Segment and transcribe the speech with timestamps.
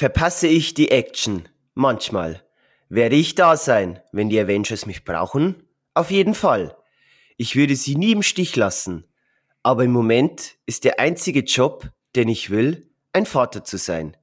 [0.00, 1.46] Verpasse ich die Action?
[1.74, 2.42] Manchmal.
[2.88, 5.62] Werde ich da sein, wenn die Avengers mich brauchen?
[5.92, 6.74] Auf jeden Fall.
[7.36, 9.04] Ich würde sie nie im Stich lassen.
[9.62, 14.16] Aber im Moment ist der einzige Job, den ich will, ein Vater zu sein.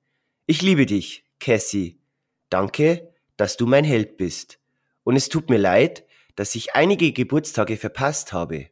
[0.47, 2.01] Ich liebe dich, Cassie.
[2.49, 4.57] Danke, dass du mein Held bist.
[5.03, 8.71] Und es tut mir leid, dass ich einige Geburtstage verpasst habe.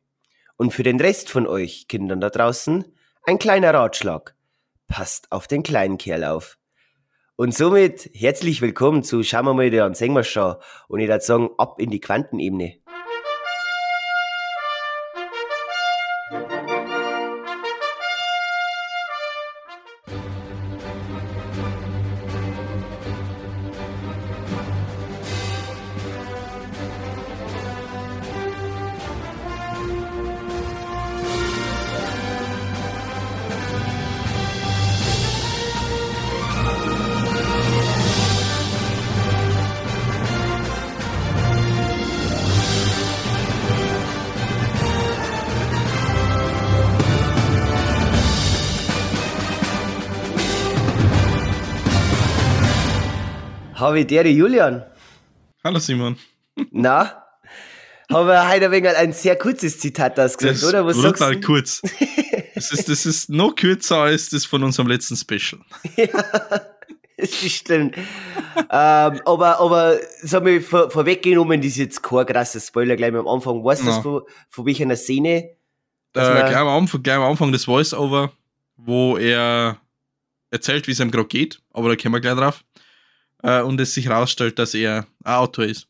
[0.58, 2.84] Und für den Rest von euch, Kindern da draußen,
[3.28, 4.34] ein kleiner Ratschlag.
[4.88, 6.58] Passt auf den kleinen Kerl auf.
[7.38, 10.56] Und somit herzlich willkommen zu Schauen wir mal wieder an Singen wir schon.
[10.88, 12.76] Und ich würde sagen, ab in die Quantenebene.
[53.96, 54.84] Habe der Julian?
[55.64, 56.18] Hallo Simon.
[56.72, 57.24] Na?
[58.12, 60.86] Haben wir heute ein wenig ein sehr kurzes Zitat ausgesucht, Das oder?
[60.86, 61.48] Was ist sagst brutal du?
[61.48, 61.82] kurz.
[62.56, 65.62] Das ist, das ist noch kürzer als das von unserem letzten Special.
[65.96, 66.08] ja,
[67.18, 67.96] das stimmt.
[67.98, 68.02] ähm,
[68.70, 73.64] aber, aber, sag mal, vor, vorweggenommen, das ist jetzt kein krasser Spoiler gleich am Anfang.
[73.64, 75.30] Weißt du, das von, von welcher Szene?
[75.32, 75.54] Äh,
[76.12, 78.34] gleich, am Anfang, gleich am Anfang des Voice-Over,
[78.76, 79.78] wo er
[80.52, 82.62] erzählt, wie es ihm gerade geht, aber da kommen wir gleich drauf.
[83.46, 85.88] Äh, und es sich herausstellt, dass er ein Autor ist.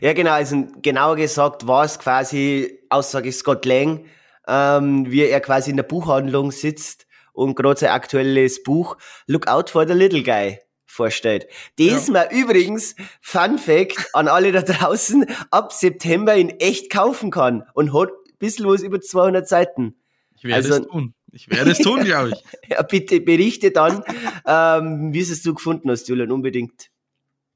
[0.00, 4.06] Ja, genau, also genauer gesagt war es quasi Aussage Scott Lang,
[4.46, 9.70] ähm, wie er quasi in der Buchhandlung sitzt und gerade sein aktuelles Buch Look Out
[9.70, 11.46] for the Little Guy vorstellt.
[11.78, 12.12] Das Ja.
[12.12, 17.92] man übrigens, Fun Fact an alle da draußen, ab September in echt kaufen kann und
[17.92, 19.96] hat ein bisschen was über 200 Seiten.
[20.36, 21.14] Ich werde Also- es tun.
[21.32, 22.44] Ich werde es tun, glaube ich.
[22.70, 24.02] Ja, bitte berichte dann,
[24.46, 26.90] ähm, wie es du gefunden hast, Julian, unbedingt.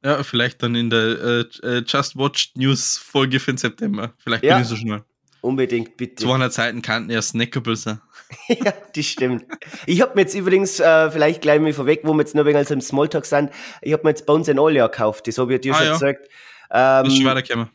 [0.05, 4.12] Ja, vielleicht dann in der äh, äh, Just Watched News Folge für den September.
[4.19, 4.55] Vielleicht Ja.
[4.55, 5.03] bin ich so schnell.
[5.41, 6.25] Unbedingt, bitte.
[6.25, 8.01] 200 Seiten kannten ja snackable sein.
[8.49, 9.45] Ja, das stimmt.
[9.87, 12.56] Ich habe mir jetzt übrigens, äh, vielleicht gleich mal vorweg, wo wir jetzt ein wenig
[12.56, 13.51] als im Smalltalk sind,
[13.83, 15.87] ich habe mir jetzt Bones and All ja gekauft, das habe ich dir Ah, schon
[15.87, 15.93] ja.
[15.93, 16.29] gesagt.
[16.71, 17.71] Das ist Ähm, schwer gekommen.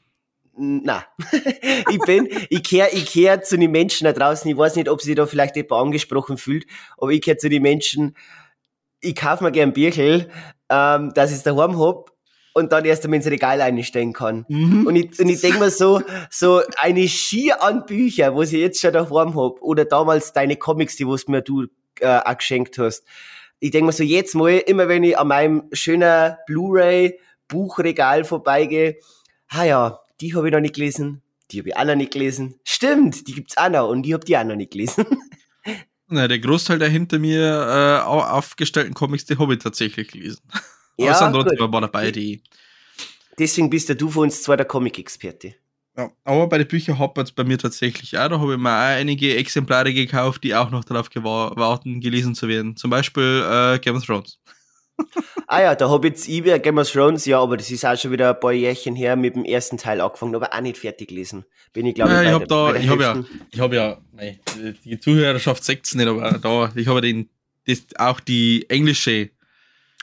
[0.60, 1.06] Na,
[1.90, 5.02] ich bin, ich kehr, ich kehr zu den Menschen da draußen, ich weiß nicht, ob
[5.02, 6.66] sich da vielleicht jemand angesprochen fühlt,
[6.98, 8.16] aber ich kehr zu den Menschen,
[9.02, 10.26] ich kauf mir gern Bierchen,
[10.70, 12.12] ähm, dass ich es daheim hab
[12.54, 14.46] und dann erst einmal ins Regal einstellen kann.
[14.50, 14.86] Mhm.
[14.86, 18.82] Und ich, und ich denke mir so, so eine Schier an Bücher, was ich jetzt
[18.82, 21.68] schon daheim hab, oder damals deine Comics, die was mir du
[22.02, 23.06] äh, auch geschenkt hast.
[23.60, 28.98] Ich denke mir so, jetzt mal, immer wenn ich an meinem schönen Blu-ray-Buchregal vorbeigehe,
[29.50, 31.22] ah ja, die habe ich noch nicht gelesen,
[31.52, 32.56] die habe ich auch noch nicht gelesen.
[32.64, 35.06] Stimmt, die gibt's auch noch und die hab die auch noch nicht gelesen.
[36.08, 40.42] Na, der Großteil der hinter mir äh, au- aufgestellten Comics, die habe ich tatsächlich gelesen.
[40.52, 42.42] Aber Ja, es sind trotzdem ein dabei, die.
[43.38, 45.56] Deswegen bist ja du für uns zwar der Comic-Experte.
[45.96, 48.28] Ja, aber bei den Büchern hapert es bei mir tatsächlich auch.
[48.30, 52.48] Da habe ich mir auch einige Exemplare gekauft, die auch noch darauf warten, gelesen zu
[52.48, 52.76] werden.
[52.76, 54.40] Zum Beispiel äh, Game of Thrones.
[55.48, 57.98] Ah ja, da hab jetzt ich wieder Game of Thrones, ja, aber das ist auch
[57.98, 61.10] schon wieder ein paar Jährchen her mit dem ersten Teil angefangen, aber auch nicht fertig
[61.10, 61.44] gelesen.
[61.74, 63.98] Bin ich, glaube Ja, ich, ich bei habe da, ich habe ja, ich habe ja,
[64.12, 64.40] nein,
[64.86, 67.30] die Zuhörerschaft sagt es nicht, aber da, ich habe den,
[67.66, 69.30] das, auch die englische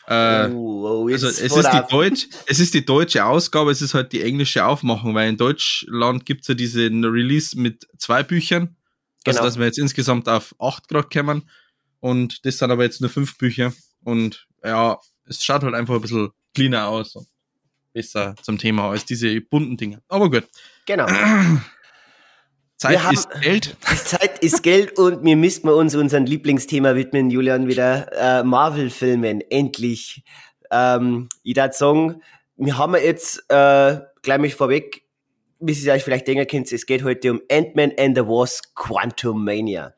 [0.08, 3.82] äh, oh, oh, jetzt Also es ist, die Deutsch, es ist die deutsche Ausgabe, es
[3.82, 8.22] ist halt die englische Aufmachung, weil in Deutschland gibt es ja diesen Release mit zwei
[8.22, 8.76] Büchern.
[9.26, 9.44] Also Genau.
[9.44, 11.50] dass wir jetzt insgesamt auf acht Grad kommen.
[11.98, 13.72] Und das sind aber jetzt nur fünf Bücher.
[14.04, 17.14] Und ja, es schaut halt einfach ein bisschen cleaner aus.
[17.16, 17.26] und
[17.92, 20.02] Besser zum Thema als diese bunten Dinge.
[20.08, 20.46] Aber gut.
[20.84, 21.06] Genau.
[22.76, 23.76] Zeit haben- ist Geld.
[24.04, 30.22] Zeit ist Geld und wir müssen uns unserem Lieblingsthema widmen, Julian, wieder äh, Marvel-Filmen, endlich.
[30.70, 32.22] Ähm, ich würde sagen,
[32.56, 35.04] wir haben jetzt, äh, gleich mich vorweg,
[35.58, 39.42] wie Sie euch vielleicht denken könnt, es geht heute um Ant-Man and the Wasp Quantum
[39.42, 39.94] Mania.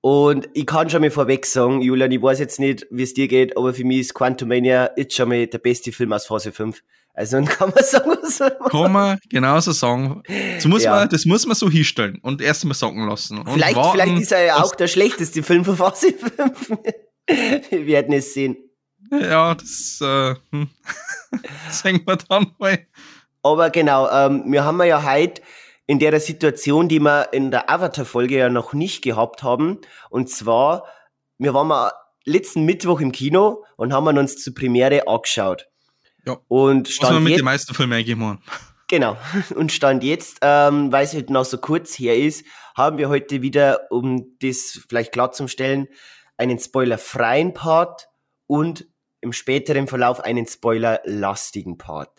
[0.00, 3.26] Und ich kann schon mal vorweg sagen, Julian, ich weiß jetzt nicht, wie es dir
[3.26, 6.52] geht, aber für mich ist Quantum Mania jetzt schon mal der beste Film aus Phase
[6.52, 6.82] 5.
[7.14, 10.22] Also dann kann man sagen, was man Kann man genauso sagen.
[10.54, 10.92] Das muss, Ja.
[10.92, 13.42] man, das muss man so hinstellen und erst mal sagen lassen.
[13.52, 16.78] Vielleicht, warten, vielleicht ist er ja auch der schlechteste Film von Phase 5.
[17.70, 18.56] Wir werden es sehen.
[19.10, 20.68] Ja, das äh, hm.
[21.70, 22.78] sehen wir dann mal.
[23.42, 25.40] Aber genau, ähm, wir haben ja heute
[25.88, 29.80] in der Situation, die wir in der Avatar-Folge ja noch nicht gehabt haben.
[30.10, 30.86] Und zwar,
[31.38, 31.92] wir waren mal
[32.24, 35.66] letzten Mittwoch im Kino und haben uns zur Premiere angeschaut.
[36.26, 36.36] Ja.
[36.46, 38.42] Und Was stand wir mit jetzt, den meisten Filmen eigentlich machen.
[38.88, 39.16] Genau.
[39.54, 42.44] Und Stand jetzt, ähm, weil es halt noch so kurz her ist,
[42.74, 45.88] haben wir heute wieder, um das vielleicht klarzustellen,
[46.38, 48.08] einen spoilerfreien Part
[48.46, 48.86] und
[49.20, 52.10] im späteren Verlauf einen spoilerlastigen Part.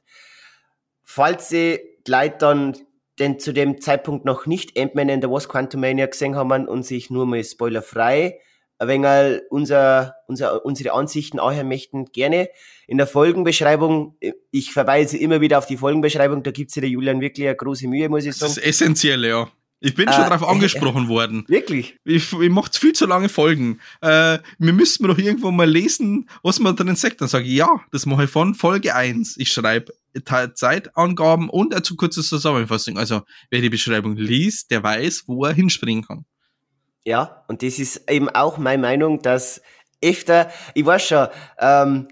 [1.04, 2.78] Falls Sie Leute dann
[3.20, 7.10] denn zu dem Zeitpunkt noch nicht Ant-Man and the Wasp Quantumania gesehen haben und sich
[7.10, 8.40] nur mal spoilerfrei
[8.80, 12.50] ein wenig unser, unser, unsere Ansichten anhören möchten, gerne
[12.88, 14.18] in der Folgenbeschreibung.
[14.52, 17.88] Ich verweise immer wieder auf die Folgenbeschreibung, da gibt sich der Julian wirklich eine große
[17.88, 18.52] Mühe, muss ich Das sagen.
[18.52, 19.50] ist essentiell, ja.
[19.82, 21.46] Ich bin schon Äh, darauf angesprochen worden.
[21.48, 21.98] Wirklich?
[22.04, 23.80] Ich, ich mache viel zu lange Folgen.
[24.02, 27.22] Äh, wir müssten doch irgendwo mal lesen, was man drin sagt.
[27.22, 29.38] Dann sage ich, ja, das mache ich von Folge 1.
[29.38, 29.94] Ich schreibe
[30.54, 32.98] Zeitangaben und eine zu kurze Zusammenfassung.
[32.98, 36.26] Also, wer die Beschreibung liest, der weiß, wo er hinspringen kann.
[37.06, 39.62] Ja, und das ist eben auch meine Meinung, dass
[40.04, 41.28] öfter, ich weiß schon,
[41.60, 42.08] ähm,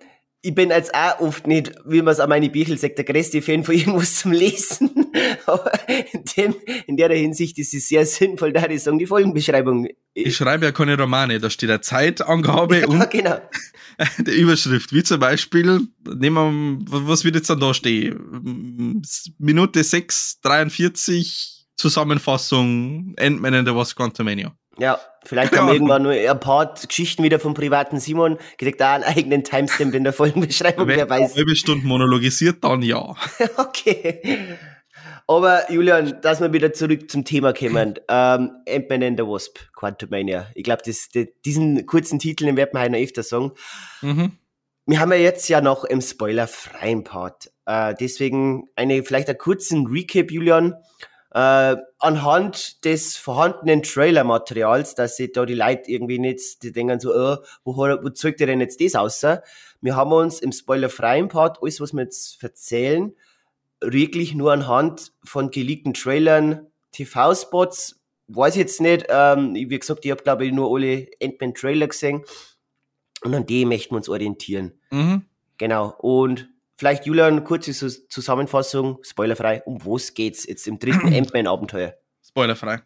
[0.47, 3.41] ich bin jetzt auch oft nicht, wie man es an meine Bücher sagt, der größte
[3.41, 5.11] Fan von irgendwas zum Lesen.
[5.45, 6.55] Aber in, dem,
[6.85, 9.89] in der Hinsicht ist es sehr sinnvoll, da ich sagen, die Folgenbeschreibung.
[10.13, 13.41] Ich schreibe ja keine Romane, da steht eine Zeitangabe ja, und genau.
[14.19, 14.93] der Überschrift.
[14.93, 15.81] Wie zum Beispiel,
[16.15, 19.01] nehmen wir, was wird jetzt dann da stehen?
[19.37, 24.55] Minute 6, 43, Zusammenfassung, Ant-Man and the Wasp Quantumania.
[24.79, 24.97] Ja,
[25.27, 29.03] vielleicht haben wir irgendwann nur ein paar Geschichten wieder vom privaten Simon, kriegt da einen
[29.03, 31.35] eigenen Timestamp in der Folgenbeschreibung, wer Wenn er eine weiß.
[31.35, 33.15] halbe Stunde monologisiert, dann ja.
[33.57, 34.37] Okay.
[35.27, 37.95] Aber Julian, dass wir wieder zurück zum Thema kommen.
[38.09, 40.47] Ähm, Ant-Man and the Wasp, Quantumania.
[40.55, 40.81] Ich glaube,
[41.45, 43.51] diesen kurzen Titel den werden wir heute noch öfter sagen.
[44.01, 44.31] Mhm.
[44.85, 47.51] Wir haben ja jetzt ja noch im spoilerfreien Part.
[47.65, 50.75] Äh, deswegen eine, vielleicht einen kurzen Recap, Julian.
[51.31, 57.13] Äh, anhand des vorhandenen Trailer-Materials, dass sich da die Leute irgendwie nicht, die denken so,
[57.13, 59.25] oh, wo, wo zeigt ihr denn jetzt das aus?
[59.81, 63.13] Wir haben uns im spoilerfreien Part, alles, was wir jetzt erzählen,
[63.81, 70.11] wirklich nur anhand von geleakten Trailern, TV-Spots, weiß ich jetzt nicht, ähm, wie gesagt, ich
[70.11, 72.23] habe glaube ich nur alle Ant-Man-Trailer gesehen
[73.21, 74.79] und an die möchten wir uns orientieren.
[74.91, 75.25] Mhm.
[75.57, 77.73] Genau, und vielleicht Julian, kurze
[78.07, 81.95] Zusammenfassung, spoilerfrei, um was geht's jetzt im dritten Ant-Man-Abenteuer?
[82.25, 82.81] Spoilerfrei.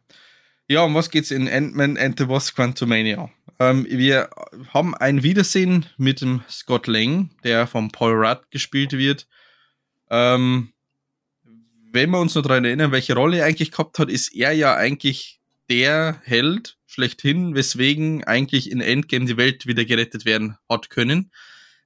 [0.68, 3.30] Ja, um was geht's in Ant-Man and the Wasp Quantumania?
[3.60, 4.30] Ähm, wir
[4.74, 9.28] haben ein Wiedersehen mit dem Scott Lang, der vom Paul Rudd gespielt wird.
[10.10, 10.74] Ähm,
[11.92, 14.76] wenn wir uns noch daran erinnern, welche Rolle er eigentlich gehabt hat, ist er ja
[14.76, 21.32] eigentlich der Held schlechthin, weswegen eigentlich in Endgame die Welt wieder gerettet werden hat können,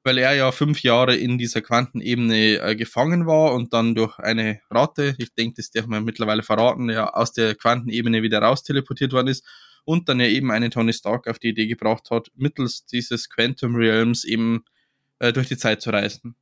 [0.06, 4.62] weil er ja fünf Jahre in dieser Quantenebene äh, gefangen war und dann durch eine
[4.70, 9.14] Ratte, ich denke, das darf man mittlerweile verraten, ja aus der Quantenebene wieder raus teleportiert
[9.14, 9.44] worden ist
[9.84, 13.76] und dann ja eben einen Tony Stark auf die Idee gebracht hat, mittels dieses Quantum
[13.76, 14.64] Realms eben
[15.18, 16.36] äh, durch die Zeit zu reisen.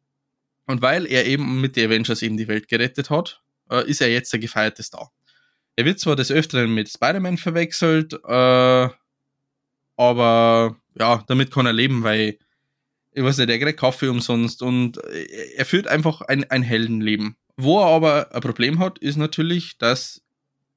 [0.66, 4.12] Und weil er eben mit den Avengers eben die Welt gerettet hat, äh, ist er
[4.12, 5.10] jetzt der gefeierte Star.
[5.78, 8.90] Er wird zwar des Öfteren mit Spider-Man verwechselt, äh,
[9.96, 12.38] aber ja, damit kann er leben, weil
[13.14, 15.26] ich weiß nicht, der kriegt Kaffee umsonst und äh,
[15.56, 17.36] er führt einfach ein, ein Heldenleben.
[17.56, 20.22] Wo er aber ein Problem hat, ist natürlich, dass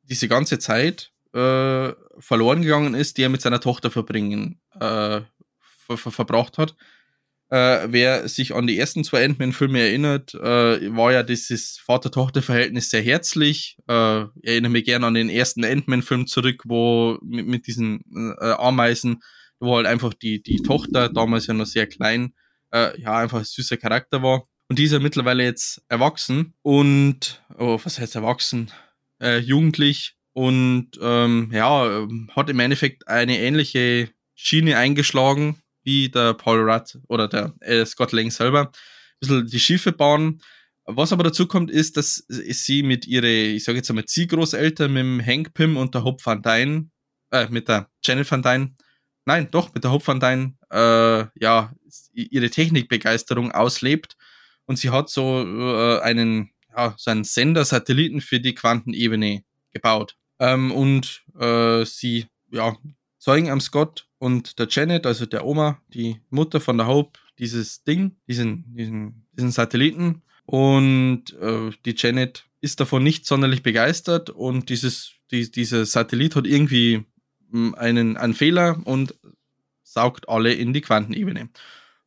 [0.03, 5.21] diese ganze Zeit äh, verloren gegangen ist, die er mit seiner Tochter verbringen, äh,
[5.61, 6.77] ver ver verbracht hat.
[7.49, 13.03] Äh, wer sich an die ersten zwei Ant-Man-Filme erinnert, äh, war ja dieses Vater-Tochter-Verhältnis sehr
[13.03, 13.77] herzlich.
[13.87, 18.03] Äh, erinnere mich gerne an den ersten Ant-Man-Film zurück, wo mit, mit diesen
[18.41, 19.23] Ameisen,
[19.61, 22.35] wo halt einfach die, die Tochter, damals ja noch sehr klein,
[22.73, 24.49] äh, ja, einfach ein süßer Charakter war.
[24.69, 28.71] Und die ist ja mittlerweile jetzt erwachsen und, oh, was heißt erwachsen?
[29.21, 36.35] Äh, jugendlich und ähm, ja, ähm, hat im Endeffekt eine ähnliche Schiene eingeschlagen wie der
[36.35, 38.67] Paul Rudd oder der äh, Scott Lang selber.
[38.67, 38.71] Ein
[39.21, 40.43] bisschen die Schiffe bauen.
[40.85, 45.01] Was aber dazu kommt, ist, dass sie mit ihre, ich sage jetzt einmal, Ziehgroßeltern mit
[45.01, 46.91] dem Hank Pym und der Hope Van Dyne,
[47.31, 48.75] äh, mit der Janet Van Dyne,
[49.27, 51.73] nein, doch, mit der Hope Van Dyne, äh, ja,
[52.15, 54.17] ihre Technikbegeisterung auslebt.
[54.65, 60.17] Und sie hat so äh, einen, ja, so einen Sender-Satelliten für die Quantenebene gebaut.
[60.39, 62.77] Ähm, und äh, sie, ja,
[63.19, 67.85] zeugen am Scott und der Janet, also der Oma, die Mutter von der Hope, dieses
[67.85, 70.23] Ding, diesen, diesen, diesen Satelliten.
[70.45, 76.47] Und äh, die Janet ist davon nicht sonderlich begeistert und dieses, die, dieser Satellit hat
[76.47, 77.05] irgendwie
[77.53, 79.15] einen, einen Fehler und
[79.83, 81.49] saugt alle in die Quantenebene.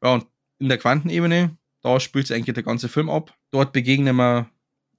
[0.04, 0.28] Ja, und
[0.60, 3.34] in der Quantenebene, da spielt sich eigentlich der ganze Film ab.
[3.52, 4.50] Dort begegnen wir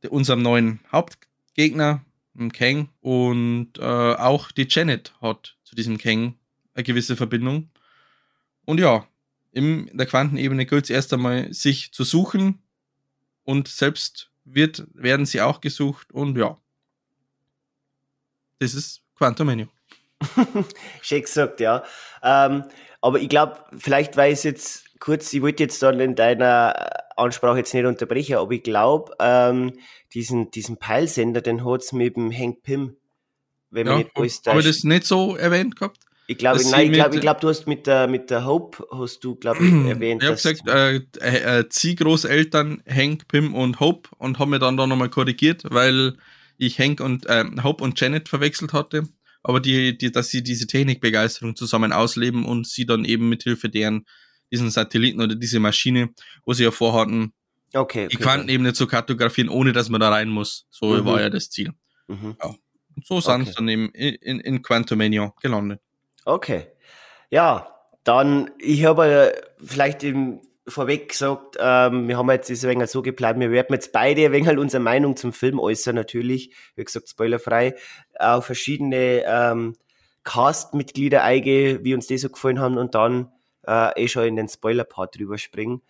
[0.09, 2.05] unserem neuen Hauptgegner,
[2.53, 6.37] Kang, und äh, auch die Janet hat zu diesem Kang
[6.75, 7.69] eine gewisse Verbindung.
[8.65, 9.07] Und ja,
[9.53, 12.63] in der Quantenebene gilt es erst einmal, sich zu suchen
[13.45, 16.57] und selbst wird, werden sie auch gesucht und ja.
[18.59, 19.67] Das ist Quantum Menu.
[21.03, 21.83] Schön gesagt, ja.
[22.23, 22.65] Ähm,
[23.01, 26.75] aber ich glaube, vielleicht weiß ich jetzt kurz, ich wollte jetzt dann in deiner
[27.17, 29.73] Ansprache jetzt nicht unterbrechen, aber ich glaube, ähm,
[30.15, 32.97] diesen, diesen Peilsender, den hat es mit dem Hank Pym,
[33.71, 35.99] wenn ja, man nicht alles Habe ich das nicht so erwähnt gehabt?
[36.27, 39.35] Ich glaube, nein, ich glaube, glaub, du hast mit der, mit der Hope, hast du,
[39.35, 40.23] glaube ich, erwähnt.
[40.23, 44.77] Ich habe gesagt, äh, äh, äh, Ziehgroßeltern Hank, Pim und Hope und habe mir dann
[44.77, 46.17] da nochmal korrigiert, weil
[46.57, 49.09] ich Hank und äh, Hope und Janet verwechselt hatte.
[49.43, 53.69] Aber die, die, dass sie diese Technikbegeisterung zusammen ausleben und sie dann eben mit Hilfe
[53.69, 54.05] deren
[54.51, 56.11] diesen Satelliten oder diese Maschine,
[56.45, 57.33] wo sie ja vorhatten,
[57.73, 60.67] okay, okay, die Quantenebene zu kartografieren, ohne dass man da rein muss.
[60.71, 61.05] So mhm.
[61.05, 61.73] war ja das Ziel.
[62.09, 62.37] Mhm.
[62.43, 62.55] Ja.
[62.97, 63.45] Und so sind okay.
[63.45, 65.81] sie dann eben in, in, in Quantumania gelandet.
[66.25, 66.67] Okay.
[67.31, 69.33] Ja, dann, ich habe
[69.63, 74.25] vielleicht im, vorweg gesagt, ähm, wir haben jetzt das so geplant, wir werden jetzt beide
[74.25, 77.75] ein wenig halt unsere Meinung zum Film äußern, natürlich, wie gesagt, spoilerfrei,
[78.19, 79.77] auch verschiedene ähm,
[80.25, 83.33] Cast-Mitglieder eingehen, wie uns die so gefallen haben und dann
[83.67, 85.83] äh, eh schon in den Spoiler-Part drüber springen.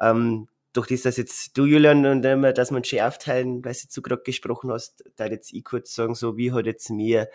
[0.00, 4.02] Ähm, durch das, dass jetzt du, Julian, und immer, dass man schön aufteilen, weil du
[4.02, 7.28] gerade gesprochen hast, da jetzt ich kurz sagen, so wie hat jetzt mir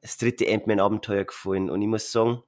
[0.00, 1.68] das dritte Ant-Man-Abenteuer gefallen.
[1.68, 2.42] Und ich muss sagen,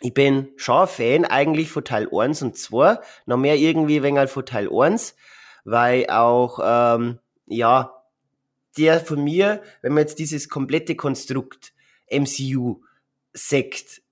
[0.00, 4.46] ich bin schon Fan eigentlich von Teil 1 und 2, noch mehr irgendwie wegen von
[4.46, 5.16] Teil 1,
[5.64, 7.94] weil auch, ähm, ja,
[8.76, 11.72] der von mir, wenn man jetzt dieses komplette Konstrukt
[12.10, 12.80] MCU
[13.32, 14.02] sekt,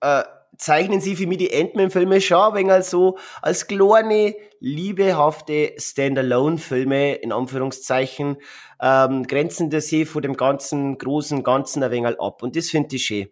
[0.00, 0.24] äh,
[0.58, 7.32] zeichnen sie für mich die Ant-Man-Filme schon ein wenig so als kleine, liebehafte Standalone-Filme, in
[7.32, 8.36] Anführungszeichen,
[8.80, 12.42] ähm, grenzen das sie von dem ganzen großen Ganzen ein wenig ab.
[12.42, 13.28] Und das finde ich schön.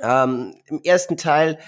[0.00, 1.58] Ähm, Im ersten Teil,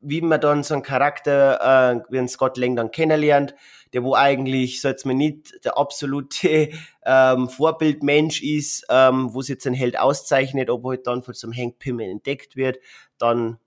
[0.00, 3.54] wie man dann so einen Charakter, äh, wie ein Scott Lang dann kennenlernt,
[3.92, 6.70] der wo eigentlich, so jetzt mal nicht der absolute
[7.06, 11.46] ähm, Vorbildmensch ist, ähm, wo sich jetzt ein Held auszeichnet, ob halt dann von so
[11.46, 12.78] einem Hank Pym entdeckt wird,
[13.18, 13.58] dann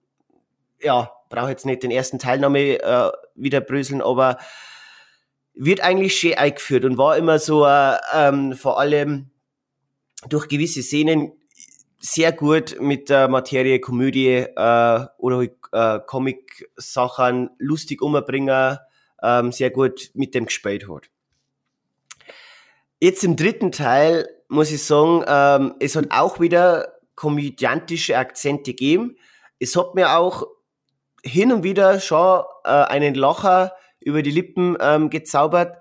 [0.81, 4.38] ja, brauche jetzt nicht den ersten Teilnahme äh, wieder bröseln, aber
[5.53, 9.31] wird eigentlich schön eingeführt und war immer so äh, ähm, vor allem
[10.27, 11.31] durch gewisse Szenen
[11.99, 18.77] sehr gut mit der Materie Komödie äh, oder äh, Comic-Sachen lustig umbringen,
[19.21, 21.09] ähm, sehr gut mit dem gespielt hat.
[22.99, 29.17] Jetzt im dritten Teil muss ich sagen, ähm, es hat auch wieder komödiantische Akzente gegeben.
[29.59, 30.43] Es hat mir auch
[31.23, 35.77] hin und wieder schon äh, einen Lacher über die Lippen ähm, gezaubert.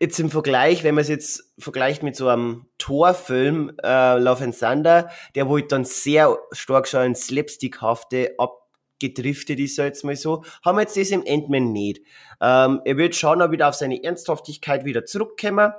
[0.00, 4.58] Jetzt im Vergleich, wenn man es jetzt vergleicht mit so einem Torfilm, äh, Love and
[4.58, 10.44] Thunder, der wo dann sehr stark schon ein Slapstickhafte abgedriftet ist, so jetzt mal so,
[10.64, 12.00] haben wir jetzt das im Endman nicht.
[12.40, 15.72] Ähm, er wird schon auch wieder auf seine Ernsthaftigkeit wieder zurückkommen,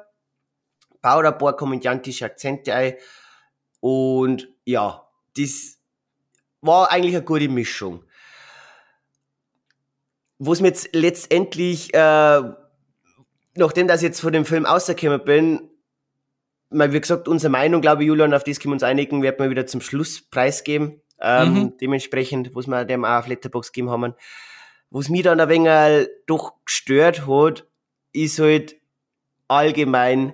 [1.02, 2.96] baut ein paar komödiantische Akzente ein.
[3.82, 5.08] Und ja,
[5.38, 5.78] das
[6.62, 8.04] war eigentlich eine gute Mischung.
[10.40, 12.42] Wo es mir jetzt letztendlich, äh,
[13.56, 15.70] nachdem dass ich jetzt von dem Film rausgekommen bin,
[16.70, 19.40] mal wie gesagt, unsere Meinung, glaube ich, Julian, auf das können wir uns einigen, werden
[19.40, 21.02] wir wieder zum Schluss preisgeben.
[21.20, 21.78] Ähm, mhm.
[21.80, 24.14] Dementsprechend, was wir dem auch auf Letterbox gegeben haben.
[24.90, 27.66] Was mich dann ein wenig doch gestört hat,
[28.12, 28.76] ist halt
[29.48, 30.34] allgemein,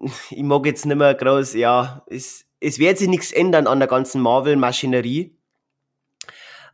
[0.30, 3.88] ich mag jetzt nicht mehr groß, ja, es, es wird sich nichts ändern an der
[3.88, 5.36] ganzen Marvel-Maschinerie.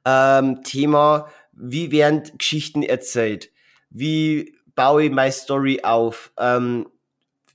[0.05, 3.50] Ähm, Thema, wie werden Geschichten erzählt,
[3.90, 6.88] wie baue ich meine Story auf, ähm,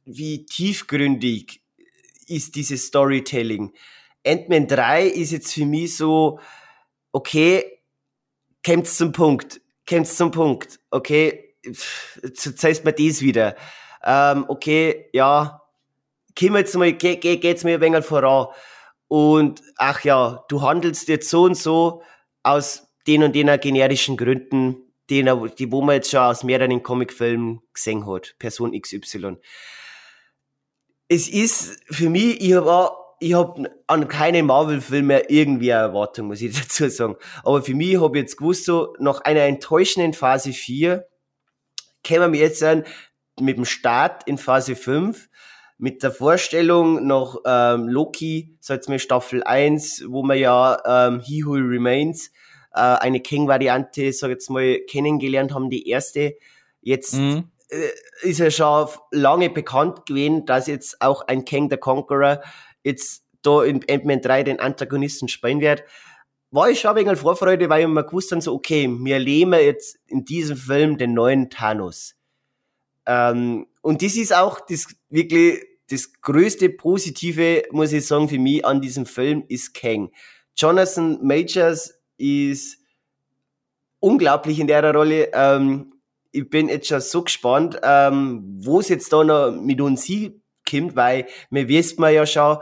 [0.03, 1.61] wie tiefgründig
[2.27, 3.71] ist dieses Storytelling.
[4.25, 6.39] Ant-Man 3 ist jetzt für mich so,
[7.11, 7.79] okay,
[8.65, 13.55] kommt's zum Punkt, kommt's zum Punkt, okay, jetzt zeigst mir das wieder.
[14.03, 15.61] Ähm, okay, ja,
[16.37, 18.47] komm jetzt mal, geh, geh, geht's mir ein wenig voran.
[19.07, 22.01] Und ach ja, du handelst jetzt so und so
[22.43, 27.61] aus den und den generischen Gründen, den, die wo man jetzt schon aus mehreren Comicfilmen
[27.73, 29.37] gesehen hat, Person XY.
[31.09, 36.27] Es ist für mich, ich habe ich hab an keinen Marvel-Film mehr irgendwie eine Erwartung,
[36.27, 37.17] muss ich dazu sagen.
[37.43, 41.05] Aber für mich habe ich jetzt gewusst, so nach einer enttäuschenden Phase 4
[42.03, 42.85] kämen wir jetzt an
[43.39, 45.29] mit dem Start in Phase 5
[45.77, 51.19] mit der Vorstellung nach ähm, Loki, so jetzt mal Staffel 1, wo man ja ähm,
[51.19, 52.31] He Who Remains
[52.73, 56.37] äh, eine King-Variante, sag jetzt mal, kennengelernt haben, die erste.
[56.81, 57.49] Jetzt mhm.
[57.69, 62.41] äh, ist ja schon lange bekannt gewesen, dass jetzt auch ein King the Conqueror
[62.83, 65.83] jetzt da in Ant-Man 3 den Antagonisten spielen wird.
[66.51, 69.53] war ich schon ein wenig Vorfreude, weil ich mir gewusst habe, so, okay, wir erleben
[69.53, 72.15] jetzt in diesem Film den neuen Thanos.
[73.05, 78.65] Ähm, und das ist auch das wirklich das größte Positive, muss ich sagen, für mich
[78.65, 80.11] an diesem Film ist Kang.
[80.55, 82.77] Jonathan Majors ist
[83.99, 85.29] unglaublich in der Rolle.
[85.33, 85.93] Ähm,
[86.31, 90.07] ich bin jetzt schon so gespannt, ähm, wo es jetzt da noch mit uns
[90.69, 92.57] kommt, weil wir wissen ja schon,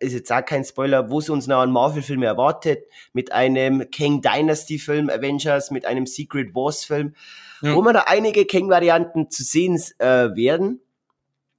[0.00, 4.20] ist jetzt auch kein Spoiler, wo es uns noch an Marvel-Filmen erwartet, mit einem Kang
[4.20, 7.14] Dynasty-Film, Avengers, mit einem Secret Wars-Film,
[7.62, 7.74] ja.
[7.74, 10.80] wo wir da einige Kang-Varianten zu sehen äh, werden.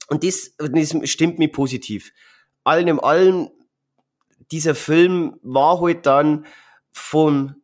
[0.08, 2.12] Und das, das stimmt mir positiv.
[2.64, 3.50] Allen im Allem,
[4.52, 6.46] dieser Film war halt dann
[6.96, 7.56] von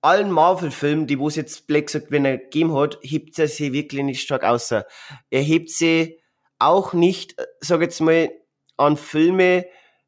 [0.00, 3.72] allen Marvel-Filmen, die wo es jetzt Black gesagt, wenn er gegeben hat, hebt er sie
[3.72, 4.86] wirklich nicht stark außer.
[5.28, 6.18] Er hebt sie
[6.58, 8.30] auch nicht, sag jetzt mal,
[8.78, 9.66] an Filme,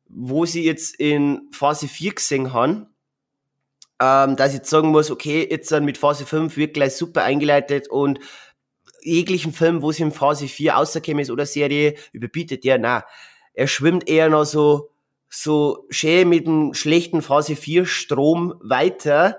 [0.09, 2.87] wo sie jetzt in Phase 4 gesehen haben,
[4.01, 7.89] ähm, dass ich jetzt sagen muss, okay, jetzt dann mit Phase 5 wirklich super eingeleitet
[7.89, 8.19] und
[9.03, 13.05] jeglichen Film, wo sie in Phase 4 außerkäme ist oder Serie, überbietet der, na,
[13.53, 14.92] er schwimmt eher noch so,
[15.35, 19.39] so schön mit dem schlechten Phase 4 Strom weiter,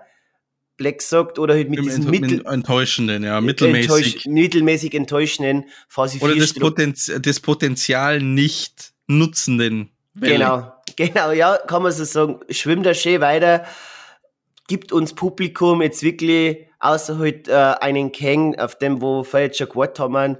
[0.75, 3.91] Black sagt, oder halt mit Im diesem Mittel enttäuschenden, ja, mittelmäßig.
[3.91, 9.91] Enttäusch mittelmäßig enttäuschenden Phase 4 Oder das, Potenz das Potenzial nicht nutzenden.
[10.15, 12.39] Genau, genau, ja, kann man so sagen.
[12.50, 13.63] Schwimmt er schön weiter,
[14.67, 19.59] gibt uns Publikum jetzt wirklich, außer halt äh, einen Kang, auf dem, wo wir jetzt
[19.59, 20.38] schon gewartet haben,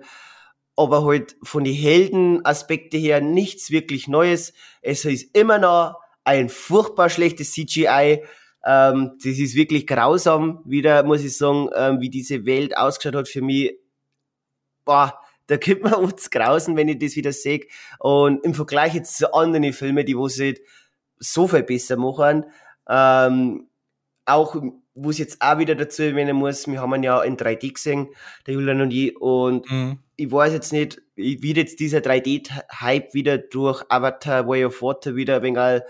[0.76, 4.54] aber halt von den Heldenaspekten her nichts wirklich Neues.
[4.82, 8.24] Es ist immer noch ein furchtbar schlechtes CGI,
[8.66, 13.28] ähm, das ist wirklich grausam, wieder, muss ich sagen, ähm, wie diese Welt ausgeschaut hat
[13.28, 13.78] für mich.
[14.86, 17.66] Boah, da gibt man uns grausen, wenn ich das wieder sehe.
[18.00, 20.60] Und im Vergleich jetzt zu anderen Filmen, die wo sie
[21.20, 22.46] so viel besser machen,
[22.88, 23.68] ähm,
[24.26, 24.56] auch
[24.96, 28.10] wo es jetzt auch wieder dazu erwähnen muss, wir haben ihn ja in 3D gesehen,
[28.46, 30.00] der Julian und ich, und mhm.
[30.16, 35.38] ich weiß jetzt nicht, wie jetzt dieser 3D-Hype wieder durch Avatar Way of Water wieder
[35.38, 35.82] ein wenig,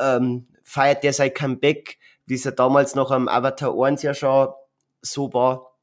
[0.00, 4.48] ähm, feiert der sein Comeback wie es ja damals noch am Avatar 1 ja schon
[5.00, 5.78] so war.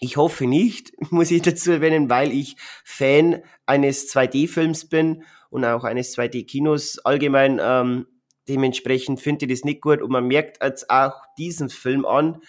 [0.00, 5.84] Ich hoffe nicht, muss ich dazu erwähnen, weil ich Fan eines 2D-Films bin und auch
[5.84, 7.60] eines 2D-Kinos allgemein.
[7.62, 8.06] Ähm,
[8.48, 12.40] dementsprechend finde ich das nicht gut und man merkt jetzt auch diesen Film an,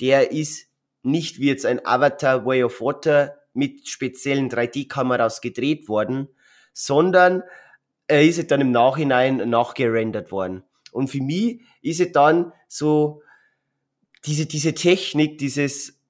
[0.00, 0.68] der ist
[1.02, 6.28] nicht wie jetzt ein Avatar Way of Water mit speziellen 3D-Kameras gedreht worden,
[6.72, 7.42] sondern
[8.06, 10.64] er ist dann im Nachhinein nachgerendert worden.
[10.92, 13.22] Und für mich ist es dann so,
[14.24, 16.00] diese, diese Technik, dieses,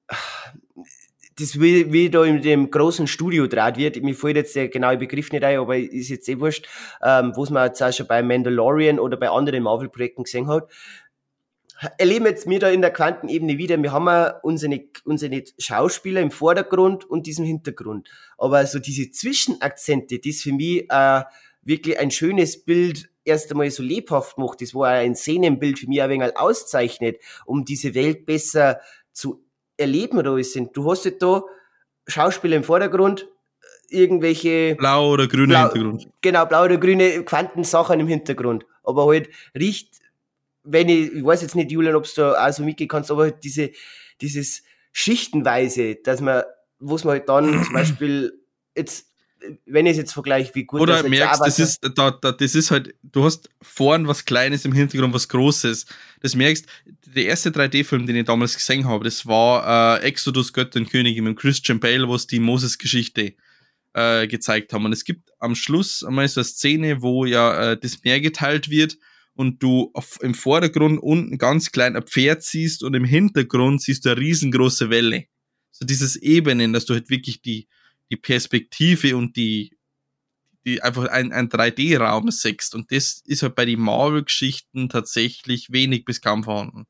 [1.39, 4.97] das wie, wie da in dem großen Studio draht wird, mir fällt jetzt der genaue
[4.97, 6.67] Begriff nicht ein, aber ist jetzt eh wurscht,
[7.03, 10.69] ähm, wo es man jetzt auch schon bei Mandalorian oder bei anderen Marvel-Projekten gesehen hat,
[11.97, 16.31] erleben jetzt wir da in der Quantenebene wieder, wir haben ja unsere, unsere Schauspieler im
[16.31, 18.09] Vordergrund und diesen Hintergrund.
[18.37, 21.23] Aber so diese Zwischenakzente, das für mich äh,
[21.63, 26.01] wirklich ein schönes Bild erst einmal so lebhaft macht, das war ein Szenenbild für mich
[26.01, 28.79] ein wenig auszeichnet, um diese Welt besser
[29.11, 29.43] zu
[29.81, 30.75] erleben oder alles sind.
[30.75, 31.43] Du hast halt da
[32.07, 33.27] Schauspieler im Vordergrund,
[33.89, 36.07] irgendwelche blau oder grüne blau, Hintergrund.
[36.21, 38.65] Genau, blau oder grüne Quantensachen im Hintergrund.
[38.83, 39.99] Aber halt riecht,
[40.63, 43.23] wenn ich, ich weiß jetzt nicht, Julian, ob du da auch so mitgehen kannst, aber
[43.23, 43.71] halt diese,
[44.21, 44.63] dieses
[44.93, 46.43] Schichtenweise, dass man,
[46.79, 48.39] wo es man halt dann zum Beispiel
[48.75, 49.10] jetzt
[49.65, 52.55] wenn ich es jetzt vergleiche, wie gut Oder das merkst, das ist, da, da, das
[52.55, 55.85] ist halt, du hast vorn was Kleines im Hintergrund, was Großes.
[56.21, 56.65] Das merkst,
[57.15, 61.21] der erste 3D-Film, den ich damals gesehen habe, das war äh, Exodus Götter und Könige
[61.21, 63.33] mit Christian Bale, wo es die Moses-Geschichte
[63.93, 64.85] äh, gezeigt haben.
[64.85, 68.69] Und es gibt am Schluss einmal so eine Szene, wo ja äh, das Meer geteilt
[68.69, 68.97] wird
[69.33, 74.05] und du auf, im Vordergrund unten ganz klein ein Pferd siehst und im Hintergrund siehst
[74.05, 75.25] du eine riesengroße Welle.
[75.71, 77.67] So dieses Ebenen, dass du halt wirklich die,
[78.11, 79.77] die Perspektive und die,
[80.65, 82.75] die einfach ein, ein 3D-Raum sechst.
[82.75, 86.85] Und das ist halt bei den Marvel-Geschichten tatsächlich wenig bis kaum vorhanden.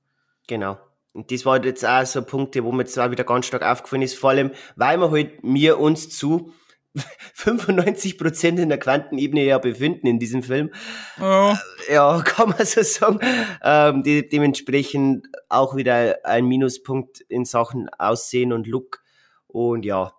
[0.48, 0.78] Genau.
[1.14, 4.02] Und das war jetzt auch so Punkte, wo mir jetzt auch wieder ganz stark aufgefallen
[4.02, 6.54] ist, vor allem, weil wir halt mir uns zu
[7.36, 10.72] 95 Prozent in der Quantenebene ja befinden in diesem Film.
[11.20, 11.54] Ja,
[11.88, 13.20] äh, ja kann man so sagen.
[13.64, 19.02] Ähm, die, dementsprechend auch wieder ein Minuspunkt in Sachen Aussehen und Look.
[19.48, 20.14] Und ja,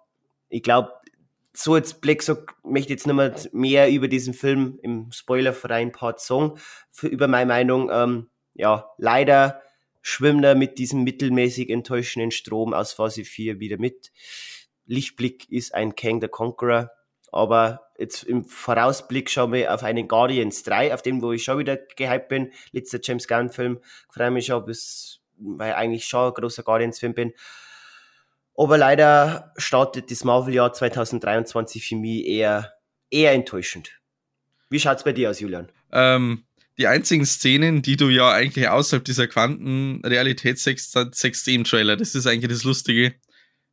[0.53, 0.93] ich glaube,
[1.55, 7.09] so jetzt Black sagt, möchte jetzt nicht mehr, über diesen Film im spoilerfreien Part für,
[7.09, 7.91] über meine Meinung.
[7.91, 9.62] Ähm, ja, leider
[10.03, 14.12] schwimmt er mit diesem mittelmäßig enttäuschenden Strom aus Phase 4 wieder mit.
[14.87, 16.91] Lichtblick ist ein Kang the Conqueror,
[17.31, 21.59] Aber jetzt im Vorausblick schauen wir auf einen Guardians 3, auf den, wo ich schon
[21.59, 22.53] wieder gehypt bin.
[22.73, 23.81] Letzter James Gunn-Film.
[24.11, 27.33] Freue mich schon, weil ich eigentlich schon ein großer Guardians-Film bin.
[28.57, 32.73] Aber leider startet das Marvel-Jahr 2023 für mich eher,
[33.11, 33.99] eher enttäuschend.
[34.69, 35.71] Wie schaut's bei dir aus, Julian?
[35.93, 36.45] Ähm,
[36.79, 41.97] die einzigen Szenen, die du ja eigentlich außerhalb dieser Quantenrealität sechst, sechst im Trailer.
[41.97, 43.15] Das ist eigentlich das Lustige.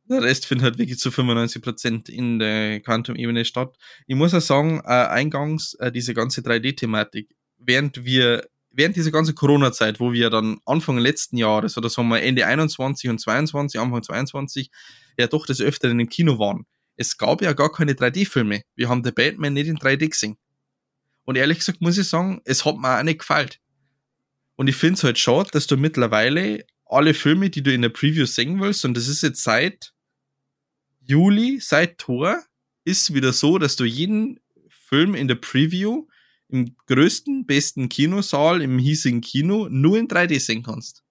[0.08, 3.76] Der Rest findet halt wirklich zu 95% in der Quantum-Ebene statt.
[4.06, 9.34] Ich muss auch sagen, äh, eingangs äh, diese ganze 3D-Thematik, während wir, während dieser ganzen
[9.34, 14.02] Corona-Zeit, wo wir dann Anfang letzten Jahres oder sagen wir Ende 21 und 22, Anfang
[14.02, 14.70] 22,
[15.18, 18.62] ja doch des Öfteren im Kino waren, es gab ja gar keine 3D-Filme.
[18.76, 20.36] Wir haben The Batman nicht in 3D gesehen.
[21.24, 23.50] Und ehrlich gesagt muss ich sagen, es hat mir auch nicht gefallen.
[24.56, 27.88] Und ich finde es halt schade, dass du mittlerweile alle Filme, die du in der
[27.88, 29.92] Preview sehen willst, und das ist jetzt seit
[31.00, 32.42] Juli, seit Tor,
[32.84, 36.06] ist wieder so, dass du jeden Film in der Preview
[36.52, 41.02] im größten, besten Kinosaal im hiesigen Kino nur in 3D sehen kannst.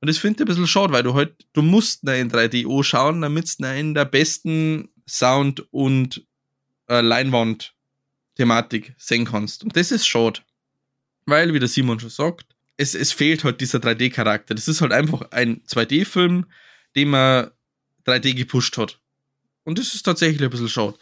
[0.00, 2.82] Und das finde ich ein bisschen schade, weil du halt, du musst da in 3D
[2.84, 6.26] schauen, damit du in der besten Sound- und
[6.88, 9.64] äh, Leinwand-Thematik sehen kannst.
[9.64, 10.40] Und das ist schade.
[11.26, 14.54] Weil, wie der Simon schon sagt, es, es fehlt halt dieser 3D-Charakter.
[14.54, 16.46] Das ist halt einfach ein 2D-Film,
[16.96, 17.50] den man
[18.06, 19.00] 3D gepusht hat.
[19.64, 20.98] Und das ist tatsächlich ein bisschen schade.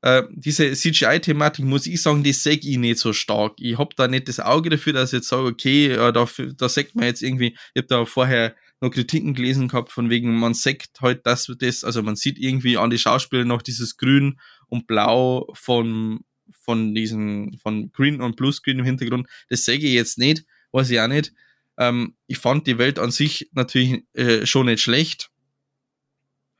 [0.00, 3.54] Äh, diese CGI-Thematik, muss ich sagen, die sehe ich nicht so stark.
[3.58, 6.68] Ich habe da nicht das Auge dafür, dass ich jetzt sage, okay, äh, da, da
[6.68, 10.54] sagt man jetzt irgendwie, ich habe da vorher noch Kritiken gelesen gehabt, von wegen, man
[10.54, 14.86] sagt halt, dass das, also man sieht irgendwie an die Schauspieler noch dieses Grün und
[14.86, 16.20] Blau von,
[16.60, 19.26] von diesen, von Green und Blue Screen im Hintergrund.
[19.48, 21.32] Das sehe ich jetzt nicht, weiß ich auch nicht.
[21.76, 25.30] Ähm, ich fand die Welt an sich natürlich äh, schon nicht schlecht.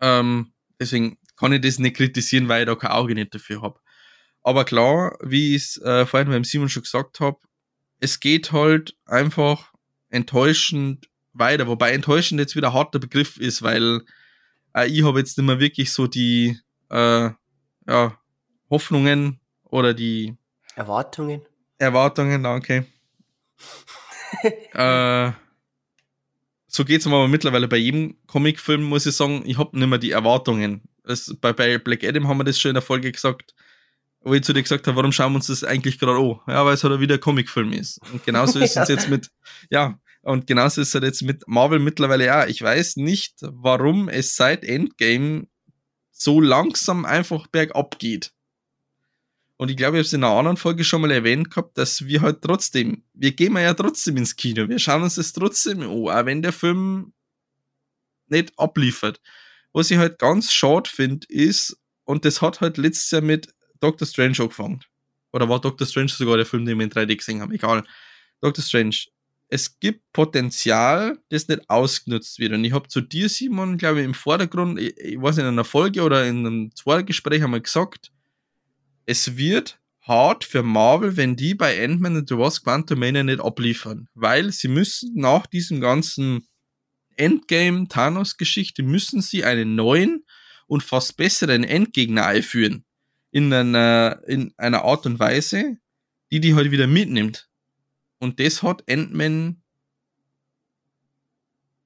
[0.01, 3.81] Ähm, deswegen kann ich das nicht kritisieren, weil ich da kein Auge nicht dafür habe.
[4.43, 7.39] Aber klar, wie ich es äh, vorhin beim Simon schon gesagt habe,
[8.01, 9.73] es geht halt einfach
[10.11, 11.67] enttäuschend weiter.
[11.67, 14.03] Wobei enttäuschend jetzt wieder ein harter Begriff ist, weil
[14.75, 16.59] äh, ich habe jetzt nicht mehr wirklich so die
[16.91, 17.31] äh,
[17.87, 18.19] ja,
[18.71, 20.37] Hoffnungen oder die
[20.75, 21.43] Erwartungen.
[21.79, 22.87] Erwartungen, danke.
[24.73, 25.33] äh,
[26.67, 29.89] so geht es mir aber mittlerweile bei jedem Comicfilm, muss ich sagen, ich habe nicht
[29.89, 30.83] mehr die Erwartungen.
[31.09, 33.55] Das, bei, bei Black Adam haben wir das schon in der Folge gesagt,
[34.21, 36.41] wo ich zu dir gesagt habe, warum schauen wir uns das eigentlich gerade an?
[36.47, 38.01] Ja, weil es halt wieder ein Comicfilm ist.
[38.13, 39.31] Und genauso ist es jetzt mit,
[39.71, 42.47] ja, und genauso ist es jetzt mit Marvel mittlerweile ja.
[42.47, 45.47] Ich weiß nicht, warum es seit Endgame
[46.11, 48.33] so langsam einfach bergab geht.
[49.57, 52.07] Und ich glaube, ich habe es in einer anderen Folge schon mal erwähnt gehabt, dass
[52.07, 55.89] wir halt trotzdem, wir gehen ja trotzdem ins Kino, wir schauen uns das trotzdem an,
[55.89, 57.13] auch wenn der Film
[58.29, 59.21] nicht abliefert.
[59.73, 64.07] Was ich halt ganz schade finde, ist, und das hat halt letztes Jahr mit Doctor
[64.07, 64.81] Strange angefangen.
[65.33, 67.53] Oder war Doctor Strange sogar der Film, den wir in 3D gesehen haben?
[67.53, 67.85] Egal.
[68.41, 68.97] Doctor Strange.
[69.51, 72.53] Es gibt Potenzial, das nicht ausgenutzt wird.
[72.53, 75.65] Und ich habe zu dir, Simon, glaube ich, im Vordergrund, ich, ich weiß in einer
[75.65, 78.11] Folge oder in einem zweiten Gespräch einmal gesagt,
[79.07, 84.09] es wird hart für Marvel, wenn die bei Ant-Man and the Wasp Quantumania nicht abliefern.
[84.15, 86.47] Weil sie müssen nach diesem ganzen
[87.19, 90.25] Endgame-Thanos-Geschichte müssen sie einen neuen
[90.67, 92.85] und fast besseren Endgegner einführen.
[93.31, 95.79] In einer, in einer Art und Weise,
[96.31, 97.49] die die halt wieder mitnimmt.
[98.19, 99.63] Und das hat Ant-Man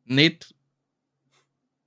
[0.04, 0.54] nicht.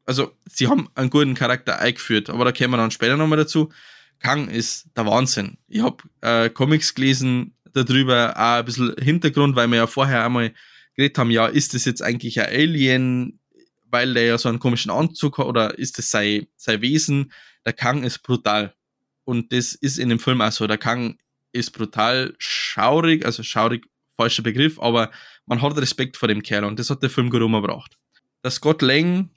[0.06, 3.72] Also, sie haben einen guten Charakter eingeführt, aber da kommen wir dann später nochmal dazu.
[4.20, 5.58] Kang ist der Wahnsinn.
[5.68, 10.54] Ich habe äh, Comics gelesen darüber, auch ein bisschen Hintergrund, weil wir ja vorher einmal
[10.96, 13.40] geredet haben, ja, ist das jetzt eigentlich ein Alien,
[13.86, 17.32] weil der ja so einen komischen Anzug hat, oder ist das sein, sein Wesen?
[17.66, 18.76] Der Kang ist brutal.
[19.24, 20.68] Und das ist in dem Film auch so.
[20.68, 21.18] Der Kang
[21.52, 25.12] ist brutal schaurig, also schaurig, falscher Begriff, aber
[25.46, 27.98] man hat Respekt vor dem Kerl und das hat der Film gut umgebracht.
[28.44, 29.30] Der Scott Lang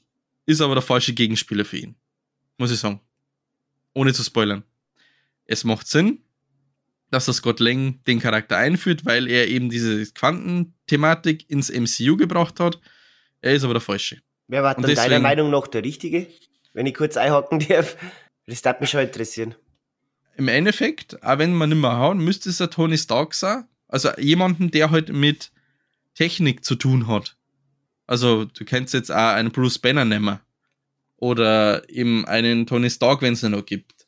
[0.47, 1.97] ist aber der falsche Gegenspieler für ihn.
[2.59, 3.01] Muss ich sagen.
[3.95, 4.65] Ohne zu spoilern.
[5.45, 6.23] Es macht Sinn,
[7.11, 10.13] dass der Scott Lang den Charakter einführt, weil er eben diese
[10.89, 12.81] Quantenthematik ins MCU gebracht hat.
[13.41, 14.21] Er ist aber der Falsche.
[14.49, 16.27] Wer war dann deiner Meinung nach der Richtige?
[16.73, 17.97] Wenn ich kurz einhaken darf.
[18.47, 19.55] Das darf mich schon interessieren.
[20.37, 23.65] Im Endeffekt, auch wenn man nicht mehr hauen, müsste es ein Tony Stark sein.
[23.89, 25.51] Also jemanden, der halt mit
[26.15, 27.37] Technik zu tun hat.
[28.07, 30.41] Also du kennst jetzt auch einen Bruce Banner nehmen.
[31.17, 34.07] Oder eben einen Tony Stark, wenn es noch gibt.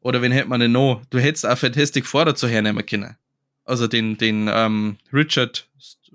[0.00, 1.02] Oder wen hätte man denn noch?
[1.10, 3.16] Du hättest auch Fantastic Four dazu hernehmen können.
[3.64, 5.68] Also den, den ähm, Richard,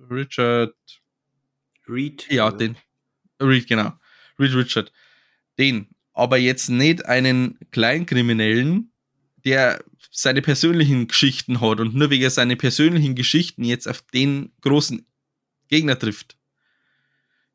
[0.10, 0.76] Richard
[1.88, 2.28] Reed.
[2.30, 2.78] Ja, den.
[3.42, 3.94] Reed, genau.
[4.38, 4.92] Reed Richard.
[5.58, 5.88] Den.
[6.14, 8.92] Aber jetzt nicht einen Kleinkriminellen,
[9.46, 15.06] der seine persönlichen Geschichten hat und nur wegen seiner persönlichen Geschichten jetzt auf den großen
[15.70, 16.38] Gegner trifft.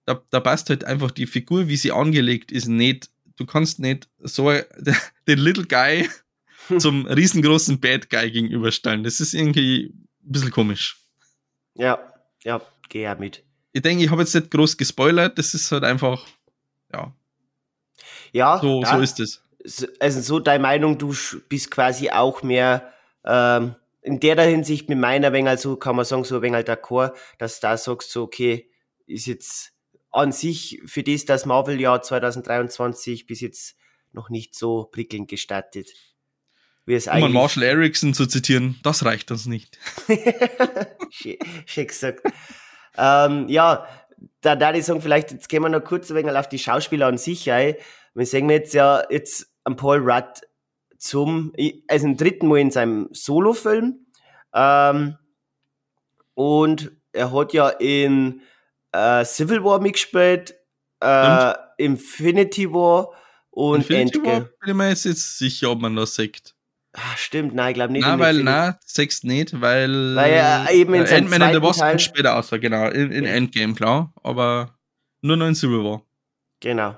[0.06, 3.10] Da, da passt halt einfach die Figur, wie sie angelegt ist, nicht.
[3.36, 4.50] Du kannst nicht so
[5.26, 6.08] den Little Guy
[6.78, 9.04] zum riesengroßen Bad Guy gegenüberstellen.
[9.04, 10.98] Das ist irgendwie ein bisschen komisch.
[11.74, 11.98] Ja,
[12.42, 13.42] ja, geh ja mit.
[13.72, 16.24] Ich denke, ich habe jetzt nicht groß gespoilert, das ist halt einfach,
[16.92, 17.12] ja.
[18.32, 18.96] Ja, so, ja.
[18.96, 19.42] so ist es.
[19.98, 21.14] Also so deine Meinung, du
[21.48, 22.92] bist quasi auch mehr
[23.24, 26.68] ähm, in der Hinsicht mit meiner wenn also kann man sagen, so ein wenig halt
[26.68, 28.70] d'accord, dass du da sagst, so okay,
[29.06, 29.72] ist jetzt
[30.10, 33.76] an sich für das, das Marvel-Jahr 2023 bis jetzt
[34.12, 35.88] noch nicht so prickelnd gestartet.
[36.86, 39.78] Wie es um eigentlich Marshall Erickson zu zitieren, das reicht uns nicht.
[41.10, 42.22] Schön gesagt.
[42.98, 43.86] ähm, ja,
[44.40, 47.06] da da ich sagen, vielleicht jetzt gehen wir noch kurz ein wenig auf die Schauspieler
[47.06, 47.76] an sich ein.
[48.14, 50.42] Wir sehen jetzt ja jetzt an Paul Rudd
[50.98, 51.52] zum,
[51.88, 54.06] also im dritten Mal in seinem Solo-Film.
[54.54, 55.16] Ähm,
[56.34, 58.42] und er hat ja in
[58.92, 60.54] äh, Civil War mitgespielt,
[61.00, 63.10] äh, Infinity War
[63.50, 64.40] und Infinity Endgame.
[64.42, 66.53] War bin ich mir jetzt sicher, ob man das sagt.
[66.96, 68.06] Ach, stimmt, nein, ich glaube nicht.
[68.06, 71.80] Nein, weil, nein, sagst nicht, weil, weil er eben in äh, Ant-Man in der Wasp
[71.80, 73.30] Teil später aussah, genau, in, in ja.
[73.30, 74.78] Endgame, klar, aber
[75.20, 76.02] nur noch in Civil War.
[76.60, 76.96] Genau.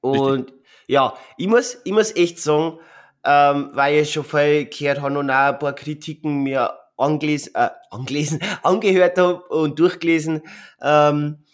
[0.00, 0.54] Und Richtig.
[0.86, 2.78] ja, ich muss, ich muss echt sagen,
[3.24, 7.70] ähm, weil ich schon viel gehört habe und auch ein paar Kritiken mir angelesen, äh,
[7.90, 10.42] angelesen, angehört habe und durchgelesen,
[10.80, 11.44] ähm,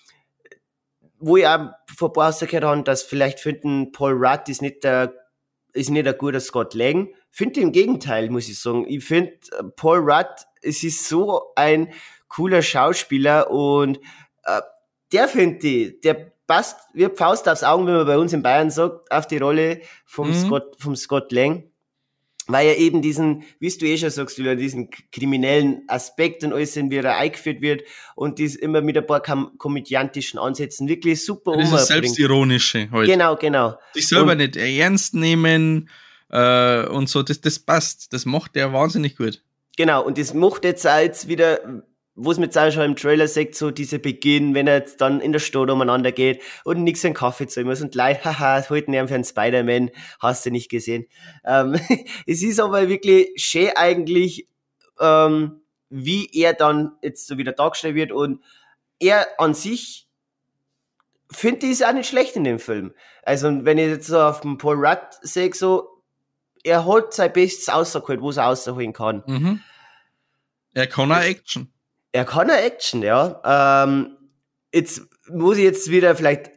[1.19, 4.85] wo ich auch vor ein paar gehört habe, dass vielleicht finden, Paul Rudd ist nicht
[4.85, 5.15] der
[5.79, 7.09] ist nicht ein guter Scott Lang.
[7.31, 8.85] Finde im Gegenteil, muss ich sagen.
[8.89, 11.93] Ich finde äh, Paul Rudd, es ist so ein
[12.29, 13.99] cooler Schauspieler und
[14.45, 14.61] äh,
[15.13, 18.71] der finde ich, der passt wie Faust aufs Augen, wenn man bei uns in Bayern
[18.71, 20.35] sagt, auf die Rolle vom, mhm.
[20.35, 21.71] Scott, vom Scott Lang.
[22.51, 26.75] Weil er eben diesen, wie du eh schon sagst, wieder diesen kriminellen Aspekt und alles,
[26.77, 27.83] wie er eingeführt wird
[28.17, 33.13] und das immer mit ein paar komödiantischen Ansätzen wirklich super Das ist selbstironische heute.
[33.13, 33.79] Genau, genau.
[33.93, 35.91] Sich selber und, nicht ernst nehmen
[36.31, 38.15] äh, und so, das, das passt.
[38.15, 39.43] Das macht er wahnsinnig gut.
[39.77, 41.61] Genau, und das macht jetzt jetzt wieder
[42.21, 45.21] wo es mit auch schon im Trailer sagt, so dieser Beginn, wenn er jetzt dann
[45.21, 48.93] in der Stadt umeinander geht und nix in Kaffee zahlen muss und Leute, haha, halten
[48.93, 51.07] ihn für einen Spider-Man, hast du nicht gesehen.
[51.45, 51.79] Ähm,
[52.27, 54.49] es ist aber wirklich schön eigentlich,
[54.99, 58.43] ähm, wie er dann jetzt so wieder dargestellt wird und
[58.99, 60.09] er an sich
[61.31, 62.95] finde ich es auch nicht schlecht in dem Film.
[63.23, 66.03] Also wenn ich jetzt so auf den Paul Rudd sehe, so,
[66.65, 69.23] er hat sein Bestes rausgeholt, wo er rausholen kann.
[69.27, 69.61] Mhm.
[70.75, 71.73] Er kann auch Action.
[72.13, 73.85] Er kann eine Action, ja.
[73.85, 74.17] Ähm,
[74.73, 76.51] jetzt muss ich jetzt wieder vielleicht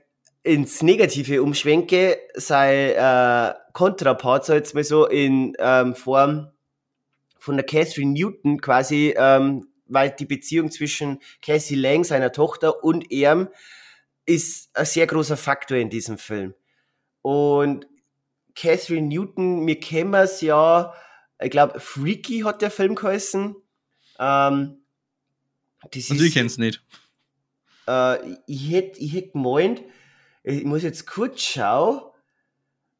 [0.43, 6.51] ins Negative umschwenke, sei äh, Kontrapart, so jetzt mal so in ähm, Form
[7.37, 13.11] von der Catherine Newton quasi, ähm, weil die Beziehung zwischen Cassie Lang, seiner Tochter, und
[13.11, 13.49] ihm
[14.25, 16.53] ist ein sehr großer Faktor in diesem Film.
[17.21, 17.87] Und
[18.55, 20.93] Catherine Newton, mir kennen wir es ja,
[21.41, 23.55] ich glaube, Freaky hat der Film geheißen.
[24.19, 24.81] Ähm,
[25.91, 26.84] das also ich kenn's nicht.
[27.88, 29.82] Äh, ich hätte ich hätt gemeint,
[30.44, 32.02] ich muss jetzt kurz schauen,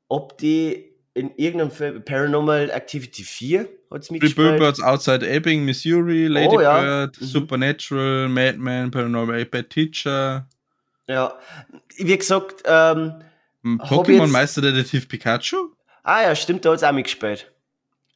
[0.08, 4.60] ob die in irgendeinem Film, Paranormal Activity 4 hat es mitgespielt.
[4.60, 6.80] Birds Outside Ebbing, Missouri, Lady oh, ja.
[6.82, 7.26] Bird, mhm.
[7.26, 10.48] Supernatural, Madman, Paranormal Bad Teacher.
[11.08, 11.38] Ja,
[11.98, 13.22] wie gesagt, ähm,
[13.63, 15.76] hm, Pokémon Meisterdetektiv Pikachu?
[16.04, 17.52] Ah ja, stimmt, da hat es auch mitgespielt.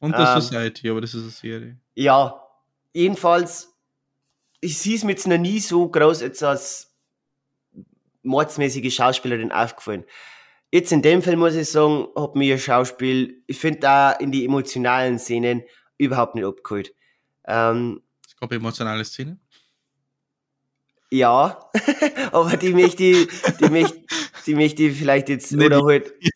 [0.00, 1.76] Und The ähm, Society, aber das ist eine Serie.
[1.94, 2.42] Ja,
[2.94, 3.75] jedenfalls
[4.66, 6.92] ich sehe es mir jetzt noch nie so groß jetzt als
[8.24, 10.04] mordsmäßige Schauspielerin aufgefallen.
[10.72, 14.32] Jetzt in dem Film muss ich sagen, hat mir ihr Schauspiel, ich finde da in
[14.32, 15.62] die emotionalen Szenen
[15.98, 16.92] überhaupt nicht abgeholt.
[17.46, 19.40] Ähm, es gab emotionale Szenen?
[21.12, 21.70] Ja,
[22.32, 23.28] aber die möchte ich,
[23.60, 24.04] die möchte,
[24.46, 26.30] die möchte ich vielleicht jetzt, nee, oder halt, ja.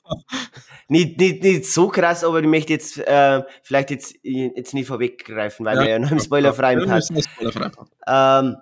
[0.90, 5.64] Nicht, nicht, nicht so krass, aber ich möchte jetzt, äh, vielleicht jetzt, jetzt nicht vorweggreifen,
[5.64, 7.90] weil ja, wir ja noch im spoilerfreien ja, Part.
[8.06, 8.56] Ähm,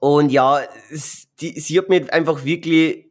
[0.00, 0.60] und ja,
[1.40, 3.10] die, sie hat mir einfach wirklich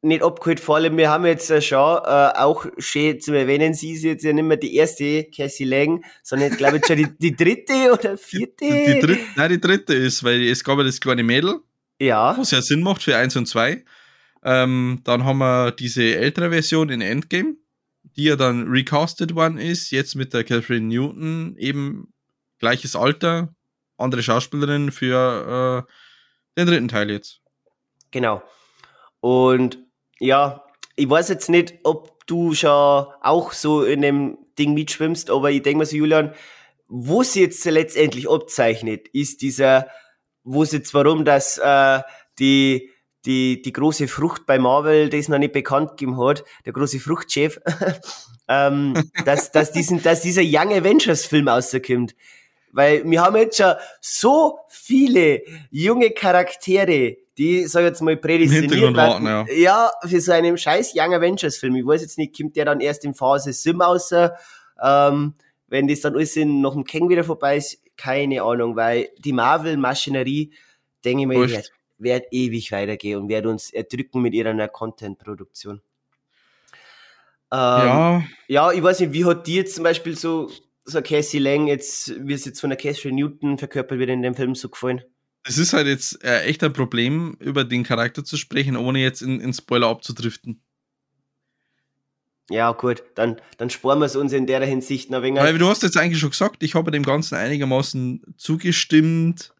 [0.00, 0.60] nicht abgeholt.
[0.60, 4.32] Vor allem, wir haben jetzt schon äh, auch schön zu erwähnen, sie ist jetzt ja
[4.32, 8.16] nicht mehr die erste Cassie Lang, sondern jetzt glaube ich schon die, die dritte oder
[8.16, 8.64] vierte.
[8.64, 11.60] Die, die dritte, nein, die dritte ist, weil es gab ja das kleine Mädel.
[12.00, 12.34] Ja.
[12.36, 13.84] Was ja Sinn macht für eins und zwei.
[14.44, 17.56] Ähm, dann haben wir diese ältere Version in Endgame,
[18.16, 22.12] die ja dann recastet worden ist, jetzt mit der Catherine Newton, eben
[22.58, 23.54] gleiches Alter,
[23.96, 25.92] andere Schauspielerin für äh,
[26.58, 27.40] den dritten Teil jetzt.
[28.10, 28.42] Genau.
[29.20, 29.78] Und
[30.18, 30.64] ja,
[30.96, 35.62] ich weiß jetzt nicht, ob du schon auch so in dem Ding mitschwimmst, aber ich
[35.62, 36.34] denke mir so, Julian,
[36.88, 39.88] wo sie jetzt letztendlich abzeichnet, ist dieser,
[40.44, 42.00] wo es jetzt warum, dass äh,
[42.38, 42.91] die
[43.24, 47.60] die, die große Frucht bei Marvel, das noch nicht bekannt gegeben hat, der große Fruchtchef,
[48.48, 52.14] ähm, dass, dass, diesen, dass dieser Young Avengers Film rauskommt.
[52.72, 58.94] Weil wir haben jetzt schon so viele junge Charaktere, die, sag ich jetzt mal, prädestiniert
[58.96, 59.26] werden.
[59.26, 59.46] Ja.
[59.52, 61.76] ja, für so einen scheiß Young Avengers Film.
[61.76, 64.10] Ich weiß jetzt nicht, kommt der dann erst in Phase Sim raus,
[64.82, 65.34] ähm,
[65.68, 69.32] wenn das dann alles in, nach dem Kang wieder vorbei ist, keine Ahnung, weil die
[69.32, 70.52] Marvel-Maschinerie,
[71.04, 71.62] denke ich mir,
[72.02, 75.80] wird, ewig weitergehen und wird uns erdrücken mit ihrer Content-Produktion.
[77.52, 78.24] Ähm, ja.
[78.48, 80.50] Ja, ich weiß nicht, wie hat dir jetzt zum Beispiel so
[80.84, 84.34] so Cassie Lang jetzt, wie es jetzt von der Cassie Newton verkörpert wird in dem
[84.34, 85.02] Film so gefallen?
[85.44, 89.22] Es ist halt jetzt äh, echt ein Problem, über den Charakter zu sprechen, ohne jetzt
[89.22, 90.62] in, in Spoiler abzudriften.
[92.50, 95.42] Ja, gut, dann, dann sparen wir es uns in der Hinsicht noch wenig.
[95.42, 99.54] Weil du hast jetzt eigentlich schon gesagt, ich habe dem Ganzen einigermaßen zugestimmt.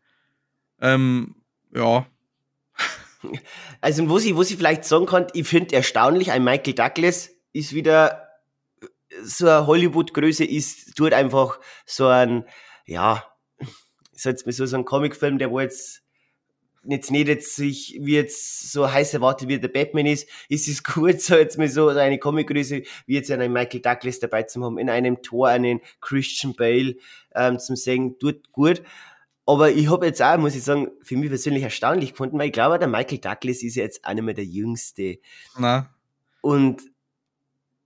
[0.81, 1.37] Ähm,
[1.75, 2.07] ja.
[3.81, 7.75] Also, wo sie, wo sie vielleicht sagen kann, ich finde erstaunlich, ein Michael Douglas ist
[7.75, 8.29] wieder
[9.23, 12.45] so eine Hollywood-Größe ist, tut einfach so ein,
[12.87, 13.25] ja,
[13.61, 16.03] ich sag jetzt mal so, ein Comicfilm, der wo jetzt
[16.85, 20.83] jetzt nicht jetzt sich wie jetzt so heiß erwartet wie der Batman ist, ist es
[20.85, 24.79] gut, so jetzt mal so eine Comicgröße wie jetzt einen Michael Douglas dabei zu haben,
[24.79, 26.97] in einem Tor einen Christian Bale
[27.35, 28.83] ähm, zum sehen, tut gut.
[29.45, 32.53] Aber ich habe jetzt auch, muss ich sagen, für mich persönlich erstaunlich gefunden, weil ich
[32.53, 35.19] glaube, der Michael Douglas ist jetzt auch nicht mehr der Jüngste.
[35.59, 35.91] Na.
[36.41, 36.83] Und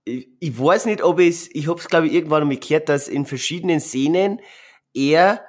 [0.05, 3.07] ich, ich weiß nicht, ob es, ich habe es glaube ich irgendwann mal gehört, dass
[3.07, 4.39] in verschiedenen Szenen
[4.93, 5.43] er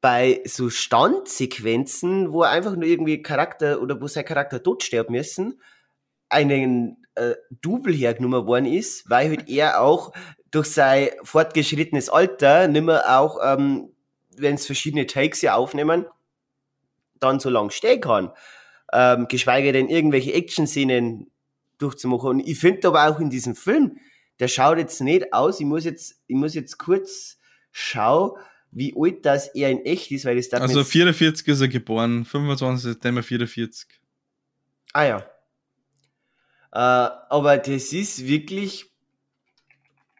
[0.00, 5.12] bei so Standsequenzen, wo er einfach nur irgendwie Charakter oder wo sein Charakter tot sterben
[5.12, 5.60] müssen,
[6.30, 10.12] einen äh, Double hergenommen worden ist, weil halt er auch
[10.50, 13.90] durch sein fortgeschrittenes Alter nimmer auch, ähm,
[14.36, 16.06] wenn es verschiedene Takes ja aufnehmen,
[17.18, 18.32] dann so lang stehen kann.
[18.92, 21.30] Ähm, geschweige denn irgendwelche Action-Szenen
[21.78, 22.30] durchzumachen.
[22.30, 23.98] Und ich finde aber auch in diesem Film,
[24.38, 25.60] der schaut jetzt nicht aus.
[25.60, 27.38] Ich muss jetzt, ich muss jetzt kurz
[27.72, 28.38] schauen,
[28.72, 32.24] wie alt das er in echt ist, weil das da Also 44 ist er geboren,
[32.24, 32.92] 25.
[32.92, 33.86] September 44.
[34.92, 35.18] Ah ja.
[36.72, 38.90] Äh, aber das ist wirklich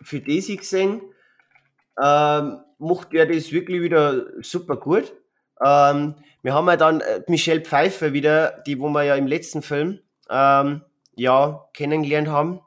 [0.03, 1.03] für das ich gesehen,
[2.03, 5.13] ähm, macht er das wirklich wieder super gut.
[5.65, 9.63] Ähm, wir haben ja dann äh, Michelle Pfeiffer wieder, die wo wir ja im letzten
[9.63, 10.83] Film ähm,
[11.15, 12.61] ja, kennengelernt haben.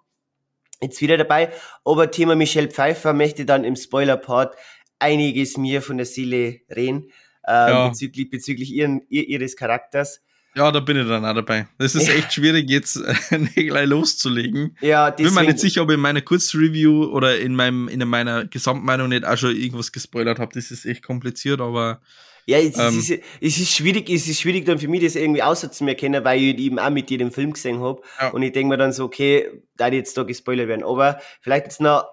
[0.82, 1.50] Jetzt wieder dabei.
[1.84, 4.56] Aber Thema Michelle Pfeiffer möchte dann im Spoiler-Part
[5.00, 7.12] einiges mir von der Seele reden,
[7.46, 7.88] äh, ja.
[7.90, 10.22] bezüglich, bezüglich ihren, ihr, ihres Charakters.
[10.56, 11.68] Ja, da bin ich dann auch dabei.
[11.80, 14.78] Das ist echt schwierig, jetzt äh, gleich loszulegen.
[14.82, 18.08] Ja, deswegen, bin mir nicht sicher, ob ich in meiner Kurzreview oder in, meinem, in
[18.08, 20.52] meiner Gesamtmeinung nicht auch schon irgendwas gespoilert habe.
[20.54, 22.02] Das ist echt kompliziert, aber
[22.46, 25.42] ja, es, ähm, ist, es ist schwierig, es ist schwierig dann für mich, das irgendwie
[25.42, 28.02] auszuerkennen, weil ich eben auch mit dir den Film gesehen habe.
[28.20, 28.30] Ja.
[28.30, 30.84] Und ich denke mir dann so, okay, da jetzt da gespoilert werden.
[30.84, 32.06] Aber vielleicht jetzt noch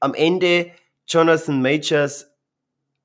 [0.00, 0.72] am Ende
[1.06, 2.26] Jonathan Majors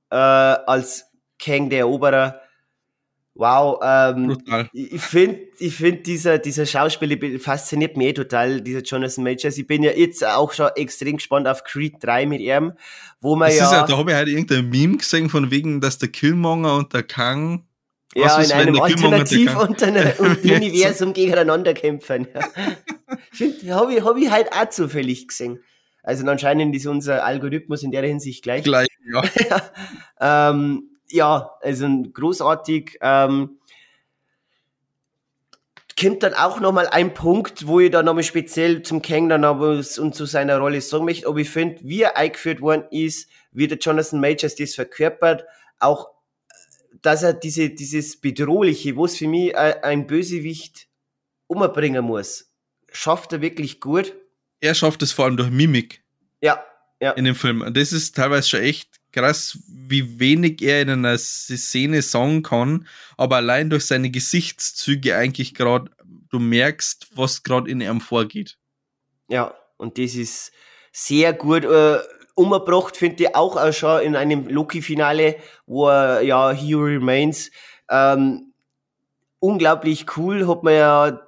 [0.09, 1.05] äh, als
[1.39, 2.41] Kang der Eroberer
[3.33, 4.37] Wow, ähm,
[4.73, 9.57] ich finde, ich finde dieser, dieser Schauspieler fasziniert mich eh total, dieser Jonathan Majors.
[9.57, 12.73] Ich bin ja jetzt auch schon extrem gespannt auf Creed 3 mit ihm,
[13.21, 13.65] wo man das ja.
[13.65, 16.93] Ist ja da habe ich halt irgendein Meme gesehen von wegen, dass der Killmonger und
[16.93, 17.63] der Kang
[18.13, 22.27] ja, in einem Alternativ-Universum gegeneinander kämpfen.
[22.33, 22.41] Ja.
[23.75, 25.63] habe ich, hab ich halt auch zufällig gesehen.
[26.03, 28.63] Also anscheinend ist unser Algorithmus in der Hinsicht gleich.
[28.63, 29.23] Gleich, ja.
[30.49, 32.97] ähm, ja, also großartig.
[33.01, 33.57] Ähm,
[35.99, 39.81] kommt dann auch nochmal ein Punkt, wo ich dann nochmal speziell zum Kang dann aber
[39.97, 43.67] und zu seiner Rolle sagen möchte, ob ich finde, wie er eingeführt worden ist, wie
[43.67, 45.43] der Jonathan Majors das verkörpert,
[45.79, 46.09] auch,
[47.01, 50.87] dass er diese, dieses Bedrohliche, wo es für mich ein Bösewicht
[51.47, 52.51] umbringen muss,
[52.91, 54.13] schafft er wirklich gut.
[54.59, 56.03] Er schafft es vor allem durch Mimik.
[56.41, 56.63] Ja,
[56.99, 57.11] ja.
[57.11, 57.65] In dem Film.
[57.73, 62.87] Das ist teilweise schon echt krass, wie wenig er in einer Szene sagen kann,
[63.17, 65.91] aber allein durch seine Gesichtszüge eigentlich gerade,
[66.29, 68.57] du merkst, was gerade in ihm vorgeht.
[69.27, 70.51] Ja, und das ist
[70.91, 71.99] sehr gut äh,
[72.35, 75.35] umgebracht, finde ich auch, auch schon in einem Loki-Finale,
[75.65, 77.51] wo er, ja, He Remains,
[77.89, 78.53] ähm,
[79.39, 81.21] unglaublich cool, hat man ja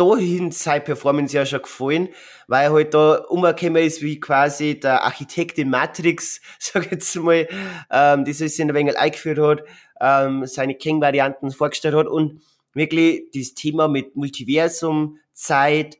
[0.00, 2.08] dahin seine Performance ja schon gefallen,
[2.48, 7.16] weil er halt da umgekommen ist wie quasi der Architekt in Matrix, sag ich jetzt
[7.16, 7.46] mal,
[7.90, 9.64] ähm, das ist in ein wenig eingeführt hat,
[10.00, 12.40] ähm, seine King-Varianten vorgestellt hat und
[12.72, 15.98] wirklich das Thema mit Multiversum, Zeit,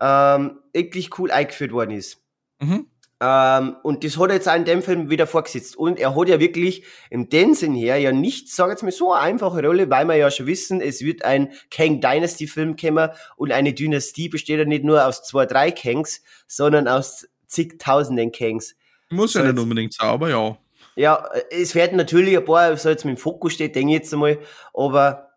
[0.00, 2.22] ähm, wirklich cool eingeführt worden ist.
[2.60, 2.86] Mhm.
[3.24, 5.76] Ähm, und das hat er jetzt auch in dem Film wieder vorgesetzt.
[5.76, 9.12] Und er hat ja wirklich im den Sinn her ja nicht, sag jetzt mal, so
[9.12, 13.10] eine einfache Rolle, weil wir ja schon wissen, es wird ein Kang Dynasty Film kommen
[13.36, 18.74] und eine Dynastie besteht ja nicht nur aus zwei, drei Kangs, sondern aus zigtausenden Kangs.
[19.08, 20.58] Muss so ja nicht unbedingt sein, aber ja.
[20.96, 24.12] Ja, es werden natürlich ein paar, so jetzt mit dem Fokus steht, denke ich jetzt
[24.12, 24.40] einmal,
[24.74, 25.31] aber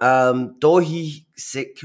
[0.00, 1.26] ähm, da ich,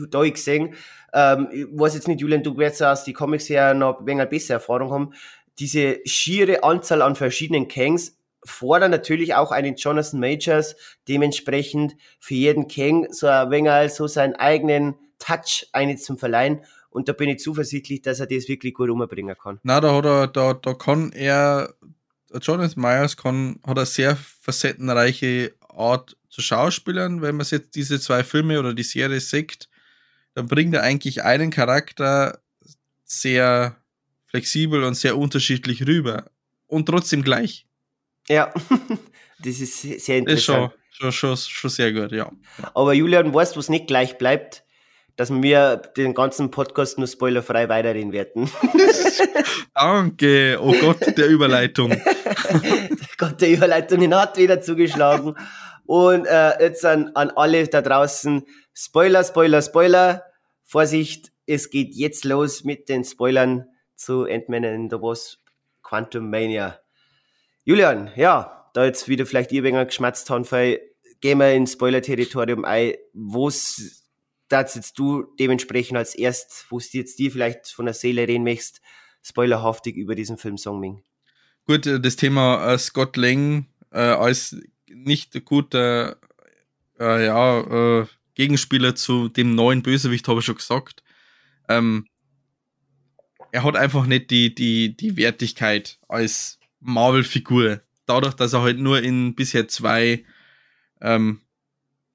[0.10, 0.76] da ich gesehen,
[1.14, 4.30] ähm, ich weiß jetzt nicht, Julian, du wirst aus die Comics her noch ein wenig
[4.30, 5.14] bessere Erfahrung haben,
[5.60, 10.76] diese schiere Anzahl an verschiedenen Kangs fordern natürlich auch einen Jonathan Majors
[11.08, 16.62] dementsprechend für jeden Kang so ein wenig so seinen eigenen Touch eine zum verleihen.
[16.90, 19.60] Und da bin ich zuversichtlich, dass er das wirklich gut umbringen kann.
[19.64, 21.74] Na, da hat er, da, da kann er,
[22.42, 27.22] Jonathan Myers kann, hat eine sehr facettenreiche Art zu Schauspielern.
[27.22, 29.70] Wenn man jetzt diese zwei Filme oder die Serie sieht,
[30.34, 32.40] dann bringt er eigentlich einen Charakter
[33.06, 33.78] sehr
[34.28, 36.26] flexibel und sehr unterschiedlich rüber.
[36.68, 37.66] Und trotzdem gleich.
[38.28, 38.54] Ja,
[39.40, 40.26] das ist sehr interessant.
[40.28, 42.30] Das ist schon, schon, schon, schon sehr gut, ja.
[42.74, 44.64] Aber Julian, weißt du, was nicht gleich bleibt?
[45.16, 48.52] Dass wir den ganzen Podcast nur spoilerfrei weiterreden werden.
[49.74, 50.58] Danke.
[50.62, 51.92] Oh Gott, der Überleitung.
[53.18, 55.36] Gott, der Überleitung hat wieder zugeschlagen.
[55.86, 60.24] Und äh, jetzt an, an alle da draußen, Spoiler, Spoiler, Spoiler.
[60.64, 65.40] Vorsicht, es geht jetzt los mit den Spoilern zu Ant-Man and the Wasp
[65.84, 66.80] Quantum Mania.
[67.64, 70.46] Julian, ja, da jetzt wieder vielleicht ihr wenig geschmatzt haben,
[71.22, 72.94] gehen wir ins Spoiler-Territorium ein.
[73.14, 74.04] Was
[74.48, 78.44] das jetzt du dementsprechend als erst, wo du jetzt dir vielleicht von der Seele reden
[78.44, 78.82] möchtest,
[79.24, 81.04] spoilerhaftig über diesen Film sagen
[81.66, 84.56] Gut, äh, das Thema äh, Scott Lang äh, als
[84.96, 86.18] nicht guter
[87.00, 91.04] äh, ja, äh, Gegenspieler zu dem neuen Bösewicht, habe ich schon gesagt.
[91.68, 92.08] Ähm,
[93.52, 97.82] er hat einfach nicht die, die, die Wertigkeit als Marvel-Figur.
[98.06, 100.26] Dadurch, dass er halt nur in bisher zwei
[101.02, 101.42] ähm,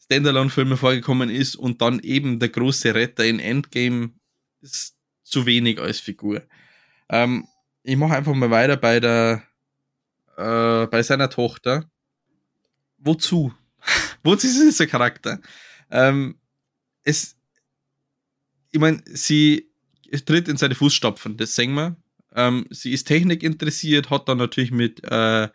[0.04, 4.10] Standalone-Filme vorgekommen ist und dann eben der große Retter in Endgame
[4.60, 6.42] ist zu wenig als Figur.
[7.08, 7.46] Ähm,
[7.82, 9.42] ich mache einfach mal weiter bei der
[10.36, 11.89] äh, bei seiner Tochter.
[13.00, 13.52] Wozu?
[14.22, 15.40] Wozu ist dieser Charakter?
[15.90, 16.38] Ähm,
[17.02, 17.36] es,
[18.70, 19.70] ich meine, sie
[20.26, 21.96] tritt in seine Fußstapfen, das sehen wir.
[22.34, 25.48] Ähm, sie ist Technik interessiert, hat dann natürlich mit äh,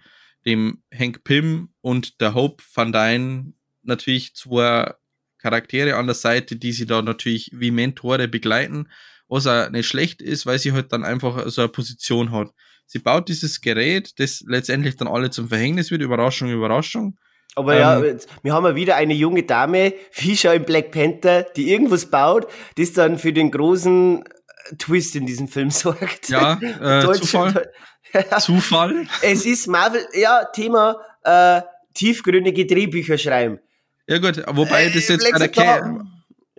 [0.45, 4.93] dem Hank Pym und der Hope Van Dyne natürlich zwei
[5.37, 8.89] Charaktere an der Seite, die sie da natürlich wie Mentore begleiten,
[9.27, 12.51] was auch nicht schlecht ist, weil sie halt dann einfach so eine Position hat.
[12.85, 17.17] Sie baut dieses Gerät, das letztendlich dann alle zum Verhängnis wird, Überraschung, Überraschung.
[17.55, 21.43] Aber ähm, ja, wir haben ja wieder eine junge Dame, wie schon im Black Panther,
[21.43, 26.29] die irgendwas baut, das dann für den großen äh, Twist in diesem Film sorgt.
[26.29, 27.71] Ja, äh, Zufall.
[28.39, 29.07] Zufall.
[29.21, 31.61] Es ist Marvel, ja, Thema äh,
[31.93, 33.59] tiefgründige Drehbücher schreiben.
[34.07, 36.05] Ja gut, wobei das jetzt bei der Ke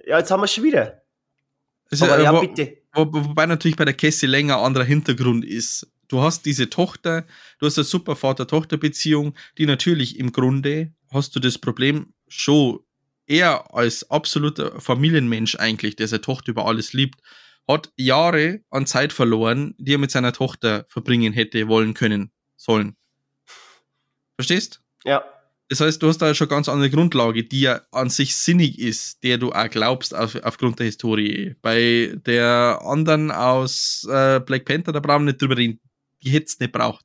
[0.04, 1.02] Ja, jetzt haben wir schon wieder.
[1.90, 2.78] Also, Aber, ja, wo, bitte.
[2.92, 5.86] Wo, wobei natürlich bei der Cassie länger anderer Hintergrund ist.
[6.08, 7.24] Du hast diese Tochter,
[7.58, 12.80] du hast eine super Vater-Tochter-Beziehung, die natürlich im Grunde hast du das Problem schon
[13.26, 17.20] er als absoluter Familienmensch eigentlich, der seine Tochter über alles liebt,
[17.68, 22.96] hat Jahre an Zeit verloren, die er mit seiner Tochter verbringen hätte wollen können, sollen.
[24.36, 24.80] Verstehst?
[25.04, 25.24] Ja.
[25.68, 29.24] Das heißt, du hast da schon ganz andere Grundlage, die ja an sich sinnig ist,
[29.24, 31.56] der du auch glaubst auf, aufgrund der Historie.
[31.60, 35.80] Bei der anderen aus äh, Black Panther, da brauchen wir nicht drüber reden.
[36.22, 37.04] Die hätte es nicht braucht.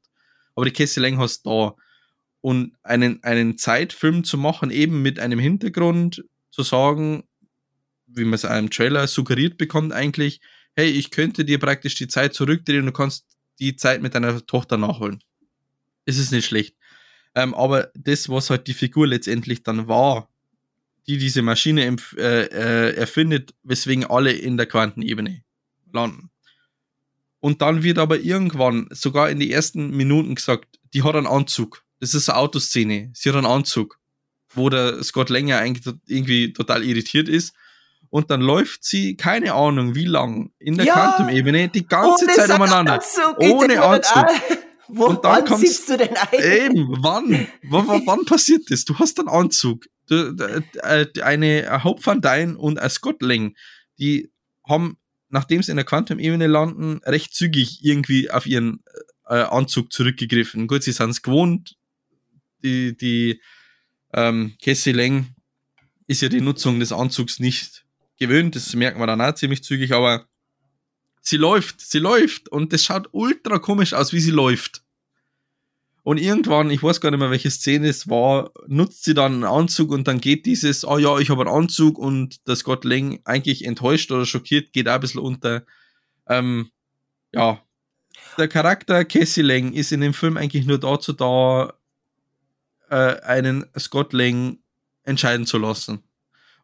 [0.55, 1.75] Aber die Cassie Lang hast da.
[2.41, 7.23] Und einen, einen Zeitfilm zu machen, eben mit einem Hintergrund, zu sagen,
[8.07, 10.41] wie man es einem Trailer suggeriert bekommt, eigentlich,
[10.75, 13.25] hey, ich könnte dir praktisch die Zeit zurückdrehen und du kannst
[13.59, 15.23] die Zeit mit deiner Tochter nachholen.
[16.05, 16.75] Es ist nicht schlecht.
[17.35, 20.29] Ähm, aber das, was halt die Figur letztendlich dann war,
[21.07, 25.43] die diese Maschine äh, äh, erfindet, weswegen alle in der Quantenebene
[25.93, 26.30] landen.
[27.41, 31.83] Und dann wird aber irgendwann, sogar in die ersten Minuten gesagt, die hat einen Anzug.
[31.99, 33.11] Das ist eine Autoszene.
[33.13, 33.99] Sie hat einen Anzug,
[34.53, 37.53] wo der Scott Länger eigentlich irgendwie total irritiert ist.
[38.09, 42.49] Und dann läuft sie, keine Ahnung wie lang, in der ja, Quantum-Ebene die ganze Zeit
[42.49, 42.95] umeinander.
[42.95, 44.25] Anzug, ohne Anzug.
[44.93, 46.39] Wo, und dann wann kommst, du denn ein?
[46.39, 47.47] Eben, wann?
[47.63, 48.83] wann, wann passiert das?
[48.83, 49.85] Du hast einen Anzug.
[50.09, 53.55] Äh, eine Hope van Dyne und ein Scott Lang,
[53.99, 54.29] die
[54.67, 54.97] haben,
[55.31, 58.83] nachdem sie in der Quantum-Ebene landen, recht zügig irgendwie auf ihren
[59.27, 60.67] äh, Anzug zurückgegriffen.
[60.67, 61.77] Gut, sie sind es gewohnt.
[62.63, 63.41] Die, die
[64.13, 65.35] ähm, Cassie Lang
[66.07, 67.85] ist ja die Nutzung des Anzugs nicht
[68.19, 68.55] gewöhnt.
[68.55, 70.27] Das merkt man dann auch ziemlich zügig, aber
[71.21, 74.83] Sie läuft, sie läuft und das schaut ultra komisch aus, wie sie läuft.
[76.03, 79.43] Und irgendwann, ich weiß gar nicht mehr, welche Szene es war, nutzt sie dann einen
[79.43, 83.21] Anzug und dann geht dieses, oh ja, ich habe einen Anzug und das Scott Lang
[83.23, 85.63] eigentlich enttäuscht oder schockiert, geht auch ein bisschen unter.
[86.27, 86.71] Ähm,
[87.31, 87.61] ja.
[88.37, 91.73] Der Charakter Cassie Lang ist in dem Film eigentlich nur dazu da,
[92.89, 94.57] äh, einen Scott Lang
[95.03, 96.03] entscheiden zu lassen.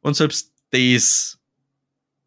[0.01, 1.37] Und selbst das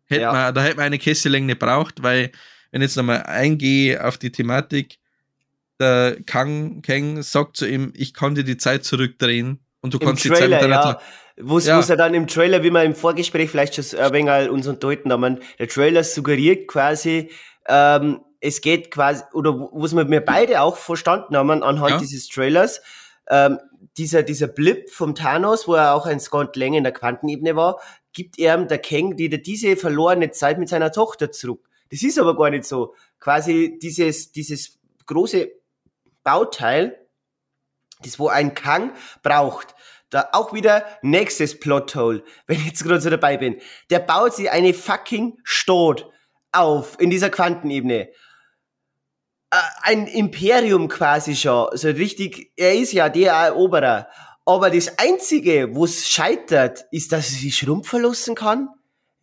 [0.07, 0.33] hätte ja.
[0.33, 2.31] man, da hätte man eine Cassie Lang nicht braucht, weil,
[2.71, 5.00] wenn ich jetzt nochmal eingehe auf die Thematik,
[5.81, 10.07] der Kang Kang sagt zu ihm, ich kann dir die Zeit zurückdrehen und du Im
[10.07, 11.01] kannst Trailer, die Zeit ja.
[11.43, 11.81] Wo ja.
[11.81, 15.39] er dann im Trailer, wie wir im Vorgespräch vielleicht schon ein wenig uns unterhalten haben,
[15.59, 17.31] der Trailer suggeriert quasi,
[17.67, 21.99] ähm, es geht quasi, oder was wir beide auch verstanden haben anhand ja.
[21.99, 22.83] dieses Trailers,
[23.29, 23.59] ähm,
[23.97, 27.81] dieser, dieser Blip vom Thanos, wo er auch ein Scott Lang in der Quantenebene war,
[28.13, 31.69] gibt ihm der Kang wieder diese verlorene Zeit mit seiner Tochter zurück.
[31.91, 32.95] Das ist aber gar nicht so.
[33.19, 35.51] Quasi dieses, dieses große
[36.23, 37.07] Bauteil,
[38.03, 38.93] das wo ein Kang
[39.23, 39.75] braucht.
[40.11, 43.61] Da auch wieder nächstes Plothole, wenn ich jetzt gerade so dabei bin.
[43.91, 46.07] Der baut sich eine fucking Stadt
[46.53, 48.09] auf in dieser Quantenebene.
[49.53, 54.09] Äh, ein Imperium quasi schon, so richtig, er ist ja der Eroberer.
[54.45, 58.69] Aber das Einzige, wo es scheitert, ist, dass er sich schrumpfen lassen kann.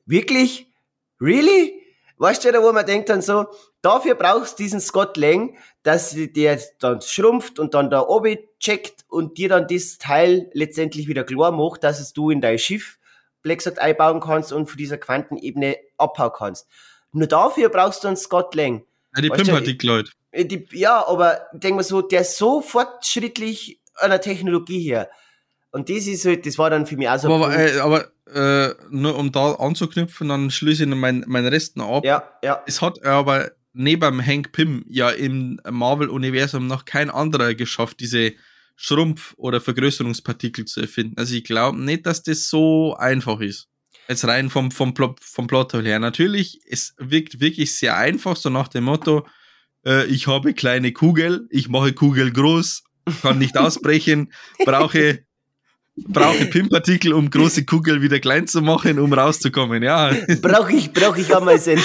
[0.05, 0.71] Wirklich?
[1.19, 1.76] Really?
[2.19, 3.45] Weißt du, wo man denkt dann so,
[3.81, 9.05] dafür brauchst du diesen Scott Lang, dass der dann schrumpft und dann da oben checkt
[9.07, 12.97] und dir dann das Teil letztendlich wieder klar macht, dass es du in dein Schiff,
[13.43, 16.67] Blacksat einbauen kannst und von dieser Quantenebene abhauen kannst.
[17.11, 18.83] Nur dafür brauchst du einen Scott Lang.
[19.15, 20.11] Ja, die Pimpartikel, Leute.
[20.31, 25.09] Äh, ja, aber denk mal so, der ist so fortschrittlich an der Technologie her.
[25.77, 27.31] Und das ist halt, das war dann für mich auch so.
[27.31, 32.03] Aber, äh, aber äh, nur um da anzuknüpfen, dann schließe ich meinen mein Resten ab.
[32.03, 32.63] Ja, ja.
[32.65, 38.33] Es hat aber neben Hank Pym ja im Marvel-Universum noch kein anderer geschafft, diese
[38.75, 41.13] Schrumpf- oder Vergrößerungspartikel zu erfinden.
[41.17, 43.67] Also ich glaube nicht, dass das so einfach ist.
[44.07, 45.99] Jetzt rein vom, vom, Plot, vom Plot her.
[45.99, 49.27] Natürlich, es wirkt wirklich sehr einfach, so nach dem Motto,
[49.85, 52.83] äh, ich habe kleine Kugel, ich mache Kugel groß,
[53.21, 54.31] kann nicht ausbrechen,
[54.65, 55.19] brauche
[56.05, 59.83] brauche Pimpartikel, um große Kugel wieder klein zu machen, um rauszukommen.
[59.83, 60.13] Ja.
[60.41, 61.79] Brauche ich, brauche ich Ameisen.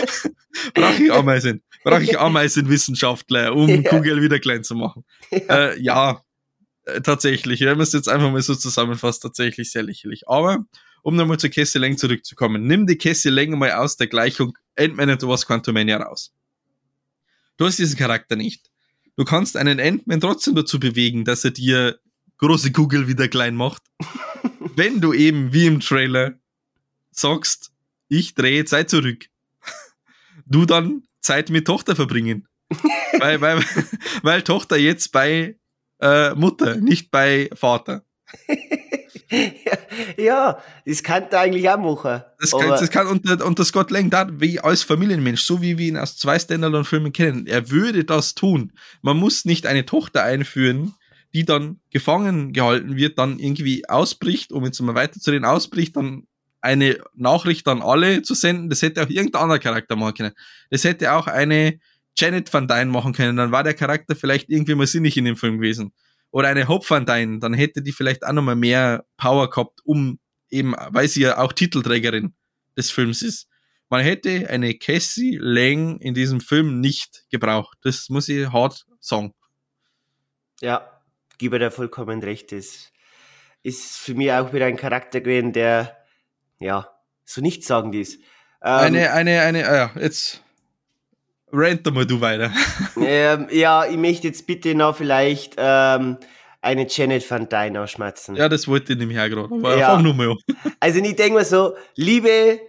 [0.74, 1.62] brauche ich Ameisen.
[1.82, 3.82] Brauche ich Ameisenwissenschaftler, um ja.
[3.82, 5.04] Kugel wieder klein zu machen.
[5.30, 6.22] Ja, äh, ja
[6.84, 7.60] äh, tatsächlich.
[7.60, 10.28] Wenn man es jetzt einfach mal so zusammenfasst, tatsächlich sehr lächerlich.
[10.28, 10.64] Aber
[11.02, 15.26] um nochmal zur Kesseleng zurückzukommen, nimm die Kesseleng mal aus der Gleichung Ant-Man and the
[15.26, 16.34] Wasp Quantumania raus.
[17.56, 18.70] Du hast diesen Charakter nicht.
[19.16, 21.98] Du kannst einen Ant-Man trotzdem dazu bewegen, dass er dir
[22.40, 23.82] große Kugel wieder klein macht.
[24.76, 26.34] Wenn du eben wie im Trailer
[27.10, 27.70] sagst,
[28.08, 29.26] ich drehe Zeit zurück,
[30.46, 32.48] du dann Zeit mit Tochter verbringen.
[33.18, 33.64] weil, weil,
[34.22, 35.56] weil Tochter jetzt bei
[36.00, 38.04] äh, Mutter, nicht bei Vater.
[40.16, 42.22] ja, das kann der eigentlich auch machen.
[42.38, 45.78] Das kann, das kann und, und der Scott Lang, da, wie als Familienmensch, so wie
[45.78, 48.72] wir ihn aus zwei Standalone-Filmen kennen, er würde das tun.
[49.02, 50.94] Man muss nicht eine Tochter einführen,
[51.32, 56.26] die dann gefangen gehalten wird, dann irgendwie ausbricht, um jetzt mal weiterzureden, ausbricht, dann
[56.60, 58.68] eine Nachricht an alle zu senden.
[58.68, 60.34] Das hätte auch irgendein anderer Charakter machen können.
[60.70, 61.78] Das hätte auch eine
[62.16, 63.36] Janet Van Dyne machen können.
[63.36, 65.92] Dann war der Charakter vielleicht irgendwie mal sinnig in dem Film gewesen.
[66.30, 67.38] Oder eine Hope Van Dyne.
[67.38, 70.18] Dann hätte die vielleicht auch nochmal mehr Power gehabt, um
[70.50, 72.34] eben, weil sie ja auch Titelträgerin
[72.76, 73.48] des Films ist.
[73.88, 77.78] Man hätte eine Cassie Lang in diesem Film nicht gebraucht.
[77.82, 79.34] Das muss ich hart sagen.
[80.60, 80.99] Ja,
[81.40, 82.52] gebe dir vollkommen recht.
[82.52, 82.92] Das
[83.62, 85.96] ist für mich auch wieder ein Charakter gewesen, der,
[86.58, 86.88] ja,
[87.24, 88.20] so nichtssagend ist.
[88.62, 90.42] Ähm, eine, eine, eine, ah ja, jetzt
[91.50, 92.52] rant mal du weiter.
[93.02, 96.18] Ähm, ja, ich möchte jetzt bitte noch vielleicht ähm,
[96.60, 98.36] eine Janet Van Dyne ausschmatzen.
[98.36, 99.78] Ja, das wollte ich nämlich auch gerade.
[99.78, 99.94] Ja.
[99.94, 100.36] fang nur mal an.
[100.80, 102.60] Also ich denke mal so, liebe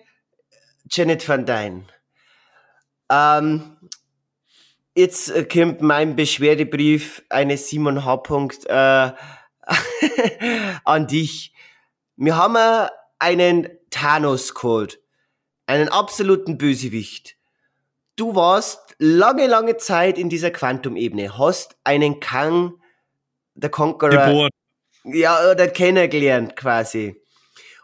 [0.90, 1.84] Janet Van Dyne,
[3.10, 3.78] ähm,
[4.96, 8.24] Jetzt äh, kommt mein Beschwerdebrief eines Simon H.
[8.66, 9.12] Äh,
[10.86, 11.54] an dich.
[12.18, 12.89] Wir haben
[13.20, 15.00] einen Thanos geholt.
[15.66, 17.38] Einen absoluten Bösewicht.
[18.18, 22.74] Du warst lange, lange Zeit in dieser Quantumebene, hast einen Kang,
[23.56, 24.50] der Conqueror, Geboren.
[25.06, 27.16] ja, oder kennengelernt quasi.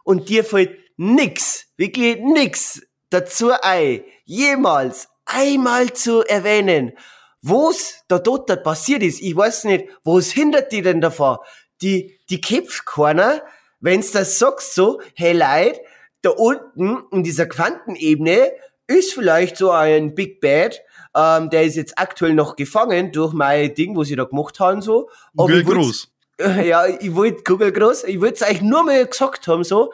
[0.04, 6.94] Und dir fällt nix, wirklich nix dazu ein, jemals einmal zu erwähnen,
[7.42, 9.22] was da dort passiert ist.
[9.22, 11.46] Ich weiß nicht, was hindert die denn davor?
[11.82, 13.44] Die, die kämpft keiner,
[13.80, 15.80] wenn's das sagst so, hey Leute,
[16.22, 18.52] da unten in dieser Quantenebene
[18.88, 20.82] ist vielleicht so ein Big Bad,
[21.16, 24.82] ähm, der ist jetzt aktuell noch gefangen durch mein Ding, wo sie da gemacht haben,
[24.82, 25.10] so.
[25.38, 26.12] Aber Google ich groß.
[26.66, 29.92] ja, ich wollte Google groß, ich wollte es euch nur mal gesagt haben, so,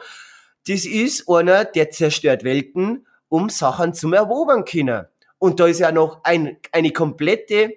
[0.66, 5.06] das ist einer, der zerstört Welten, um Sachen zum erobern können.
[5.44, 7.76] Und da ist ja noch ein, eine komplette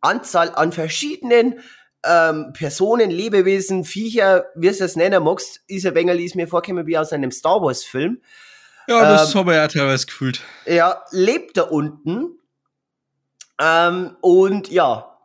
[0.00, 1.60] Anzahl an verschiedenen
[2.02, 6.96] ähm, Personen, Lebewesen, Viecher, wie du es nennen magst, ein wenig, ist mir vorgekommen wie
[6.96, 8.22] aus einem Star Wars Film.
[8.88, 10.40] Ja, das Ähm, habe ich ja teilweise gefühlt.
[10.64, 12.38] Ja, lebt da unten.
[13.60, 15.18] Ähm, und ja,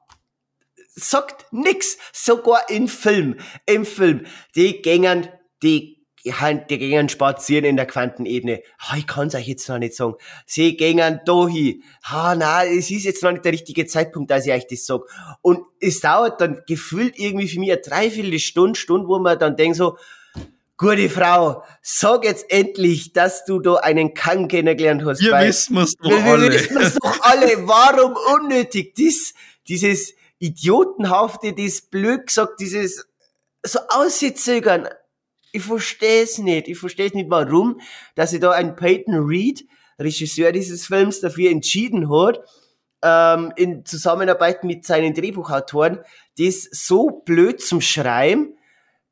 [0.93, 1.97] sagt nix.
[2.12, 3.38] Sogar im Film.
[3.66, 4.26] Im Film.
[4.56, 5.30] Die gängen,
[5.64, 8.61] die, die gängen spazieren in der Quantenebene.
[8.80, 10.15] Ha, ich kann's euch jetzt noch nicht sagen.
[10.45, 11.84] Sie gängen da hin.
[12.03, 15.01] Ha, na, es ist jetzt noch nicht der richtige Zeitpunkt, dass ich euch das sag.
[15.41, 19.78] Und es dauert dann gefühlt irgendwie für mich eine Dreiviertelstunde, Stunde, wo man dann denkt
[19.78, 19.97] so,
[20.78, 25.21] Gute Frau, sag jetzt endlich, dass du da einen Kang kennengelernt hast.
[25.21, 26.51] Wir wissen es doch wir, wir alle.
[26.51, 27.65] wissen es doch alle.
[27.65, 28.93] Warum unnötig?
[28.93, 29.34] Dies,
[29.69, 33.07] dieses Idiotenhafte, das blöd gesagt, dieses
[33.65, 34.89] so auszögern.
[35.56, 36.68] Ich verstehe es nicht.
[36.68, 37.80] Ich verstehe nicht, warum,
[38.16, 39.66] dass sich da ein Peyton Reed,
[39.97, 42.41] Regisseur dieses Films, dafür entschieden hat,
[43.01, 45.99] ähm, in Zusammenarbeit mit seinen Drehbuchautoren,
[46.38, 48.58] das so blöd zum Schreiben,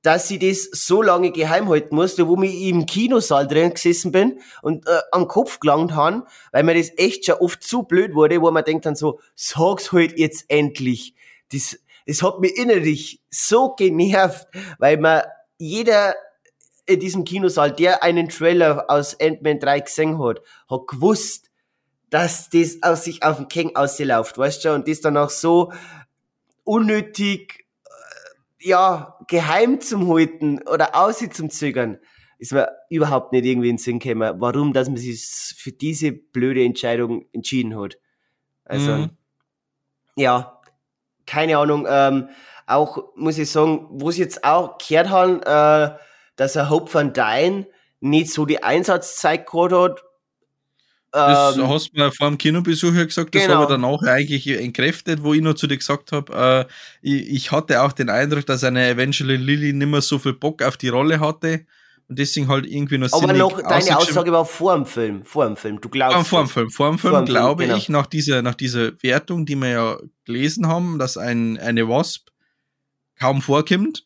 [0.01, 4.41] dass sie das so lange geheim halten musste, wo ich im Kinosaal drin gesessen bin
[4.61, 8.41] und äh, am Kopf gelangt haben, weil mir das echt schon oft zu blöd wurde,
[8.41, 11.15] wo man denkt dann so, sag's halt jetzt endlich.
[11.53, 14.45] Das, das hat mich innerlich so genervt,
[14.77, 15.21] weil man
[15.57, 16.15] jeder
[16.85, 21.49] in diesem Kinosaal, der einen Trailer aus Ant-Man 3 gesehen hat, hat gewusst,
[22.09, 25.71] dass das aus sich auf den King ausläuft, weißt du, und das dann auch so
[26.63, 31.97] unnötig, äh, ja, geheim zum halten oder aussehen zum zögern,
[32.37, 35.23] ist mir überhaupt nicht irgendwie in den Sinn gekommen, warum, dass man sich
[35.57, 37.97] für diese blöde Entscheidung entschieden hat.
[38.65, 39.09] Also, Mhm.
[40.15, 40.61] ja,
[41.25, 42.29] keine Ahnung, ähm,
[42.67, 45.97] auch, muss ich sagen, wo sie jetzt auch gehört haben, äh,
[46.35, 47.67] dass er Hope van Dyne
[47.99, 50.03] nicht so die Einsatzzeit gehabt hat.
[51.11, 53.55] Das Ähm, hast du mir vor dem Kinobesuch ja gesagt, das genau.
[53.55, 57.51] habe ich danach eigentlich entkräftet, wo ich noch zu dir gesagt habe, äh, ich, ich
[57.51, 60.89] hatte auch den Eindruck, dass eine Evangeline Lilly nicht mehr so viel Bock auf die
[60.89, 61.65] Rolle hatte
[62.09, 65.55] und deswegen halt irgendwie noch aber noch, deine Aussage war vor dem Film, vor dem
[65.55, 66.17] Film, du glaubst.
[66.17, 66.49] Ah, vor dem.
[66.49, 66.69] Film.
[66.69, 67.77] Vor dem Film Vor dem Film, glaube genau.
[67.77, 72.29] ich, nach dieser, nach dieser Wertung, die wir ja gelesen haben, dass ein, eine Wasp
[73.19, 74.05] kaum vorkommt,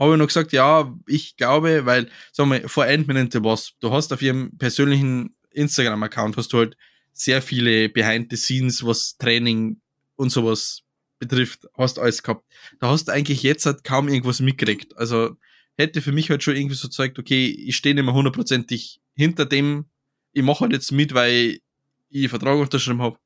[0.00, 3.74] habe ich noch gesagt, ja, ich glaube, weil, sagen wir, vor Ant-Man and the Wasp,
[3.80, 6.76] du hast auf ihrem persönlichen Instagram-Account hast du halt
[7.12, 9.80] sehr viele Behind the Scenes, was Training
[10.16, 10.82] und sowas
[11.18, 12.50] betrifft, hast alles gehabt.
[12.80, 14.96] Da hast du eigentlich jetzt halt kaum irgendwas mitgekriegt.
[14.96, 15.36] Also
[15.76, 19.44] hätte für mich halt schon irgendwie so gezeigt, okay, ich stehe nicht mehr hundertprozentig hinter
[19.44, 19.84] dem,
[20.32, 21.60] ich mache halt jetzt mit, weil
[22.08, 23.18] ich einen Vertrag unterschrieben habe.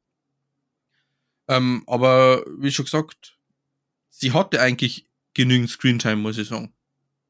[1.47, 3.39] Ähm, aber wie schon gesagt,
[4.09, 6.73] sie hatte eigentlich genügend Screentime, muss ich sagen.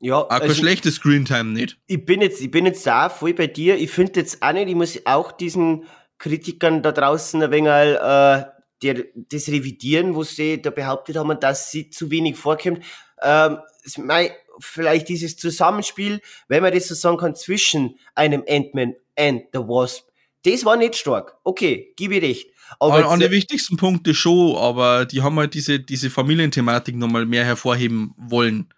[0.00, 1.78] Ja, Auch kein also, schlechtes Screentime nicht.
[1.86, 3.76] ich bin jetzt, ich bin jetzt da voll bei dir.
[3.76, 5.84] Ich finde jetzt auch nicht, ich muss auch diesen
[6.18, 8.44] Kritikern da draußen ein wenig, äh,
[8.82, 12.84] der, das revidieren, wo sie da behauptet haben, dass sie zu wenig vorkommt.
[13.22, 18.94] Ähm, es mei, vielleicht dieses Zusammenspiel, wenn man das so sagen kann, zwischen einem Ant-Man
[19.16, 20.09] and the Wasp,
[20.45, 21.36] das war nicht stark.
[21.45, 22.51] Okay, gebe ich recht.
[22.80, 27.26] Aber An, an jetzt, wichtigsten Punkte schon, aber die haben halt diese, diese Familienthematik nochmal
[27.26, 28.68] mehr hervorheben wollen.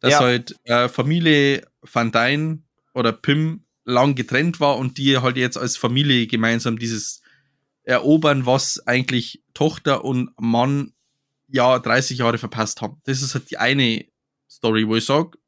[0.00, 0.20] Dass Ja.
[0.20, 2.62] halt äh, Familie Van Dyne
[2.94, 7.22] oder Pim lang getrennt war und die halt jetzt als Familie gemeinsam dieses
[7.84, 10.92] erobern, was eigentlich Tochter und Mann
[11.48, 13.00] ja 30 Jahre verpasst haben.
[13.04, 14.06] Das ist halt die eine
[14.50, 15.38] Story, wo ich sage,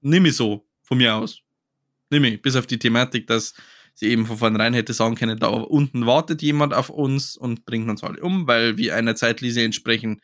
[0.00, 1.40] nimm ich so von mir aus.
[2.10, 3.54] Nimm ich, bis auf die Thematik, dass
[3.96, 7.88] sie eben von vornherein hätte sagen können, da unten wartet jemand auf uns und bringt
[7.88, 10.20] uns alle um, weil wir einer Zeitlinie entsprechen,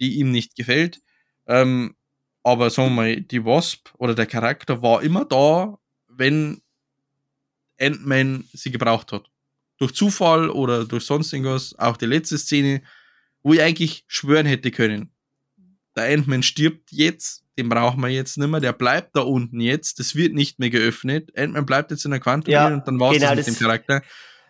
[0.00, 1.02] die ihm nicht gefällt.
[1.46, 1.96] Ähm,
[2.44, 6.62] aber sagen wir mal, die Wasp oder der Charakter war immer da, wenn
[7.80, 9.28] Ant-Man sie gebraucht hat.
[9.78, 11.76] Durch Zufall oder durch sonst irgendwas.
[11.78, 12.82] Auch die letzte Szene,
[13.42, 15.10] wo ich eigentlich schwören hätte können.
[15.96, 19.98] Der Ant-Man stirbt jetzt, den brauchen wir jetzt nicht mehr, der bleibt da unten jetzt,
[19.98, 21.36] das wird nicht mehr geöffnet.
[21.36, 24.02] Ant-Man bleibt jetzt in der Quantum Ja, und dann war es genau, mit dem Charakter.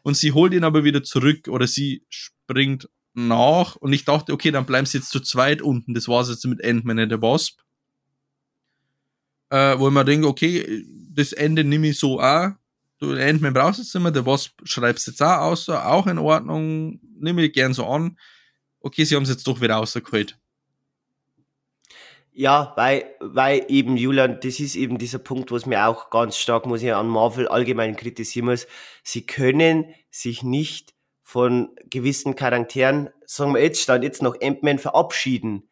[0.02, 4.50] Und sie holt ihn aber wieder zurück oder sie springt nach und ich dachte, okay,
[4.50, 5.94] dann bleiben sie jetzt zu zweit unten.
[5.94, 7.60] Das war's jetzt mit Ant-Man and the Wasp.
[9.50, 12.50] Äh, wo ich mir denke, okay, das Ende nehme ich so auch.
[12.98, 17.00] Du, Ant-Man brauchst jetzt nicht mehr, der Wasp schreibst jetzt auch aus, auch in Ordnung,
[17.18, 18.18] nehme ich gern so an.
[18.80, 20.38] Okay, sie haben es jetzt doch wieder rausgeholt.
[22.38, 26.66] Ja, weil, weil eben, Julian, das ist eben dieser Punkt, was mir auch ganz stark,
[26.66, 28.68] muss ich an Marvel allgemein kritisieren muss.
[29.02, 35.68] Sie können sich nicht von gewissen Charakteren, sagen wir jetzt, stand jetzt noch Ant-Man verabschieden.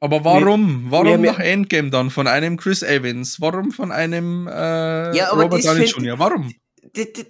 [0.00, 0.86] Aber warum?
[0.86, 2.10] Wir, warum nach Endgame dann?
[2.10, 3.40] Von einem Chris Evans?
[3.40, 6.18] Warum von einem äh, ja, Robert Downey Jr.?
[6.18, 6.52] Warum?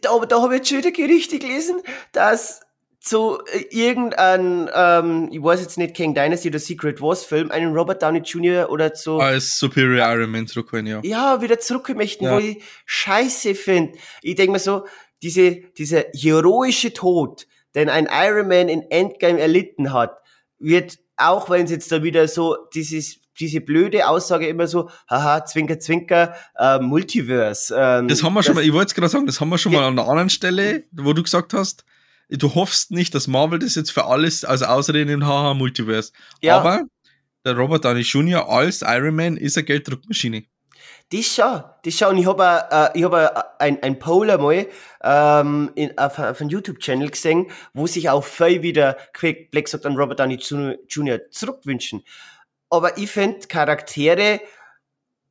[0.08, 1.82] Aber da habe ich jetzt schon wieder Gerüchte gelesen,
[2.12, 2.62] dass
[3.08, 7.74] zu äh, irgendein, ähm, ich weiß jetzt nicht, King Dynasty oder Secret Wars Film, einen
[7.74, 8.70] Robert Downey Jr.
[8.70, 9.18] oder so.
[9.18, 11.00] Als Superior Iron Man zurückholen, ja.
[11.02, 12.34] Ja, wieder zurückkommen möchten, ja.
[12.34, 13.98] wo ich scheiße finde.
[14.22, 14.86] Ich denke mir so,
[15.22, 20.18] diese, dieser heroische Tod, den ein Iron Man in Endgame erlitten hat,
[20.58, 25.44] wird, auch wenn es jetzt da wieder so dieses diese blöde Aussage immer so, haha,
[25.44, 27.74] Zwinker, Zwinker, äh, Multiverse.
[27.76, 29.72] Ähm, das haben wir schon mal, ich wollte es gerade sagen, das haben wir schon
[29.72, 31.84] mal an der anderen Stelle, wo du gesagt hast,
[32.28, 36.12] du hoffst nicht, dass Marvel das jetzt für alles als Ausrede nimmt, haha, Multiverse.
[36.42, 36.58] Ja.
[36.58, 36.84] Aber
[37.44, 38.48] der Robert Downey Jr.
[38.48, 40.44] als Iron Man ist eine Gelddruckmaschine.
[41.10, 42.08] Das schon, das schon.
[42.08, 44.66] Und ich habe äh, ich hab ein, ein Poll einmal
[45.02, 48.98] ähm, in, auf, auf einem YouTube-Channel gesehen, wo sich auch viel wieder
[49.50, 50.34] Black sagt an Robert Downey
[50.88, 51.30] Jr.
[51.30, 52.04] zurückwünschen.
[52.68, 54.40] Aber ich finde, Charaktere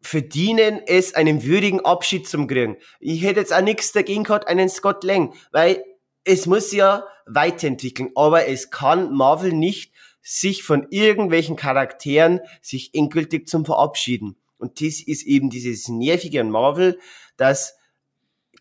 [0.01, 2.77] verdienen es, einen würdigen Abschied zu kriegen.
[2.99, 5.83] Ich hätte jetzt auch nichts dagegen gehabt, einen Scott Lang, weil
[6.27, 13.47] es muss ja weiterentwickeln, aber es kann Marvel nicht sich von irgendwelchen Charakteren sich endgültig
[13.47, 14.35] zum Verabschieden.
[14.57, 16.99] Und das ist eben dieses Nervige an Marvel,
[17.37, 17.75] dass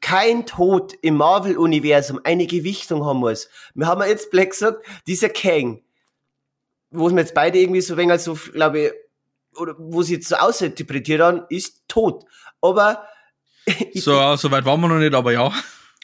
[0.00, 3.48] kein Tod im Marvel-Universum eine Gewichtung haben muss.
[3.74, 5.82] Wir haben ja jetzt Black gesagt, dieser Kang,
[6.90, 8.92] wo wir jetzt beide irgendwie so wenig so, glaube ich,
[9.58, 12.24] oder wo sie jetzt so ausinterpretiert haben, ist tot.
[12.60, 13.08] Aber
[13.94, 15.52] so, so weit waren wir noch nicht, aber ja.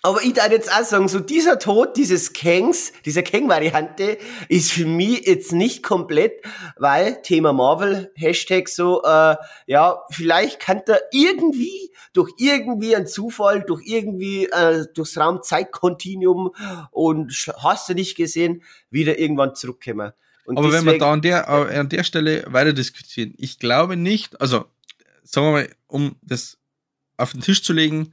[0.04, 4.84] Aber ich darf jetzt auch sagen, so dieser Tod dieses Kangs, dieser Kang-Variante, ist für
[4.84, 6.42] mich jetzt nicht komplett,
[6.76, 9.36] weil Thema Marvel, Hashtag so, äh,
[9.66, 16.50] ja, vielleicht kann da irgendwie, durch irgendwie einen Zufall, durch irgendwie, äh, durchs Raum-Zeit-Kontinuum
[16.90, 20.12] und hast du nicht gesehen, wieder irgendwann zurückkommen.
[20.44, 23.96] Und Aber wenn wir da an der, äh, an der Stelle weiter diskutieren, ich glaube
[23.96, 24.64] nicht, also,
[25.22, 26.58] sagen wir mal, um das
[27.16, 28.12] auf den Tisch zu legen,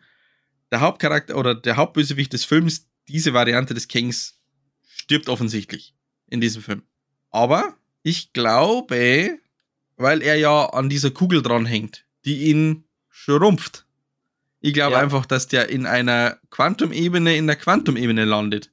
[0.72, 4.40] der Hauptcharakter oder der Hauptbösewicht des Films, diese Variante des Kings,
[4.88, 5.96] stirbt offensichtlich
[6.28, 6.84] in diesem Film.
[7.32, 9.40] Aber ich glaube,
[9.98, 13.86] weil er ja an dieser Kugel dranhängt, die ihn schrumpft.
[14.62, 15.00] Ich glaube ja.
[15.00, 18.72] einfach, dass der in einer Quantumebene in der Quantumebene landet.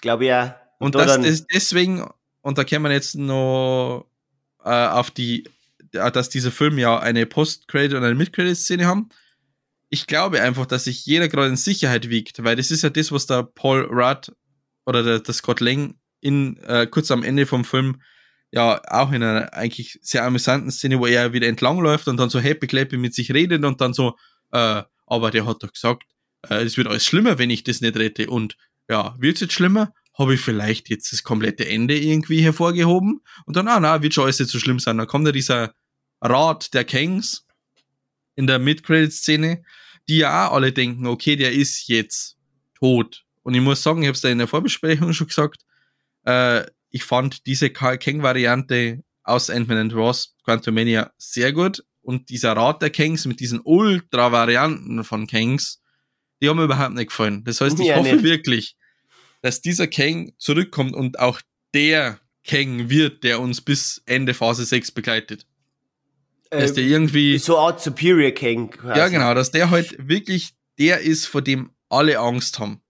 [0.00, 0.60] Glaube ja.
[0.78, 2.06] Und, und dass das deswegen,
[2.42, 4.06] und da kann man jetzt noch
[4.64, 5.48] äh, auf die,
[5.92, 9.08] dass dieser Film ja eine Post-Credit und eine Mid-Credit-Szene haben
[9.94, 13.12] ich glaube einfach, dass sich jeder gerade in Sicherheit wiegt, weil das ist ja das,
[13.12, 14.32] was der Paul Rudd
[14.86, 18.02] oder der, der Scott Lang in äh, kurz am Ende vom Film
[18.50, 22.40] ja auch in einer eigentlich sehr amüsanten Szene, wo er wieder entlangläuft und dann so
[22.40, 24.16] happy clappy mit sich redet und dann so,
[24.50, 26.02] äh, aber der hat doch gesagt,
[26.48, 28.56] äh, es wird alles schlimmer, wenn ich das nicht rette und
[28.90, 29.94] ja, wird es jetzt schlimmer?
[30.18, 33.20] Habe ich vielleicht jetzt das komplette Ende irgendwie hervorgehoben?
[33.46, 34.98] Und dann, ah, na, wird schon alles nicht so schlimm sein.
[34.98, 35.74] Dann kommt ja dieser
[36.20, 37.46] Rat der Kangs
[38.36, 39.62] in der Mid-Credit-Szene
[40.08, 42.36] die ja auch alle denken, okay, der ist jetzt
[42.78, 43.24] tot.
[43.42, 45.64] Und ich muss sagen, ich habe es da in der Vorbesprechung schon gesagt,
[46.24, 51.84] äh, ich fand diese Kang-Variante aus Ant-Man and Wasp Quantumania sehr gut.
[52.02, 55.80] Und dieser Rat der Kangs mit diesen Ultra-Varianten von Kangs,
[56.40, 57.42] die haben mir überhaupt nicht gefallen.
[57.44, 58.22] Das heißt, ich ja, hoffe nicht.
[58.22, 58.76] wirklich,
[59.40, 61.40] dass dieser Kang zurückkommt und auch
[61.72, 65.46] der Kang wird, der uns bis Ende Phase 6 begleitet
[66.50, 67.38] dass äh, der irgendwie.
[67.38, 68.70] So Art Superior King.
[68.70, 68.98] Quasi.
[68.98, 72.80] Ja, genau, dass der halt wirklich der ist, vor dem alle Angst haben.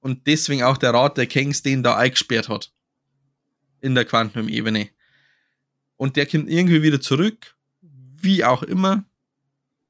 [0.00, 2.72] Und deswegen auch der Rat der Kings den da eingesperrt hat.
[3.80, 4.88] In der Quantum-Ebene.
[5.96, 7.54] Und der kommt irgendwie wieder zurück.
[7.82, 9.04] Wie auch immer.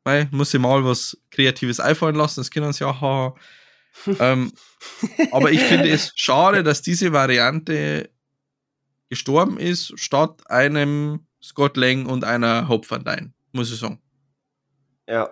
[0.04, 3.34] Weil, muss ich mal was Kreatives einfallen lassen, das können uns ja haha.
[4.20, 4.52] ähm,
[5.30, 8.08] aber ich finde es schade, dass diese Variante
[9.08, 14.00] gestorben ist, statt einem Scott Lang und einer Hope Van Dyne, muss ich sagen.
[15.08, 15.30] Ja.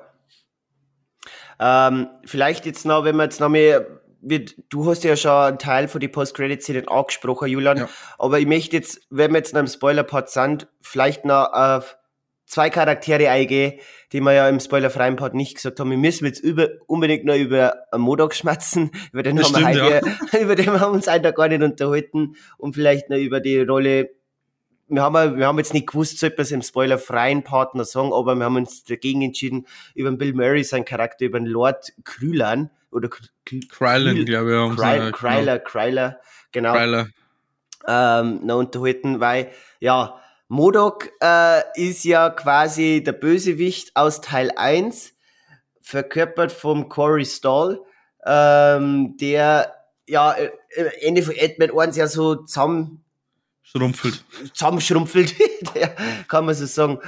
[1.61, 3.87] Ähm, vielleicht jetzt noch, wenn wir jetzt noch mehr,
[4.21, 7.89] wird, du hast ja schon einen Teil von die Post-Credit-Szenen angesprochen, Julian, ja.
[8.19, 11.99] aber ich möchte jetzt, wenn wir jetzt in einem Spoiler-Part sind, vielleicht noch auf
[12.49, 13.79] zwei Charaktere eingehen,
[14.13, 15.91] die wir ja im spoilerfreien Part nicht gesagt haben.
[15.91, 20.07] Wir müssen jetzt über, unbedingt noch über Modok schmatzen, über den, haben stimmt, wir heute,
[20.33, 20.41] ja.
[20.41, 24.11] über den haben wir uns heute gar nicht unterhalten und vielleicht noch über die Rolle
[24.89, 28.35] wir haben, wir haben jetzt nicht gewusst, sollte man es im spoilerfreien Partner sagen, aber
[28.35, 32.71] wir haben uns dagegen entschieden, über den Bill Murray, seinen Charakter, über den Lord Krülan,
[32.91, 33.09] oder
[33.69, 34.77] Krylan, glaube ich.
[34.77, 36.21] Kryler, Kryler, Kryler,
[36.53, 36.73] genau.
[36.73, 37.09] Kryler.
[37.87, 45.15] Ähm, noch unterhalten, weil, ja, Modok äh, ist ja quasi der Bösewicht aus Teil 1,
[45.83, 47.81] verkörpert vom Corey Stall,
[48.25, 49.75] ähm, der
[50.07, 50.35] ja
[51.01, 53.05] Ende von Ant-Man 1 ja so zusammen
[53.71, 54.25] Schrumpfelt.
[54.53, 55.35] zusammenschrumpfelt,
[55.75, 55.89] ja,
[56.29, 56.99] kann man so sagen.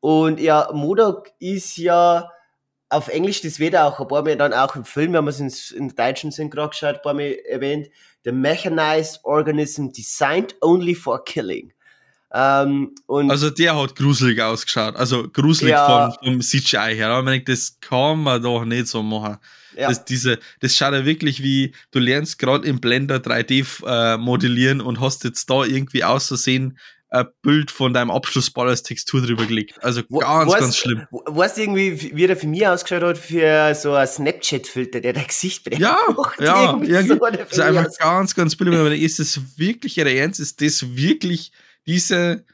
[0.00, 2.30] Und ja, Modok ist ja
[2.88, 5.70] auf Englisch, das wird auch ein paar Mal dann auch im Film, wenn man es
[5.70, 7.88] in deutschen Sinn gerade geschaut, ein paar Mal erwähnt,
[8.24, 11.72] The Mechanized Organism Designed Only for Killing.
[12.32, 14.96] Ähm, Also der hat gruselig ausgeschaut.
[14.96, 16.10] Also gruselig Ja.
[16.10, 17.08] von, vom CGI her.
[17.10, 19.38] Aber man denkt, das kann man doch nicht so machen.
[19.76, 24.18] ja, Das, diese, das schaut ja wirklich wie, du lernst gerade im Blender 3D äh,
[24.18, 26.78] modellieren und hast jetzt da irgendwie auszusehen
[27.10, 29.82] ein Bild von deinem Abschlussball als Textur drüber gelegt.
[29.82, 31.06] Also ganz, weißt- ganz schlimm.
[31.10, 35.26] Weißt du irgendwie, wie der für mich ausgeschaut hat, für so ein Snapchat-Filter, der dein
[35.26, 35.80] Gesicht bedeckt.
[35.80, 35.96] Ja,
[36.38, 37.14] ja, irgendwie irgendwie.
[37.14, 38.74] so, Das ist einfach ganz, ganz billig.
[38.78, 40.38] Aber ist das wirklich Ernst?
[40.38, 41.50] Ist das wirklich
[41.88, 42.44] diese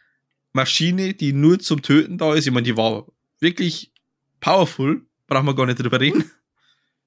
[0.55, 2.47] Maschine, die nur zum Töten da ist?
[2.47, 3.07] Ich meine, die war
[3.41, 3.93] wirklich
[4.41, 5.03] powerful.
[5.27, 6.31] Brauchen wir gar nicht drüber reden.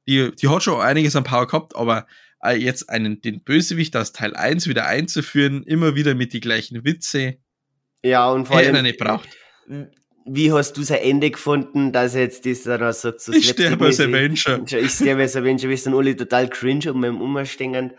[0.08, 2.06] Die, die hat schon einiges an Power gehabt, aber
[2.58, 7.38] jetzt einen, den Bösewicht aus Teil 1 wieder einzuführen, immer wieder mit die gleichen Witze,
[8.04, 9.28] Ja, und vor er allem, nicht braucht.
[10.26, 14.00] wie hast du sein Ende gefunden, dass jetzt das da sagt, so Ich sterbe als
[14.00, 14.62] Avenger.
[14.78, 17.92] Ich sterbe als Avenger, wir sind alle total cringe und beim Umstehen.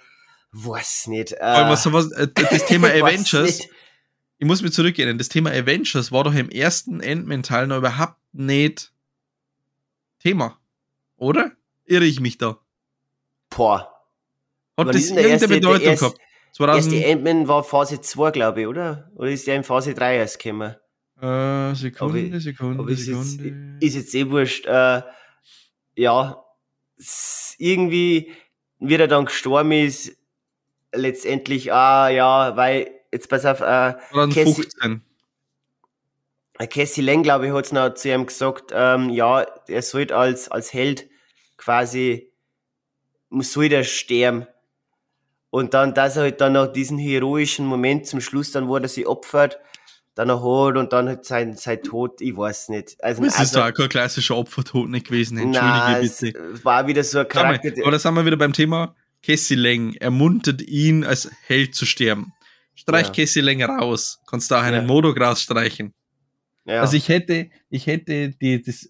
[0.53, 1.33] Weiß nicht.
[1.33, 3.61] Äh, was sowas, äh, das Thema Avengers.
[4.39, 8.93] Ich muss mir zurückerinnern, das Thema Avengers war doch im ersten Ant-Man-Teil noch überhaupt nicht
[10.21, 10.59] Thema.
[11.17, 11.53] Oder?
[11.85, 12.59] Irre ich mich da?
[13.51, 13.81] Boah.
[14.77, 16.21] Hat Wann das irgendeine erste- Bedeutung erste- gehabt?
[16.21, 19.11] Erste 2000, Ant-Man war Phase 2, glaube ich, oder?
[19.15, 20.75] Oder ist der in Phase 3 erst gekommen?
[21.21, 23.77] äh, Sekunde, ich- Sekunde, ist jetzt, Sekunde.
[23.85, 24.67] ist jetzt eh wurscht.
[24.67, 25.03] Äh,
[25.97, 26.45] ja,
[27.59, 28.33] irgendwie,
[28.79, 30.17] wie er dann gestorben ist,
[30.93, 35.03] letztendlich, ah ja, weil, jetzt pass auf, äh, Cassie, 2015.
[36.59, 40.51] äh, Cassie Lang, glaube ich, hat's noch zu ihm gesagt, ähm, ja, er sollte als,
[40.51, 41.09] als Held
[41.57, 42.33] quasi,
[43.29, 44.47] muss soll der sterben.
[45.51, 48.89] Und dann, dass er halt dann noch diesen heroischen Moment zum Schluss, dann, wo er
[48.89, 49.59] sich opfert,
[50.15, 53.03] dann noch hat und dann halt sein, sein Tod, ich weiß nicht.
[53.03, 56.39] Also, Das ist also, doch auch kein klassischer Opfertod nicht gewesen, entschuldige Nein, es bitte.
[56.39, 57.83] es war wieder so ein Schau mal, Charakter.
[57.83, 62.33] aber da sind wir wieder beim Thema Cassie Lang ermuntert ihn als Held zu sterben.
[62.79, 63.67] Streich Ja.
[63.67, 64.21] Raus.
[64.29, 64.87] Kannst du auch einen Ja.
[64.87, 65.93] Modok rausstreichen.
[66.65, 66.81] ja.
[66.81, 68.89] Also ich hätte, ich hätte die, das,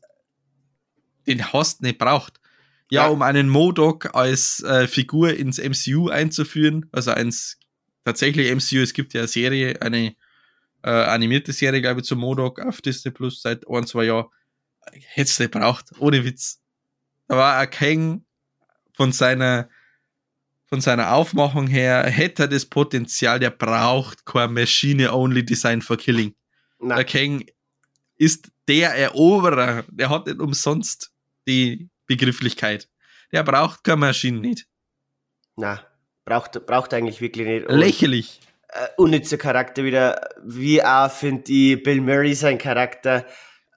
[1.27, 2.39] den Host nicht braucht.
[2.91, 3.09] Ja, Ja.
[3.09, 7.59] um einen Modok als äh, Figur ins MCU einzuführen, also eins
[8.05, 10.15] tatsächlich MCU, es gibt ja eine Serie, eine
[10.83, 14.29] äh, animierte Serie, glaube ich, zu Modok auf Disney Plus seit ein, zwei Jahren.
[14.93, 16.61] Hätte es nicht braucht, ohne Witz.
[17.27, 18.25] Da war ein Kang
[18.95, 19.69] von seiner
[20.69, 25.97] von seiner Aufmachung her, hätte er das Potenzial, der braucht kein Maschine Only Design for
[25.97, 26.35] Killing.
[26.81, 27.45] Der Nein, Kang
[28.17, 29.85] ist der Eroberer.
[29.89, 31.11] Der hat nicht umsonst
[31.47, 32.89] die Begrifflichkeit.
[33.33, 34.67] Der braucht keine Maschinen nicht.
[35.57, 35.79] nein,
[36.25, 37.67] braucht, braucht eigentlich wirklich nicht.
[37.67, 38.41] Und, Lächerlich.
[38.69, 40.21] äh, unnützer Charakter wieder.
[40.45, 43.25] Wie auch finde ich Bill Murray sein Charakter.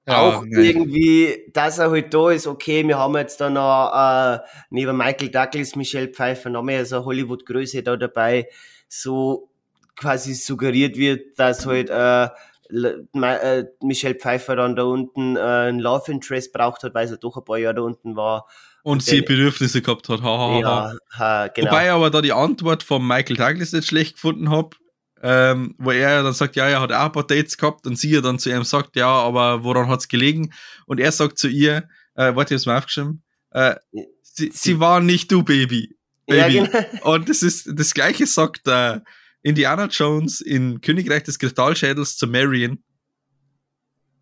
[0.08, 0.64] Auch nein.
[0.64, 4.39] irgendwie, dass er halt da ist, okay, wir haben jetzt da noch äh,
[4.70, 8.47] neben Michael Douglas, Michelle Pfeiffer noch mehr so Hollywood-Größe da dabei,
[8.88, 9.49] so
[9.95, 12.30] quasi suggeriert wird, dass halt äh,
[12.74, 17.38] äh, Michelle Pfeiffer dann da unten äh, ein Love Interest braucht hat, weil sie doch
[17.38, 18.47] ein paar Jahre da unten war.
[18.84, 20.24] Und sie der- Bedürfnisse gehabt hat.
[20.24, 20.60] Ha, ha, ha, ha.
[20.60, 21.72] Ja, ha, genau.
[21.72, 24.76] Wobei ich aber da die Antwort von Michael Douglas nicht schlecht gefunden habe,
[25.22, 27.97] ähm, wo er ja dann sagt, ja, er hat auch ein paar Dates gehabt und
[27.97, 30.53] sie ja dann zu ihm sagt, ja, aber woran hat's gelegen?
[30.86, 33.76] Und er sagt zu ihr, äh, warte, ich hab's mir aufgeschrieben, äh,
[34.22, 35.95] sie, sie war nicht du, Baby.
[36.28, 36.67] ja, Baby.
[36.67, 37.13] genau.
[37.13, 38.99] Und das ist das gleiche sagt äh,
[39.43, 42.84] Indiana Jones in Königreich des Kristallschädels zu Marion.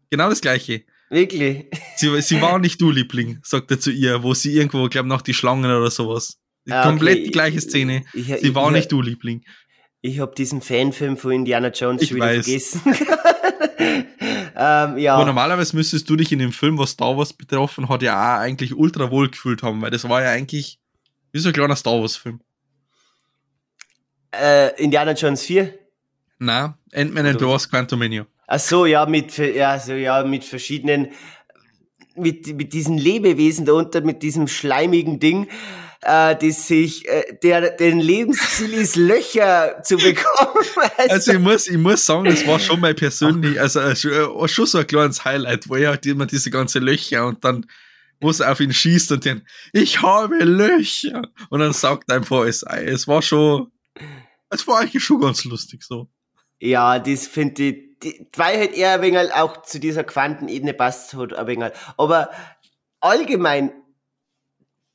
[0.10, 0.84] Genau das gleiche.
[1.10, 1.66] Wirklich.
[1.97, 5.22] Sie, sie war nicht du, Liebling, sagt er zu ihr, wo sie irgendwo, glaub nach
[5.22, 6.39] die Schlangen oder sowas.
[6.70, 7.24] Ah, Komplett okay.
[7.26, 8.06] die gleiche Szene.
[8.14, 9.43] Ich, Sie ich, war ich, nicht du, Liebling.
[10.02, 12.45] Ich habe diesen Fanfilm von Indiana Jones Ich schon wieder weiß.
[12.45, 12.82] vergessen.
[14.56, 15.16] ähm, ja.
[15.16, 18.39] Aber normalerweise müsstest du dich in dem Film, was Star Wars betroffen hat, ja auch
[18.39, 20.80] eigentlich ultra wohl gefühlt haben, weil das war ja eigentlich
[21.32, 22.39] wie so ein kleiner Star Wars Film.
[24.32, 25.74] Äh, Indiana Jones 4?
[26.39, 28.26] Na, Ant-Man and the Wasp Quantumania.
[28.47, 31.10] Ach so, ja, mit, ja, so, ja, mit verschiedenen,
[32.16, 35.50] mit, mit diesen Lebewesen da unten, mit diesem schleimigen Ding,
[36.02, 40.66] äh, das sich, äh, der, den Lebensziel ist, Löcher zu bekommen.
[41.10, 44.47] Also ich muss, ich muss sagen, das war schon mal persönlich, also äh, schon, äh,
[44.47, 47.66] schon so ein kleines Highlight, wo er halt immer diese ganze Löcher und dann
[48.22, 51.22] wo es auf ihn schießt und dann, ich habe Löcher.
[51.50, 52.84] Und dann sagt einfach es Ei.
[52.84, 53.72] Es war schon,
[54.50, 56.10] es war eigentlich schon ganz lustig so.
[56.60, 61.14] Ja, das finde ich, die, weil halt eher ein wenig auch zu dieser Quantenebene passt
[61.14, 61.72] hat, ein wenig.
[61.97, 62.30] Aber
[63.00, 63.72] allgemein,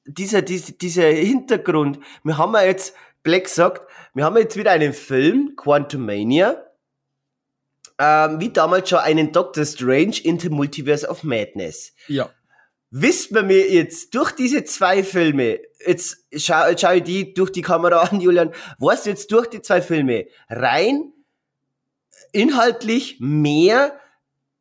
[0.07, 4.93] dieser, dieser, dieser Hintergrund, wir haben ja jetzt, Black sagt, wir haben jetzt wieder einen
[4.93, 6.65] Film, Quantumania,
[7.99, 11.93] ähm, wie damals schon einen Doctor Strange in the Multiverse of Madness.
[12.09, 12.31] Ja.
[12.91, 17.63] Wissen wir mir jetzt durch diese zwei Filme, jetzt schau, schau ich die durch die
[17.63, 21.13] Kamera an, Julian, du jetzt durch die zwei Filme rein
[22.33, 23.99] inhaltlich mehr,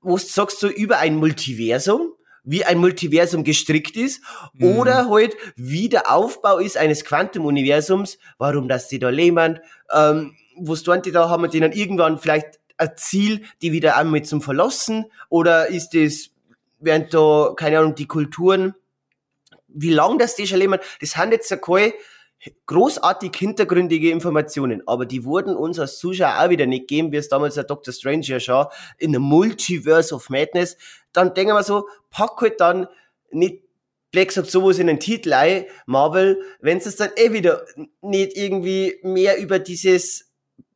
[0.02, 2.14] wo du sagst, so über ein Multiversum,
[2.44, 4.22] wie ein Multiversum gestrickt ist,
[4.54, 4.78] mhm.
[4.78, 9.60] oder halt, wie der Aufbau ist eines Quantum-Universums, warum das die da lehmann,
[9.92, 10.76] ähm, wo
[11.08, 11.30] du da?
[11.30, 16.32] Haben wir denen irgendwann vielleicht ein Ziel, die wieder einmal zum Verlassen, oder ist das,
[16.80, 18.76] während da, keine Ahnung, die Kulturen,
[19.68, 21.94] wie lang das die schon lehmann, das sind jetzt ja keine
[22.66, 27.30] großartig hintergründige Informationen, aber die wurden uns als Zuschauer auch wieder nicht gegeben, wie es
[27.30, 27.94] damals der Dr.
[27.94, 28.66] Strange ja schon
[28.98, 30.78] in the Multiverse of Madness.
[31.14, 32.88] Dann denken wir so, pack halt dann
[33.32, 33.64] nicht
[34.14, 37.66] Black sagt sowas in den Titel ein, Marvel, wenn es dann eh wieder
[38.02, 40.32] nicht irgendwie mehr über dieses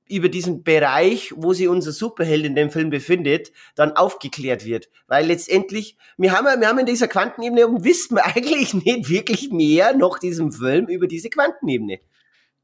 [0.09, 4.89] über diesen Bereich, wo sich unser Superheld in dem Film befindet, dann aufgeklärt wird.
[5.07, 9.51] Weil letztendlich, wir haben, wir haben in dieser Quantenebene und wissen wir eigentlich nicht wirklich
[9.51, 11.99] mehr nach diesem Film über diese Quantenebene.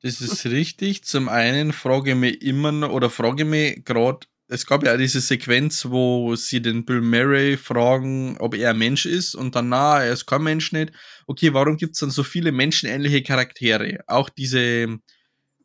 [0.01, 1.05] Das ist richtig.
[1.05, 4.97] Zum einen frage ich mich immer noch, oder frage ich mich gerade, es gab ja
[4.97, 9.69] diese Sequenz, wo sie den Bill Murray fragen, ob er ein Mensch ist und dann,
[9.69, 10.91] na, er ist kein Mensch nicht.
[11.25, 13.99] Okay, warum gibt es dann so viele menschenähnliche Charaktere?
[14.07, 14.99] Auch diese,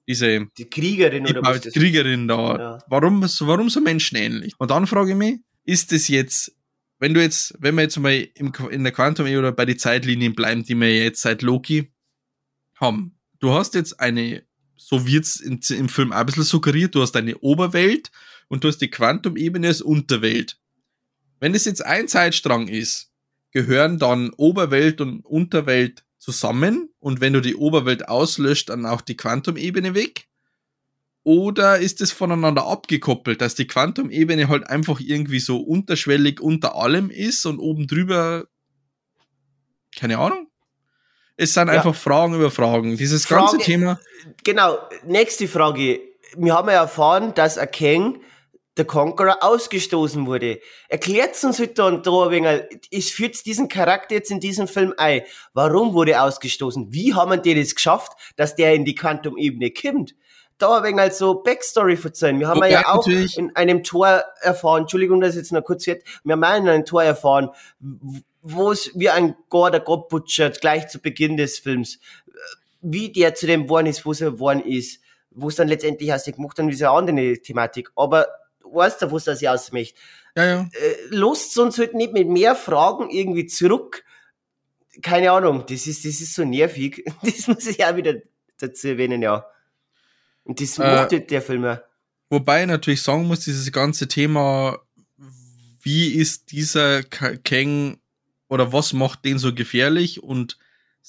[0.09, 2.59] diese die Kriegerin die, oder die Kriegerin da.
[2.59, 2.79] Ja.
[2.89, 4.55] Warum, warum so menschenähnlich?
[4.59, 6.57] Und dann frage ich mich, ist es jetzt,
[6.99, 10.35] wenn du jetzt, wenn wir jetzt mal im, in der Quantum oder bei den Zeitlinien
[10.35, 11.93] bleiben, die wir jetzt seit Loki
[12.77, 13.19] haben.
[13.39, 14.43] Du hast jetzt eine,
[14.77, 18.11] so wird's in, im Film auch ein bisschen suggeriert, du hast eine Oberwelt
[18.49, 20.59] und du hast die Quantum-Ebene als Unterwelt.
[21.39, 23.13] Wenn es jetzt ein Zeitstrang ist,
[23.53, 29.16] gehören dann Oberwelt und Unterwelt zusammen und wenn du die Oberwelt auslöscht, dann auch die
[29.16, 30.26] Quantumebene weg?
[31.24, 37.09] Oder ist es voneinander abgekoppelt, dass die Quantumebene halt einfach irgendwie so unterschwellig unter allem
[37.09, 38.45] ist und oben drüber,
[39.97, 40.49] keine Ahnung?
[41.39, 41.74] Es sind ja.
[41.74, 42.99] einfach Fragen über Fragen.
[42.99, 44.01] Dieses Frage, ganze Thema.
[44.45, 44.76] Genau,
[45.07, 46.01] nächste Frage.
[46.37, 48.20] Wir haben ja erfahren, dass ein Kang
[48.79, 50.61] der Conqueror ausgestoßen wurde.
[50.89, 54.95] Erklärt uns heute halt da ein wenig, es führt diesen Charakter jetzt in diesem Film
[54.97, 55.22] ein.
[55.53, 56.93] Warum wurde er ausgestoßen?
[56.93, 60.14] Wie haben die das geschafft, dass der in die Quantum-Ebene kommt?
[60.59, 62.41] Da ein wenig so Backstory verzeihen.
[62.41, 63.37] Wir haben okay, ja auch natürlich.
[63.37, 67.03] in einem Tor erfahren, Entschuldigung, dass jetzt noch kurz wird, wir haben in einem Tor
[67.03, 67.51] erfahren,
[68.43, 71.99] wo es wie ein Gore der Gott butchert, gleich zu Beginn des Films,
[72.81, 75.01] wie der zu dem geworden ist, wo er geworden ist,
[75.31, 77.91] wo es dann letztendlich aus gemacht haben, so eine andere Thematik.
[77.95, 78.26] Aber
[78.73, 79.95] weißt du, was das ja ausmacht.
[80.37, 80.61] Ja, ja.
[80.73, 84.05] Äh, Lasst uns halt nicht mit mehr Fragen irgendwie zurück.
[85.03, 87.05] Keine Ahnung, das ist, das ist so nervig.
[87.23, 88.14] Das muss ich auch wieder
[88.59, 89.47] dazu erwähnen, ja.
[90.45, 91.83] Und das äh, macht halt der Film ja.
[92.31, 94.79] Wobei ich natürlich sagen muss, dieses ganze Thema,
[95.81, 97.99] wie ist dieser Kang
[98.49, 100.59] oder was macht den so gefährlich und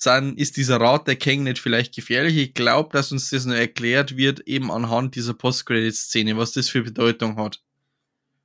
[0.01, 2.37] sind, ist dieser Rat der Kang nicht vielleicht gefährlich?
[2.37, 6.83] Ich glaube, dass uns das nur erklärt wird, eben anhand dieser Post-Credit-Szene, was das für
[6.83, 7.61] Bedeutung hat.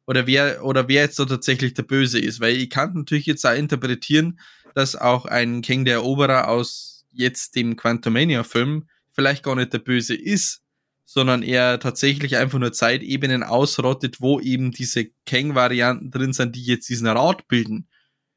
[0.07, 2.41] Oder wer, oder wer jetzt da tatsächlich der Böse ist.
[2.41, 4.39] Weil ich kann natürlich jetzt auch interpretieren,
[4.75, 10.15] dass auch ein Kang der Eroberer aus jetzt dem Quantumania-Film vielleicht gar nicht der Böse
[10.15, 10.63] ist,
[11.05, 16.89] sondern er tatsächlich einfach nur Zeitebenen ausrottet, wo eben diese Kang-Varianten drin sind, die jetzt
[16.89, 17.89] diesen Rat bilden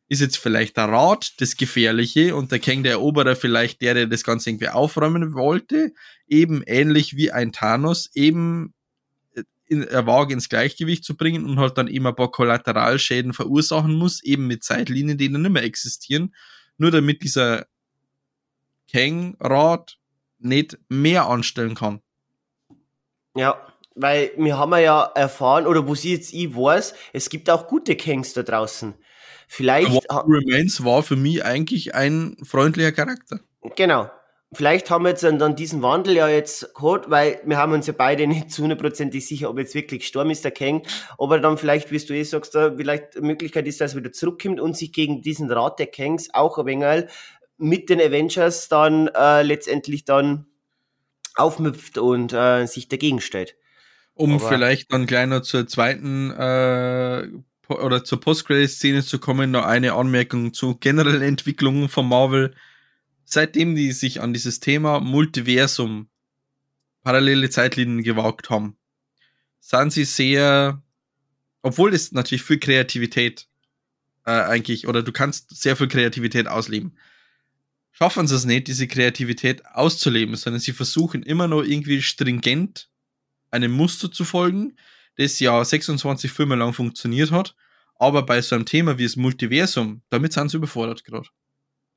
[0.10, 4.08] ist jetzt vielleicht der Rat das Gefährliche und der Kang der Eroberer vielleicht der, der
[4.08, 5.94] das Ganze irgendwie aufräumen wollte,
[6.28, 8.74] eben ähnlich wie ein Thanos, eben
[9.70, 13.96] in der Waage ins Gleichgewicht zu bringen und halt dann eben ein paar Kollateralschäden verursachen
[13.96, 16.34] muss, eben mit Zeitlinien, die dann nicht mehr existieren,
[16.78, 17.66] nur damit dieser
[18.92, 19.98] Kang-Rat
[20.40, 22.02] nicht mehr anstellen kann.
[23.36, 23.62] Ja,
[23.96, 27.98] weil wir haben ja erfahren, oder wo sie jetzt ich weiß, es gibt auch gute
[27.98, 28.94] Kangs da draußen.
[29.48, 29.92] Vielleicht.
[29.92, 33.40] What Remains war für mich eigentlich ein freundlicher Charakter.
[33.76, 34.10] Genau.
[34.54, 37.94] Vielleicht haben wir jetzt dann diesen Wandel ja jetzt gehabt, weil wir haben uns ja
[37.98, 40.84] beide nicht zu hundertprozentig sicher, ob jetzt wirklich Sturm ist, der Kang,
[41.18, 44.14] aber dann vielleicht, wie du eh sagst, da vielleicht eine Möglichkeit ist, dass er wieder
[44.14, 47.10] zurückkommt und sich gegen diesen Rat der Kangs auch ein wenig
[47.58, 50.46] mit den Avengers dann äh, letztendlich dann
[51.36, 53.56] aufmüpft und äh, sich dagegen stellt.
[54.14, 57.28] Um aber vielleicht dann gleich noch zur zweiten äh,
[57.70, 62.54] oder zur Post-Credit-Szene zu kommen, noch eine Anmerkung zu generellen Entwicklungen von Marvel.
[63.26, 66.10] Seitdem die sich an dieses Thema Multiversum,
[67.04, 68.78] parallele Zeitlinien gewagt haben,
[69.60, 70.82] sind sie sehr
[71.68, 73.48] obwohl es natürlich viel Kreativität
[74.26, 76.98] äh, eigentlich, oder du kannst sehr viel Kreativität ausleben,
[77.92, 82.90] schaffen sie es nicht, diese Kreativität auszuleben, sondern sie versuchen immer noch irgendwie stringent
[83.52, 84.78] einem Muster zu folgen,
[85.18, 87.56] das ja 26 Filme lang funktioniert hat,
[87.96, 91.28] aber bei so einem Thema wie das Multiversum, damit sind sie überfordert gerade.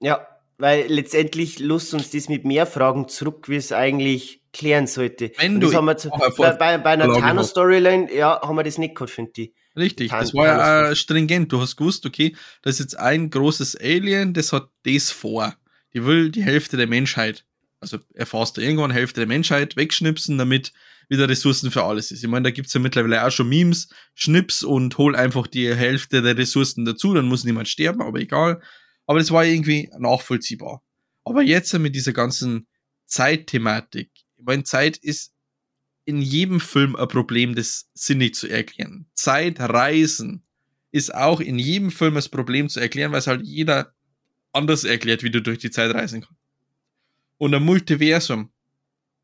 [0.00, 0.26] Ja,
[0.58, 5.32] weil letztendlich lust uns das mit mehr Fragen zurück, wie es eigentlich klären sollte.
[5.38, 8.94] Wenn du haben wir zu, bei, bei, bei einer Thanos-Storyline, ja, haben wir das nicht
[8.94, 9.54] gehabt, finde ich.
[9.76, 11.52] Richtig, das war ja äh, stringent.
[11.52, 15.54] Du hast gewusst, okay, das ist jetzt ein großes Alien, das hat das vor.
[15.94, 17.44] Die will die Hälfte der Menschheit,
[17.80, 20.72] also erfasst du irgendwann Hälfte der Menschheit wegschnipsen, damit
[21.10, 22.22] wieder Ressourcen für alles ist.
[22.22, 26.22] Ich meine, da gibt's ja mittlerweile auch schon Memes, Schnips und hol einfach die Hälfte
[26.22, 28.62] der Ressourcen dazu, dann muss niemand sterben, aber egal.
[29.06, 30.82] Aber das war irgendwie nachvollziehbar.
[31.24, 32.68] Aber jetzt mit dieser ganzen
[33.06, 35.34] Zeitthematik, ich meine, Zeit ist
[36.04, 39.06] in jedem Film ein Problem, das sinnig zu erklären.
[39.14, 40.44] Zeitreisen
[40.92, 43.92] ist auch in jedem Film das Problem zu erklären, weil es halt jeder
[44.52, 46.40] anders erklärt, wie du durch die Zeit reisen kannst.
[47.36, 48.52] Und ein Multiversum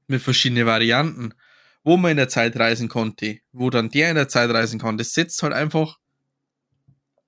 [0.09, 1.32] mit verschiedenen Varianten,
[1.87, 4.99] wo man in der Zeit reisen konnte, wo dann der in der Zeit reisen kann,
[4.99, 6.01] das setzt halt einfach,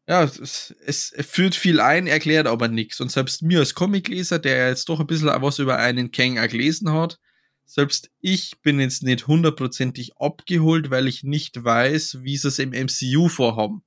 [0.09, 3.01] ja, es, es führt viel ein, erklärt aber nichts.
[3.01, 6.93] Und selbst mir als Comicleser, der jetzt doch ein bisschen was über einen Kang gelesen
[6.93, 7.21] hat,
[7.67, 12.71] selbst ich bin jetzt nicht hundertprozentig abgeholt, weil ich nicht weiß, wie sie es im
[12.71, 13.85] MCU vorhaben,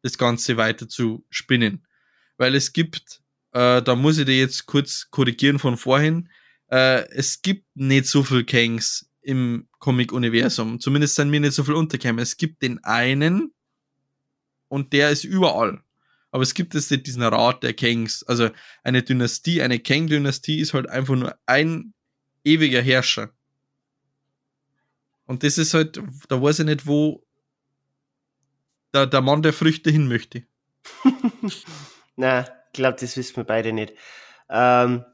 [0.00, 1.86] das Ganze weiter zu spinnen.
[2.38, 3.20] Weil es gibt,
[3.52, 6.30] äh, da muss ich dir jetzt kurz korrigieren von vorhin,
[6.70, 10.80] äh, es gibt nicht so viel Kangs im Comic-Universum.
[10.80, 12.22] Zumindest sind mir nicht so viel untergekommen.
[12.22, 13.52] Es gibt den einen
[14.68, 15.82] und der ist überall.
[16.30, 18.22] Aber es gibt jetzt nicht diesen Rat der Kangs.
[18.24, 18.50] Also
[18.82, 21.92] eine Dynastie, eine Kang-Dynastie ist halt einfach nur ein
[22.44, 23.30] ewiger Herrscher.
[25.26, 27.24] Und das ist halt, da weiß ich nicht, wo
[28.92, 30.44] der, der Mann der Früchte hin möchte.
[32.16, 33.94] Na, ich glaube, das wissen wir beide nicht.
[34.48, 35.04] Ähm,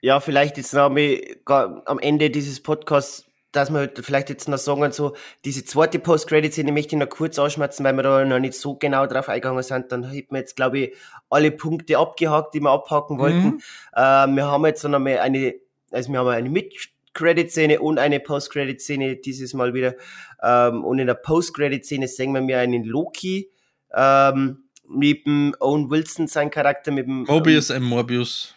[0.00, 4.90] ja, vielleicht jetzt noch am Ende dieses Podcasts, dass wir halt vielleicht jetzt noch sagen,
[4.92, 8.74] so, diese zweite Post-Credit-Szene möchte ich noch kurz ausschmerzen, weil wir da noch nicht so
[8.74, 9.92] genau drauf eingegangen sind.
[9.92, 10.94] Dann hätten wir jetzt, glaube ich,
[11.30, 13.44] alle Punkte abgehakt, die wir abhaken wollten.
[13.44, 13.62] Mhm.
[13.96, 15.54] Ähm, wir haben jetzt noch mal eine
[15.92, 19.94] also wir haben eine Mid-Credit-Szene und eine Post-Credit-Szene dieses Mal wieder.
[20.42, 23.50] Ähm, und in der Post-Credit-Szene sehen wir mir einen Loki
[23.94, 27.84] ähm, mit dem Owen Wilson, sein Charakter, mit dem Mobius M.
[27.84, 28.54] Morbius.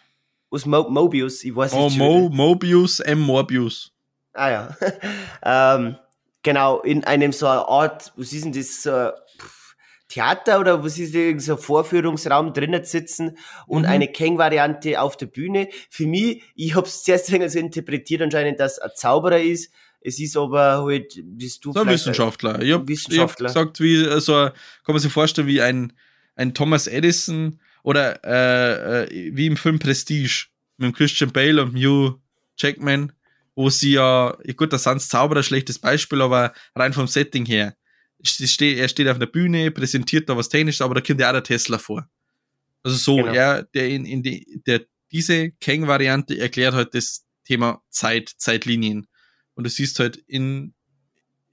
[0.50, 1.44] Was Mo Mobius?
[1.44, 1.98] Ich weiß oh, nicht.
[1.98, 3.20] Mo Mobius M.
[3.20, 3.92] Morbius.
[4.36, 4.76] Ah ja.
[5.76, 5.96] ähm,
[6.42, 9.10] genau, in einem so eine Art, was ist denn das, so,
[10.08, 13.88] Theater oder was ist das, so ein Vorführungsraum drinnen sitzen und mhm.
[13.88, 15.68] eine Kang-Variante auf der Bühne.
[15.90, 19.72] Für mich, ich habe es zuerst so interpretiert anscheinend, dass ein Zauberer ist.
[20.00, 22.62] Es ist aber halt, bist du so ein Wissenschaftler.
[22.62, 24.32] Ich habe hab gesagt, wie so, also,
[24.84, 25.92] kann man sich vorstellen, wie ein,
[26.36, 32.20] ein Thomas Edison oder äh, äh, wie im Film Prestige mit Christian Bale und Hugh
[32.56, 33.12] Jackman,
[33.56, 37.74] wo sie ja, gut, da sind Zauberer, schlechtes Beispiel, aber rein vom Setting her
[38.18, 41.42] er steht auf einer Bühne, präsentiert da was Technisches, aber da kommt ja auch der
[41.42, 42.08] Tesla vor.
[42.82, 43.32] Also so, genau.
[43.32, 44.82] er, der in, in die, der,
[45.12, 49.06] diese Kang-Variante erklärt halt das Thema Zeit, Zeitlinien.
[49.54, 50.74] Und du siehst halt in,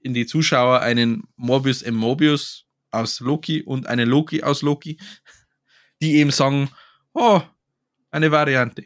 [0.00, 1.94] in die Zuschauer einen Morbius M.
[1.94, 4.98] Mobius aus Loki und einen Loki aus Loki,
[6.00, 6.70] die eben sagen,
[7.14, 7.40] oh,
[8.10, 8.84] eine Variante.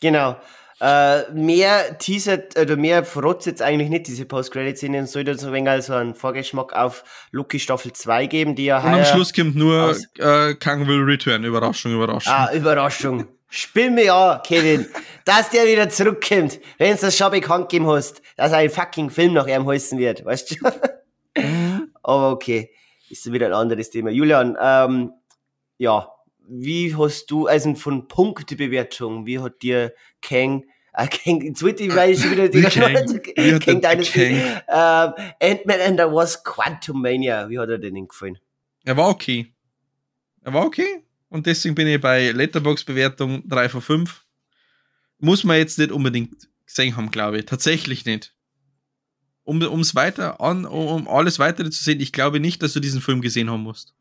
[0.00, 0.40] Genau.
[0.84, 5.52] Äh, mehr teasert oder mehr verrotzt jetzt eigentlich nicht diese Post-Credit-Szene und sollte so ein
[5.52, 9.54] wenig so einen Vorgeschmack auf Loki Staffel 2 geben, die ja Und am Schluss kommt
[9.54, 11.44] nur äh, Kang will return.
[11.44, 12.32] Überraschung, Überraschung.
[12.32, 13.28] Ah, Überraschung.
[13.48, 14.88] Spiel mir an, Kevin,
[15.24, 19.34] dass der wieder zurückkommt, wenn du das schon bekannt gegeben hast, dass ein fucking Film
[19.34, 20.56] nach ihm heißen wird, weißt du?
[22.02, 22.72] Aber okay,
[23.08, 24.10] ist wieder ein anderes Thema.
[24.10, 25.12] Julian, ähm,
[25.78, 26.08] ja,
[26.40, 31.06] wie hast du, also von Punktebewertung, wie hat dir Kang äh,
[31.60, 37.48] wollte ich, weil ich wieder die Kang Dynasty, ähm, Ant-Man and the Wasp Quantum Mania,
[37.48, 38.38] wie hat er denn gefallen?
[38.84, 39.52] Er war okay.
[40.42, 41.04] Er war okay.
[41.28, 44.24] Und deswegen bin ich bei Letterbox-Bewertung 3 von 5.
[45.18, 47.46] Muss man jetzt nicht unbedingt gesehen haben, glaube ich.
[47.46, 48.34] Tatsächlich nicht.
[49.44, 53.00] Um es weiter an, um alles weitere zu sehen, ich glaube nicht, dass du diesen
[53.00, 53.94] Film gesehen haben musst.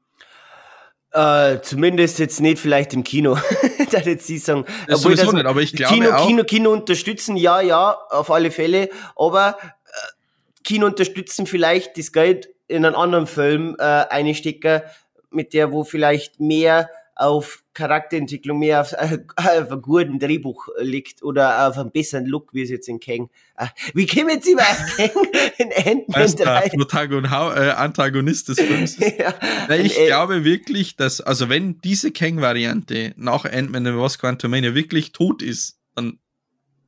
[1.13, 3.37] Äh, zumindest jetzt nicht vielleicht im Kino.
[3.91, 4.65] da jetzt sie sagen.
[4.87, 6.27] Ja, sowieso das, nicht, aber ich glaube Kino, auch.
[6.27, 8.89] Kino, Kino unterstützen, ja, ja, auf alle Fälle.
[9.15, 14.81] Aber äh, Kino unterstützen vielleicht das Geld in einen anderen Film äh, einstecken,
[15.29, 21.23] mit der wo vielleicht mehr auf Charakterentwicklung mehr auf, äh, auf einem guten Drehbuch liegt
[21.23, 23.29] oder auf einem besseren Look, wie es jetzt in Kang.
[23.57, 25.09] Äh, wie kommen jetzt immer auf Kang
[25.57, 26.69] in Ant-Man 3?
[26.69, 29.33] Protagon äh, Antagonist des Films ja,
[29.67, 35.11] Na, ich glaube wirklich, dass, also wenn diese Kang-Variante nach Ant-Man and Wasp Quantumania wirklich
[35.11, 36.19] tot ist, dann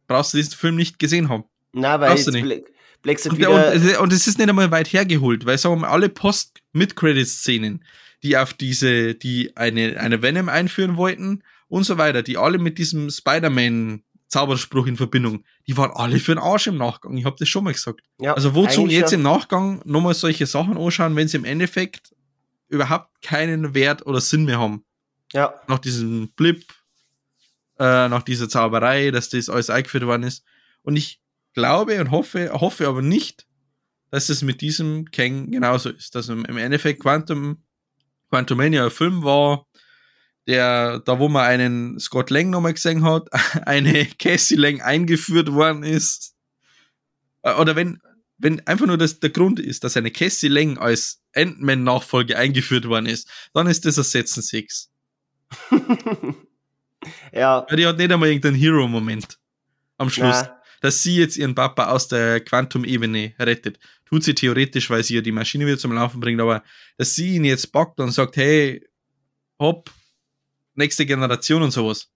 [0.08, 1.46] brauchst du diesen Film nicht gesehen haben.
[1.72, 5.58] Na, weil jetzt Black, Black und, und, und, es ist nicht einmal weit hergeholt, weil
[5.58, 7.84] sagen wir mal, alle Post-Mid-Credit-Szenen
[8.24, 12.78] die auf diese, die eine, eine Venom einführen wollten und so weiter, die alle mit
[12.78, 17.16] diesem Spider-Man Zauberspruch in Verbindung, die waren alle für den Arsch im Nachgang.
[17.18, 18.02] Ich habe das schon mal gesagt.
[18.20, 19.18] Ja, also wozu jetzt ja.
[19.18, 22.16] im Nachgang nochmal solche Sachen anschauen, wenn sie im Endeffekt
[22.68, 24.84] überhaupt keinen Wert oder Sinn mehr haben.
[25.34, 25.54] Ja.
[25.68, 26.66] Nach diesem Blip,
[27.78, 30.44] äh, nach dieser Zauberei, dass das alles eingeführt worden ist.
[30.82, 31.22] Und ich
[31.54, 33.46] glaube und hoffe, hoffe aber nicht,
[34.10, 36.16] dass es mit diesem Kang genauso ist.
[36.16, 37.64] Dass im Endeffekt Quantum
[38.34, 39.68] Quantumania ein Film war,
[40.48, 43.30] der, da wo man einen Scott Lang nochmal gesehen hat,
[43.68, 46.34] eine Cassie Lang eingeführt worden ist.
[47.44, 48.02] Äh, oder wenn,
[48.40, 53.06] wenn einfach nur das der Grund ist, dass eine Cassie Lang als Ant-Man-Nachfolge eingeführt worden
[53.06, 54.90] ist, dann ist das ein Setzen 6.
[57.32, 57.68] ja.
[57.70, 59.38] Weil die hat nicht einmal irgendeinen Hero-Moment
[60.00, 60.42] am Schluss.
[60.42, 60.63] Na.
[60.84, 63.80] Dass sie jetzt ihren Papa aus der Quantum-Ebene rettet.
[64.06, 66.62] Tut sie theoretisch, weil sie ja die Maschine wieder zum Laufen bringt, aber
[66.98, 68.86] dass sie ihn jetzt packt und sagt, hey,
[69.60, 69.90] hopp,
[70.76, 72.10] nächste Generation und sowas.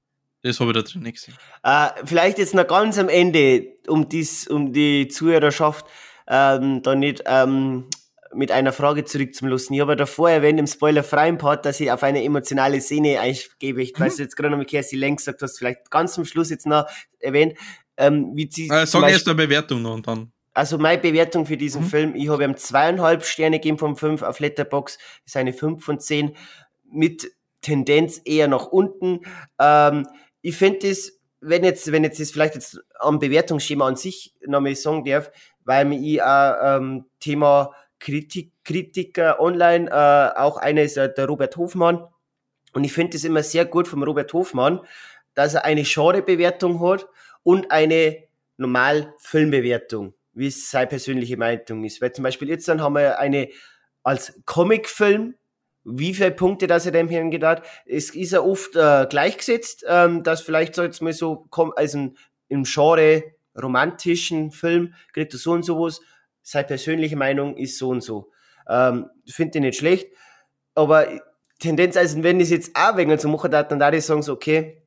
[0.44, 1.35] Das habe ich da drin nicht gesehen.
[1.64, 5.85] Äh, vielleicht jetzt noch ganz am Ende, um, dies, um die Zuhörerschaft
[6.27, 7.85] ähm, da nicht ähm,
[8.34, 9.73] mit einer Frage zurückzulassen.
[9.73, 13.81] Ich habe ja davor erwähnt im spoilerfreien Part, dass ich auf eine emotionale Szene eingebe.
[13.81, 14.03] Ich mhm.
[14.03, 16.85] weiß jetzt gerade noch Kerstin Lenk gesagt hast, vielleicht ganz zum Schluss jetzt noch
[17.19, 17.57] erwähnt.
[17.97, 20.31] Ähm, wie sie äh, sag erst eine Bewertung noch und dann.
[20.53, 21.87] Also meine Bewertung für diesen mhm.
[21.87, 25.99] Film, ich habe ihm zweieinhalb Sterne gegeben von fünf auf Letterbox, ist eine fünf von
[25.99, 26.35] zehn
[26.91, 29.21] mit Tendenz eher nach unten.
[29.59, 30.07] Ähm,
[30.41, 31.11] ich finde das,
[31.41, 35.29] wenn jetzt, wenn jetzt das vielleicht jetzt am Bewertungsschema an sich nochmal sagen darf,
[35.63, 41.57] weil ich auch ähm, Thema Kritik, Kritiker online, äh, auch einer ist äh, der Robert
[41.57, 42.03] Hofmann.
[42.73, 44.81] Und ich finde es immer sehr gut vom Robert Hofmann,
[45.33, 47.07] dass er eine Genrebewertung hat
[47.47, 48.23] und eine
[48.57, 51.99] normal Filmbewertung wie es seine persönliche Meinung ist.
[51.99, 53.49] Weil zum Beispiel jetzt dann haben wir eine
[54.03, 55.35] als Comicfilm,
[55.83, 60.23] wie viele Punkte dass er dem Hirn gedacht, es ist ja oft äh, gleichgesetzt, ähm,
[60.23, 62.13] dass vielleicht so jetzt mal so also
[62.49, 63.23] im Genre
[63.59, 66.01] romantischen Film kriegt er so und so was.
[66.43, 68.29] Seine persönliche Meinung ist so und so.
[68.69, 70.07] Ähm, Finde ich nicht schlecht,
[70.75, 71.07] aber
[71.59, 74.21] Tendenz, also wenn ich es jetzt auch wegen so machen darf, dann da ich sagen
[74.21, 74.86] so, okay,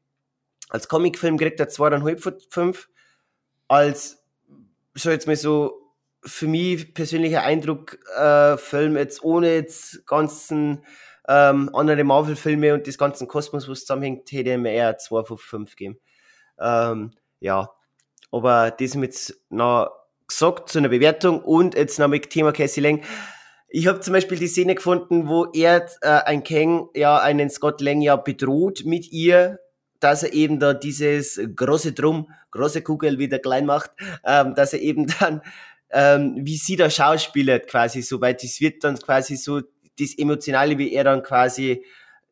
[0.70, 2.88] als Comicfilm kriegt er zweieinhalb von fünf,
[3.68, 4.22] als
[4.94, 5.92] so jetzt mal so
[6.22, 10.84] für mich persönlicher Eindruck, äh, Film jetzt ohne jetzt ganzen
[11.28, 15.38] ähm, andere Marvel-Filme und das ganzen Kosmos, was zusammenhängt, hätte ich mir eher 2 von
[15.38, 15.98] 5 geben.
[16.59, 17.70] Ähm, ja,
[18.30, 19.90] aber das mit noch
[20.26, 23.02] gesagt zu einer Bewertung und jetzt noch mit Thema Cassie Lang.
[23.68, 27.80] Ich habe zum Beispiel die Szene gefunden, wo er, äh, ein Kang, ja, einen Scott
[27.80, 29.59] Lang ja bedroht mit ihr
[30.01, 33.93] dass er eben da dieses große Drum, große Kugel wieder klein macht,
[34.24, 35.43] ähm, dass er eben dann,
[35.90, 39.60] ähm, wie sie da schauspielert quasi so, weil das wird dann quasi so
[39.98, 41.85] das Emotionale, wie er dann quasi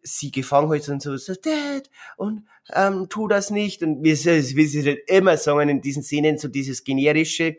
[0.02, 3.82] sie gefangen hat und so, so Dad, und ähm, tu das nicht.
[3.82, 7.56] Und wie sie, wie sie halt immer sagen in diesen Szenen, so dieses generische,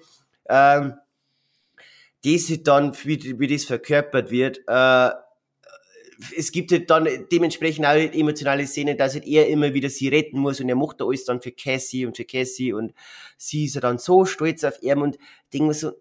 [0.47, 0.93] ähm,
[2.23, 5.09] das dann, wie, wie das verkörpert wird, äh,
[6.35, 10.39] es gibt halt dann dementsprechend auch emotionale Szenen, dass halt er immer wieder sie retten
[10.39, 12.93] muss und er macht da alles dann für Cassie und für Cassie und
[13.37, 15.17] sie ist dann so stolz auf ihn und
[15.53, 15.91] denkt mir so,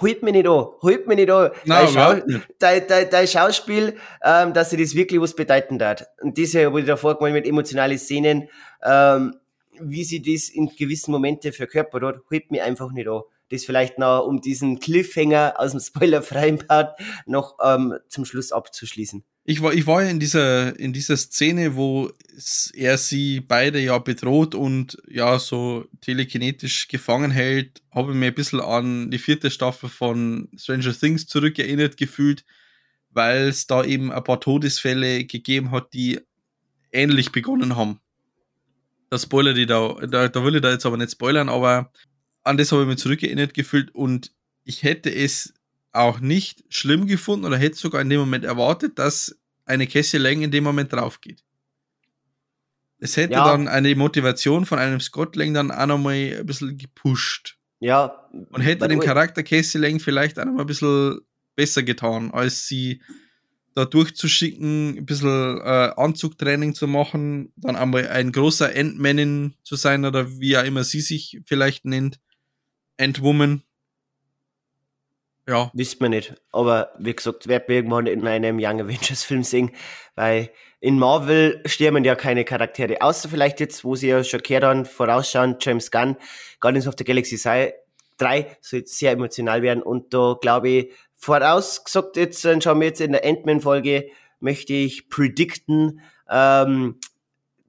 [0.00, 1.50] holt mich nicht an, holt mich nicht an.
[1.64, 6.08] Nein, dein, Schau dein, dein, dein Schauspiel, ähm, dass sie das wirklich was bedeuten hat.
[6.20, 8.48] Und das habe ich davor gemacht mit emotionalen Szenen,
[8.82, 9.36] ähm,
[9.78, 13.98] wie sie das in gewissen Momenten verkörpert hat, holt mich einfach nicht an das vielleicht
[13.98, 19.24] noch, um diesen Cliffhanger aus dem spoilerfreien Part noch ähm, zum Schluss abzuschließen.
[19.48, 22.10] Ich war, ich war ja in dieser, in dieser Szene, wo
[22.74, 28.34] er sie beide ja bedroht und ja so telekinetisch gefangen hält, habe ich mir ein
[28.34, 32.44] bisschen an die vierte Staffel von Stranger Things zurückerinnert gefühlt,
[33.10, 36.18] weil es da eben ein paar Todesfälle gegeben hat, die
[36.90, 38.00] ähnlich begonnen haben.
[39.10, 41.92] Das Spoiler die da, da, da will ich da jetzt aber nicht spoilern, aber
[42.46, 44.32] an das habe ich mich zurückerinnert gefühlt und
[44.64, 45.54] ich hätte es
[45.92, 50.42] auch nicht schlimm gefunden oder hätte sogar in dem Moment erwartet, dass eine Cassie Lang
[50.42, 51.42] in dem Moment drauf geht.
[52.98, 53.44] Es hätte ja.
[53.44, 57.56] dann eine Motivation von einem Scott Lang dann auch nochmal ein bisschen gepusht.
[57.80, 58.28] Ja.
[58.50, 61.20] Und hätte dem Charakter Cassie Lang vielleicht auch nochmal ein bisschen
[61.56, 63.02] besser getan, als sie
[63.74, 70.06] da durchzuschicken, ein bisschen äh, Anzugtraining zu machen, dann einmal ein großer Endmanin zu sein
[70.06, 72.18] oder wie auch immer sie sich vielleicht nennt.
[72.96, 73.62] Endwoman.
[75.48, 75.70] Ja.
[75.74, 76.34] Wisst man nicht.
[76.50, 79.70] Aber wie gesagt, werden wir irgendwann in einem Young Avengers Film sehen,
[80.16, 80.50] weil
[80.80, 84.84] in Marvel sterben ja keine Charaktere, außer vielleicht jetzt, wo sie ja schon gehört haben,
[84.84, 86.16] vorausschauen, James Gunn,
[86.60, 92.16] Guardians of the Galaxy 3 soll jetzt sehr emotional werden und da glaube ich, vorausgesagt
[92.16, 94.10] jetzt, dann schauen wir jetzt in der Endman-Folge,
[94.40, 96.98] möchte ich predikten, ähm,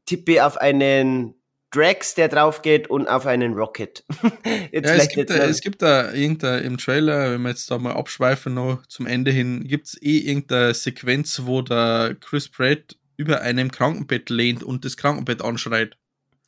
[0.06, 1.37] tippe auf einen
[1.72, 4.04] Drax, der drauf geht und auf einen Rocket.
[4.24, 4.30] ja,
[4.72, 8.54] es, gibt da, es gibt da irgendein im Trailer, wenn wir jetzt da mal abschweifen
[8.54, 13.72] noch zum Ende hin, gibt es eh irgendeine Sequenz, wo der Chris Pratt über einem
[13.72, 15.98] Krankenbett lehnt und das Krankenbett anschreit.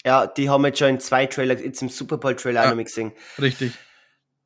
[0.05, 2.75] Ja, die haben jetzt schon in zwei Trailers, jetzt im Super Bowl Trailer ja, auch
[2.75, 3.11] noch gesehen.
[3.41, 3.73] Richtig.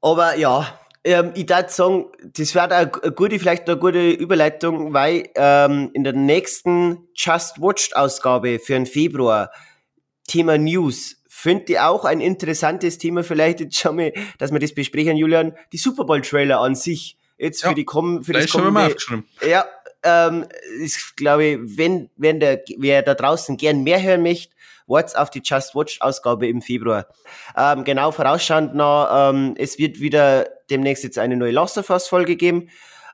[0.01, 5.29] Aber ja, ähm, ich würde sagen, das wäre eine gute, vielleicht eine gute Überleitung, weil
[5.35, 9.51] ähm, in der nächsten Just Watched Ausgabe für den Februar
[10.27, 14.73] Thema News finde ich auch ein interessantes Thema, vielleicht jetzt schon mal, dass wir das
[14.73, 17.17] besprechen, Julian, die Super Bowl Trailer an sich.
[17.37, 18.95] Jetzt für ja, die kommen, für das kommende,
[19.45, 19.65] ja,
[20.03, 20.45] ähm,
[20.79, 24.53] ist, glaube ich, wenn, wenn der, wer da draußen gern mehr hören möchte,
[24.87, 27.07] wart's auf die Just Watch Ausgabe im Februar.
[27.57, 32.07] Ähm, genau vorausschauend noch, ähm, es wird wieder demnächst jetzt eine neue Last of Us
[32.07, 32.69] Folge geben.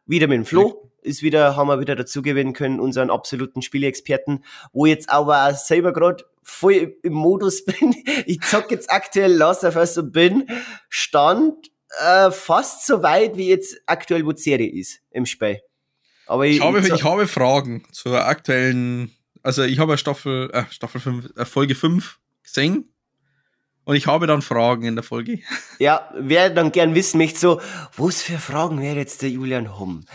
[0.06, 0.92] Wieder mit dem Flo.
[1.02, 5.56] Ist wieder, haben wir wieder dazu gewinnen können, unseren absoluten Spielexperten, wo jetzt aber auch
[5.56, 7.96] selber gerade voll im Modus bin.
[8.26, 10.48] Ich zock jetzt aktuell Last of Us und bin
[10.90, 11.70] Stand
[12.04, 15.60] äh, fast so weit, wie jetzt aktuell wo Serie ist im Spiel.
[16.28, 19.12] Aber ich, ich, habe, ich, habe Fragen zur aktuellen,
[19.42, 22.94] also ich habe Staffel, äh, Staffel 5, äh, Folge 5 gesehen
[23.84, 25.40] und ich habe dann Fragen in der Folge.
[25.80, 27.62] Ja, wer dann gern wissen möchte, so,
[27.98, 30.06] was für Fragen wäre jetzt der Julian Humm?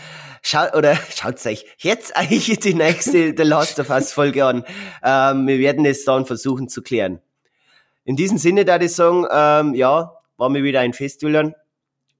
[0.47, 4.63] Schaut, oder schaut euch jetzt eigentlich die nächste The Last of Us Folge an.
[5.03, 7.19] Ähm, wir werden es dann versuchen zu klären.
[8.03, 11.55] In diesem Sinne, da ich sagen, ähm, ja, war mir wieder ein Fest, Julian.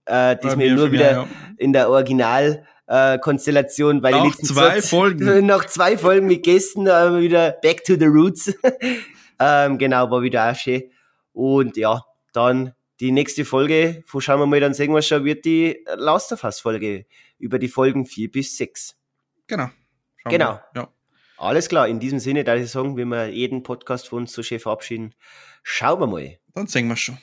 [0.05, 1.27] Äh, diesmal nur wieder ja.
[1.57, 5.45] in der Original äh, Konstellation, weil nach zwei Zeit, Folgen.
[5.45, 8.51] Nach zwei Folgen mit Gästen äh, wieder back to the roots.
[9.39, 10.89] ähm, genau, war wieder auch schön.
[11.33, 12.03] Und ja,
[12.33, 16.31] dann die nächste Folge, wo schauen wir mal, dann sehen wir schon, wird die Last
[16.31, 17.05] of Us Folge
[17.37, 18.97] über die Folgen 4 bis 6.
[19.47, 19.69] Genau.
[20.17, 20.59] Schauen genau.
[20.75, 20.91] Ja.
[21.37, 24.41] Alles klar, in diesem Sinne, da ich sagen, wenn wir jeden Podcast von uns so
[24.41, 25.13] schön verabschieden,
[25.63, 26.39] schauen wir mal.
[26.53, 27.17] Dann sehen wir schon.